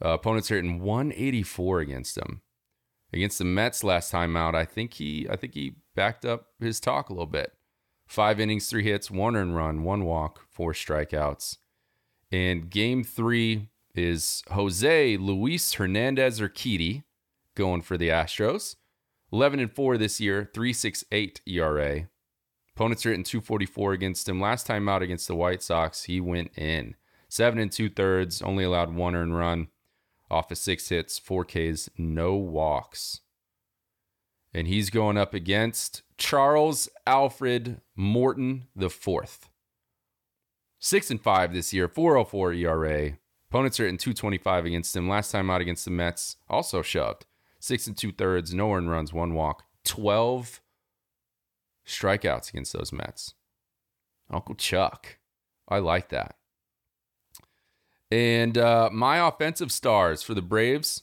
Uh, 0.02 0.08
opponents 0.08 0.50
are 0.50 0.54
hitting 0.54 0.80
184 0.80 1.80
against 1.80 2.16
him. 2.16 2.40
Against 3.12 3.36
the 3.36 3.44
Mets 3.44 3.84
last 3.84 4.10
time 4.10 4.38
out, 4.38 4.54
I 4.54 4.64
think 4.64 4.94
he 4.94 5.28
I 5.28 5.36
think 5.36 5.52
he 5.52 5.74
backed 5.94 6.24
up 6.24 6.46
his 6.60 6.80
talk 6.80 7.10
a 7.10 7.12
little 7.12 7.26
bit. 7.26 7.52
Five 8.06 8.40
innings, 8.40 8.70
three 8.70 8.84
hits, 8.84 9.10
one 9.10 9.36
earned 9.36 9.54
run, 9.54 9.84
one 9.84 10.04
walk, 10.04 10.40
four 10.48 10.72
strikeouts. 10.72 11.58
And 12.32 12.70
game 12.70 13.04
three 13.04 13.68
is 13.94 14.42
Jose 14.48 15.18
Luis 15.18 15.74
Hernandez 15.74 16.40
Urquidy 16.40 17.04
going 17.54 17.82
for 17.82 17.98
the 17.98 18.08
Astros. 18.08 18.76
11 19.30 19.60
and 19.60 19.72
4 19.72 19.96
this 19.96 20.20
year, 20.20 20.50
368 20.54 21.42
ERA. 21.46 22.08
Opponents 22.80 23.04
are 23.04 23.10
hitting 23.10 23.24
244 23.24 23.92
against 23.92 24.26
him. 24.26 24.40
Last 24.40 24.66
time 24.66 24.88
out 24.88 25.02
against 25.02 25.28
the 25.28 25.34
White 25.34 25.62
Sox, 25.62 26.04
he 26.04 26.18
went 26.18 26.56
in. 26.56 26.96
Seven 27.28 27.58
and 27.58 27.70
two 27.70 27.90
thirds, 27.90 28.40
only 28.40 28.64
allowed 28.64 28.94
one 28.94 29.14
earned 29.14 29.36
run 29.36 29.68
off 30.30 30.50
of 30.50 30.56
six 30.56 30.88
hits, 30.88 31.18
four 31.18 31.44
Ks, 31.44 31.90
no 31.98 32.36
walks. 32.36 33.20
And 34.54 34.66
he's 34.66 34.88
going 34.88 35.18
up 35.18 35.34
against 35.34 36.00
Charles 36.16 36.88
Alfred 37.06 37.82
Morton 37.96 38.68
the 38.74 38.88
fourth. 38.88 39.50
Six 40.78 41.10
and 41.10 41.20
five 41.20 41.52
this 41.52 41.74
year, 41.74 41.86
404 41.86 42.54
ERA. 42.54 43.12
Opponents 43.50 43.78
are 43.78 43.84
hitting 43.84 43.98
225 43.98 44.64
against 44.64 44.96
him. 44.96 45.06
Last 45.06 45.32
time 45.32 45.50
out 45.50 45.60
against 45.60 45.84
the 45.84 45.90
Mets, 45.90 46.36
also 46.48 46.80
shoved. 46.80 47.26
Six 47.58 47.86
and 47.86 47.94
two 47.94 48.10
thirds, 48.10 48.54
no 48.54 48.72
earned 48.72 48.90
runs, 48.90 49.12
one 49.12 49.34
walk, 49.34 49.64
12 49.84 50.62
strikeouts 51.86 52.50
against 52.50 52.72
those 52.72 52.92
Mets. 52.92 53.34
Uncle 54.30 54.54
Chuck. 54.54 55.18
I 55.68 55.78
like 55.78 56.08
that. 56.10 56.36
And 58.10 58.58
uh, 58.58 58.90
my 58.92 59.26
offensive 59.26 59.70
stars 59.70 60.22
for 60.22 60.34
the 60.34 60.42
Braves, 60.42 61.02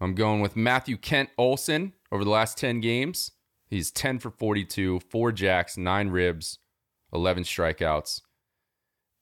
I'm 0.00 0.14
going 0.14 0.40
with 0.40 0.56
Matthew 0.56 0.96
Kent 0.96 1.30
Olson 1.38 1.94
over 2.12 2.24
the 2.24 2.30
last 2.30 2.58
10 2.58 2.80
games. 2.80 3.30
He's 3.66 3.90
10 3.90 4.18
for 4.18 4.30
42, 4.30 5.00
four 5.10 5.32
jacks, 5.32 5.76
nine 5.76 6.08
ribs, 6.10 6.58
11 7.12 7.44
strikeouts. 7.44 8.20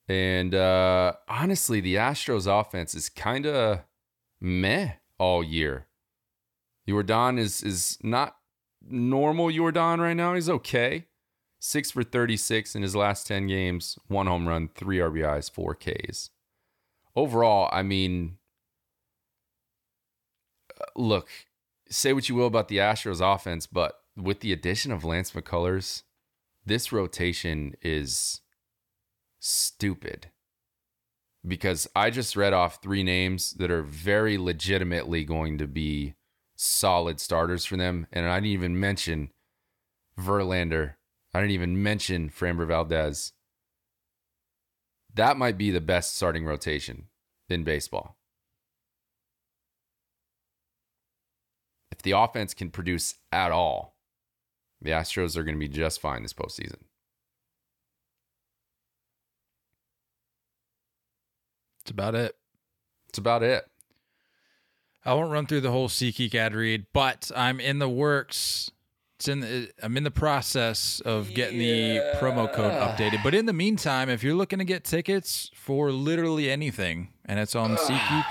And 0.07 0.53
uh, 0.53 1.13
honestly, 1.29 1.79
the 1.79 1.95
Astros 1.95 2.45
offense 2.45 2.93
is 2.93 3.07
kind 3.07 3.45
of 3.45 3.79
meh 4.41 4.93
all 5.17 5.43
year. 5.43 5.87
Yordan 6.87 7.39
is 7.39 7.63
is 7.63 7.97
not 8.03 8.35
normal 8.89 9.47
Yordan 9.47 9.99
right 9.99 10.15
now. 10.15 10.33
He's 10.35 10.49
okay. 10.49 11.05
Six 11.59 11.91
for 11.91 12.03
36 12.03 12.75
in 12.75 12.81
his 12.81 12.95
last 12.95 13.25
10 13.27 13.47
games, 13.47 13.97
one 14.07 14.27
home 14.27 14.47
run, 14.47 14.69
three 14.75 14.97
RBIs, 14.97 15.49
four 15.49 15.75
Ks. 15.75 16.29
Overall, 17.15 17.69
I 17.71 17.83
mean, 17.83 18.37
uh, 20.79 20.85
look, 20.95 21.29
say 21.89 22.11
what 22.11 22.27
you 22.27 22.35
will 22.35 22.47
about 22.47 22.67
the 22.67 22.77
Astros 22.77 23.21
offense, 23.21 23.65
but 23.65 23.99
with 24.17 24.41
the 24.41 24.51
addition 24.51 24.91
of 24.91 25.05
Lance 25.05 25.31
McCullers, 25.31 26.03
this 26.65 26.91
rotation 26.91 27.75
is 27.81 28.41
stupid. 29.39 30.27
Because 31.45 31.87
I 31.95 32.09
just 32.09 32.35
read 32.35 32.53
off 32.53 32.81
three 32.81 33.03
names 33.03 33.53
that 33.53 33.69
are 33.69 33.83
very 33.83 34.37
legitimately 34.37 35.25
going 35.25 35.57
to 35.57 35.67
be 35.67 36.15
solid 36.63 37.19
starters 37.19 37.65
for 37.65 37.77
them. 37.77 38.07
And 38.11 38.25
I 38.25 38.37
didn't 38.37 38.51
even 38.51 38.79
mention 38.79 39.31
Verlander. 40.19 40.95
I 41.33 41.41
didn't 41.41 41.51
even 41.51 41.81
mention 41.81 42.29
Framber 42.29 42.67
Valdez. 42.67 43.33
That 45.13 45.37
might 45.37 45.57
be 45.57 45.71
the 45.71 45.81
best 45.81 46.15
starting 46.15 46.45
rotation 46.45 47.07
in 47.49 47.63
baseball. 47.63 48.17
If 51.91 52.01
the 52.01 52.11
offense 52.11 52.53
can 52.53 52.71
produce 52.71 53.15
at 53.31 53.51
all, 53.51 53.95
the 54.81 54.91
Astros 54.91 55.37
are 55.37 55.43
going 55.43 55.55
to 55.55 55.59
be 55.59 55.67
just 55.67 56.01
fine 56.01 56.23
this 56.23 56.33
postseason. 56.33 56.81
It's 61.81 61.91
about 61.91 62.15
it. 62.15 62.35
It's 63.09 63.17
about 63.19 63.43
it. 63.43 63.67
I 65.05 65.13
won't 65.13 65.31
run 65.31 65.45
through 65.47 65.61
the 65.61 65.71
whole 65.71 65.89
SeatGeek 65.89 66.33
ad 66.35 66.55
read, 66.55 66.85
but 66.93 67.29
I'm 67.35 67.59
in 67.59 67.79
the 67.79 67.89
works. 67.89 68.71
It's 69.17 69.27
in 69.27 69.39
the, 69.41 69.69
I'm 69.81 69.95
in 69.97 70.03
the 70.03 70.11
process 70.11 71.01
of 71.05 71.33
getting 71.33 71.59
the 71.59 71.99
promo 72.19 72.51
code 72.51 72.71
updated. 72.73 73.23
But 73.23 73.33
in 73.33 73.45
the 73.45 73.53
meantime, 73.53 74.09
if 74.09 74.23
you're 74.23 74.33
looking 74.35 74.59
to 74.59 74.65
get 74.65 74.83
tickets 74.83 75.49
for 75.55 75.91
literally 75.91 76.49
anything 76.49 77.09
and 77.25 77.39
it's 77.39 77.55
on 77.55 77.75
SeatGeek, 77.77 78.25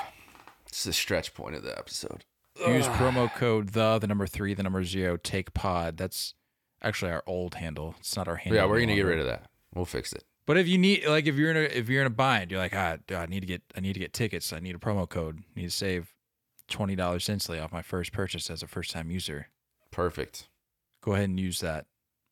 It's 0.66 0.84
the 0.84 0.92
stretch 0.92 1.34
point 1.34 1.54
of 1.54 1.62
the 1.62 1.76
episode. 1.78 2.24
use 2.66 2.86
promo 2.88 3.32
code 3.34 3.70
the 3.70 3.98
the 3.98 4.06
number 4.06 4.26
three 4.26 4.54
the 4.54 4.62
number 4.62 4.84
zero 4.84 5.16
take 5.16 5.54
pod. 5.54 5.96
That's 5.96 6.34
actually 6.82 7.12
our 7.12 7.22
old 7.26 7.54
handle. 7.54 7.94
It's 8.00 8.16
not 8.16 8.28
our 8.28 8.36
handle. 8.36 8.56
yeah, 8.60 8.66
we're 8.66 8.80
gonna 8.80 8.92
any 8.92 8.96
get 8.96 9.06
rid 9.06 9.18
of 9.18 9.26
that. 9.26 9.48
We'll 9.74 9.84
fix 9.86 10.12
it. 10.12 10.24
But 10.44 10.58
if 10.58 10.66
you 10.66 10.76
need, 10.76 11.06
like, 11.06 11.26
if 11.26 11.36
you're 11.36 11.50
in 11.52 11.56
a 11.56 11.60
if 11.60 11.88
you're 11.88 12.00
in 12.02 12.06
a 12.06 12.10
bind, 12.10 12.50
you're 12.50 12.60
like, 12.60 12.74
ah, 12.74 12.96
I 13.16 13.26
need 13.26 13.40
to 13.40 13.46
get 13.46 13.62
I 13.76 13.80
need 13.80 13.92
to 13.94 14.00
get 14.00 14.12
tickets. 14.12 14.52
I 14.52 14.58
need 14.58 14.74
a 14.74 14.78
promo 14.78 15.08
code. 15.08 15.38
I 15.56 15.60
need 15.60 15.66
to 15.66 15.70
save 15.70 16.11
twenty 16.72 16.96
dollars 16.96 17.28
instantly 17.28 17.60
off 17.60 17.70
my 17.70 17.82
first 17.82 18.12
purchase 18.12 18.50
as 18.50 18.62
a 18.62 18.66
first 18.66 18.90
time 18.90 19.10
user. 19.10 19.46
Perfect. 19.90 20.48
Go 21.02 21.12
ahead 21.12 21.28
and 21.28 21.38
use 21.38 21.60
that. 21.60 21.86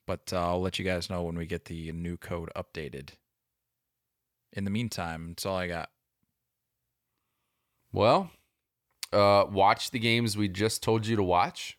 But 0.07 0.33
uh, 0.33 0.41
I'll 0.41 0.61
let 0.61 0.79
you 0.79 0.85
guys 0.85 1.09
know 1.09 1.23
when 1.23 1.37
we 1.37 1.47
get 1.47 1.67
the 1.67 1.93
new 1.93 2.17
code 2.17 2.51
updated. 2.57 3.11
In 4.53 4.65
the 4.65 4.71
meantime, 4.71 5.29
that's 5.29 5.47
all 5.47 5.57
I 5.57 5.69
got. 5.69 5.91
Well, 7.93 8.31
uh, 9.12 9.45
watch 9.51 9.91
the 9.91 9.99
games 9.99 10.37
we 10.37 10.49
just 10.49 10.83
told 10.83 11.07
you 11.07 11.15
to 11.17 11.23
watch. 11.23 11.77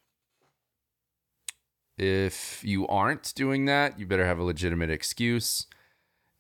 If 1.98 2.64
you 2.64 2.88
aren't 2.88 3.34
doing 3.36 3.66
that, 3.66 4.00
you 4.00 4.06
better 4.06 4.26
have 4.26 4.40
a 4.40 4.44
legitimate 4.44 4.90
excuse. 4.90 5.68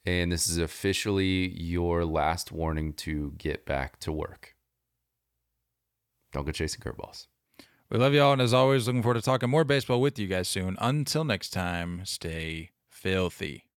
And 0.05 0.31
this 0.31 0.47
is 0.47 0.57
officially 0.57 1.49
your 1.61 2.05
last 2.05 2.51
warning 2.51 2.93
to 2.93 3.33
get 3.37 3.65
back 3.65 3.99
to 3.99 4.11
work. 4.11 4.50
Don't 6.31 6.45
go 6.45 6.51
chasing 6.51 6.81
curveballs. 6.81 7.27
We 7.89 7.97
love 7.97 8.13
y'all, 8.13 8.31
and 8.31 8.41
as 8.41 8.53
always, 8.53 8.87
looking 8.87 9.03
forward 9.03 9.15
to 9.15 9.21
talking 9.21 9.49
more 9.49 9.65
baseball 9.65 9.99
with 9.99 10.17
you 10.17 10.27
guys 10.27 10.47
soon. 10.47 10.77
Until 10.79 11.25
next 11.25 11.49
time, 11.49 12.01
stay 12.05 12.71
filthy. 12.89 13.65